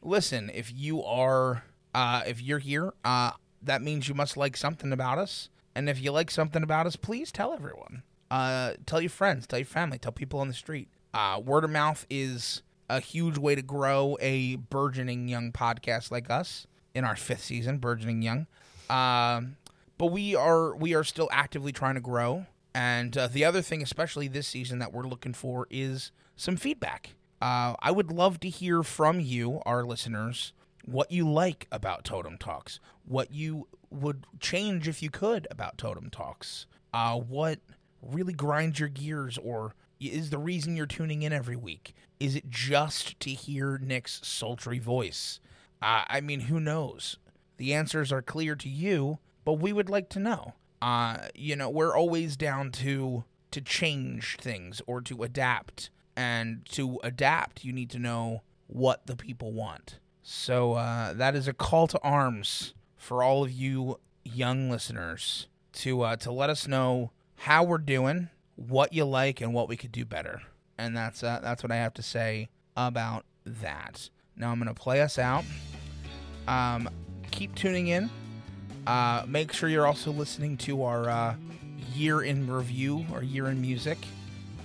listen, 0.02 0.50
if 0.52 0.72
you 0.72 1.02
are, 1.02 1.64
uh, 1.94 2.22
if 2.26 2.42
you're 2.42 2.58
here, 2.58 2.92
uh, 3.04 3.32
that 3.62 3.82
means 3.82 4.08
you 4.08 4.14
must 4.14 4.36
like 4.36 4.56
something 4.56 4.92
about 4.92 5.18
us. 5.18 5.48
And 5.74 5.88
if 5.88 6.02
you 6.02 6.12
like 6.12 6.30
something 6.30 6.62
about 6.62 6.86
us, 6.86 6.96
please 6.96 7.30
tell 7.32 7.52
everyone. 7.52 8.02
Uh, 8.30 8.72
tell 8.86 9.00
your 9.00 9.10
friends, 9.10 9.46
tell 9.46 9.58
your 9.58 9.66
family, 9.66 9.98
tell 9.98 10.12
people 10.12 10.40
on 10.40 10.48
the 10.48 10.54
street. 10.54 10.88
Uh, 11.14 11.40
word 11.44 11.64
of 11.64 11.70
mouth 11.70 12.06
is 12.10 12.62
a 12.88 13.00
huge 13.00 13.38
way 13.38 13.54
to 13.54 13.62
grow 13.62 14.16
a 14.20 14.56
burgeoning 14.56 15.28
young 15.28 15.52
podcast 15.52 16.10
like 16.10 16.30
us 16.30 16.66
in 16.94 17.04
our 17.04 17.16
fifth 17.16 17.44
season, 17.44 17.78
burgeoning 17.78 18.22
young. 18.22 18.46
Um, 18.90 19.56
but 19.98 20.06
we 20.06 20.34
are 20.34 20.74
we 20.74 20.94
are 20.94 21.04
still 21.04 21.28
actively 21.30 21.72
trying 21.72 21.94
to 21.94 22.00
grow. 22.00 22.46
And 22.74 23.16
uh, 23.16 23.26
the 23.26 23.44
other 23.44 23.62
thing, 23.62 23.82
especially 23.82 24.28
this 24.28 24.46
season, 24.46 24.78
that 24.78 24.92
we're 24.92 25.06
looking 25.06 25.34
for 25.34 25.66
is 25.70 26.10
some 26.36 26.56
feedback. 26.56 27.14
Uh, 27.40 27.74
I 27.80 27.90
would 27.90 28.10
love 28.10 28.40
to 28.40 28.48
hear 28.48 28.82
from 28.82 29.20
you, 29.20 29.60
our 29.66 29.84
listeners, 29.84 30.52
what 30.84 31.10
you 31.10 31.28
like 31.30 31.66
about 31.70 32.04
Totem 32.04 32.38
Talks, 32.38 32.80
what 33.04 33.32
you 33.32 33.68
would 33.90 34.26
change 34.40 34.88
if 34.88 35.02
you 35.02 35.10
could 35.10 35.46
about 35.50 35.76
Totem 35.76 36.08
Talks, 36.08 36.66
uh, 36.94 37.16
what 37.16 37.58
really 38.00 38.32
grinds 38.32 38.80
your 38.80 38.88
gears 38.88 39.38
or 39.38 39.74
is 40.00 40.30
the 40.30 40.38
reason 40.38 40.76
you're 40.76 40.86
tuning 40.86 41.22
in 41.22 41.32
every 41.32 41.56
week. 41.56 41.94
Is 42.18 42.34
it 42.34 42.50
just 42.50 43.18
to 43.20 43.30
hear 43.30 43.78
Nick's 43.78 44.20
sultry 44.24 44.78
voice? 44.78 45.40
Uh, 45.80 46.04
I 46.08 46.20
mean, 46.20 46.40
who 46.40 46.60
knows? 46.60 47.18
The 47.56 47.74
answers 47.74 48.12
are 48.12 48.22
clear 48.22 48.54
to 48.56 48.68
you, 48.68 49.18
but 49.44 49.54
we 49.54 49.72
would 49.72 49.88
like 49.88 50.08
to 50.10 50.20
know. 50.20 50.54
Uh, 50.82 51.28
you 51.36 51.54
know, 51.54 51.70
we're 51.70 51.96
always 51.96 52.36
down 52.36 52.72
to 52.72 53.22
to 53.52 53.60
change 53.60 54.36
things 54.40 54.82
or 54.86 55.00
to 55.00 55.22
adapt, 55.22 55.90
and 56.16 56.66
to 56.72 56.98
adapt, 57.04 57.64
you 57.64 57.72
need 57.72 57.88
to 57.90 58.00
know 58.00 58.42
what 58.66 59.06
the 59.06 59.14
people 59.14 59.52
want. 59.52 60.00
So 60.24 60.72
uh, 60.72 61.12
that 61.12 61.36
is 61.36 61.46
a 61.46 61.52
call 61.52 61.86
to 61.86 62.00
arms 62.02 62.74
for 62.96 63.22
all 63.22 63.44
of 63.44 63.52
you 63.52 64.00
young 64.24 64.70
listeners 64.70 65.46
to 65.74 66.02
uh, 66.02 66.16
to 66.16 66.32
let 66.32 66.50
us 66.50 66.66
know 66.66 67.12
how 67.36 67.62
we're 67.62 67.78
doing, 67.78 68.28
what 68.56 68.92
you 68.92 69.04
like, 69.04 69.40
and 69.40 69.54
what 69.54 69.68
we 69.68 69.76
could 69.76 69.92
do 69.92 70.04
better. 70.04 70.42
And 70.76 70.96
that's 70.96 71.22
uh, 71.22 71.38
that's 71.44 71.62
what 71.62 71.70
I 71.70 71.76
have 71.76 71.94
to 71.94 72.02
say 72.02 72.48
about 72.76 73.24
that. 73.46 74.10
Now 74.36 74.50
I'm 74.50 74.58
gonna 74.58 74.74
play 74.74 75.00
us 75.00 75.16
out. 75.16 75.44
Um, 76.48 76.88
keep 77.30 77.54
tuning 77.54 77.86
in. 77.86 78.10
Uh, 78.86 79.24
make 79.26 79.52
sure 79.52 79.68
you're 79.68 79.86
also 79.86 80.10
listening 80.10 80.56
to 80.56 80.84
our 80.84 81.08
uh, 81.08 81.34
year 81.94 82.22
in 82.22 82.50
review 82.50 83.06
or 83.12 83.22
year 83.22 83.46
in 83.46 83.60
music 83.60 83.98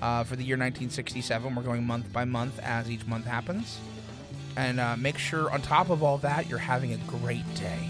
uh, 0.02 0.24
for 0.24 0.36
the 0.36 0.44
year 0.44 0.56
1967. 0.56 1.56
We're 1.56 1.64
going 1.64 1.86
month 1.86 2.12
by 2.12 2.26
month 2.26 2.60
as 2.60 2.90
each 2.90 3.06
month 3.06 3.26
happens. 3.26 3.80
And 4.56 4.80
uh, 4.80 4.98
make 4.98 5.20
sure, 5.20 5.52
on 5.52 5.62
top 5.62 5.92
of 5.92 6.02
all 6.02 6.18
that, 6.20 6.50
you're 6.50 6.58
having 6.58 6.94
a 6.94 6.98
great 6.98 7.46
day. 7.56 7.90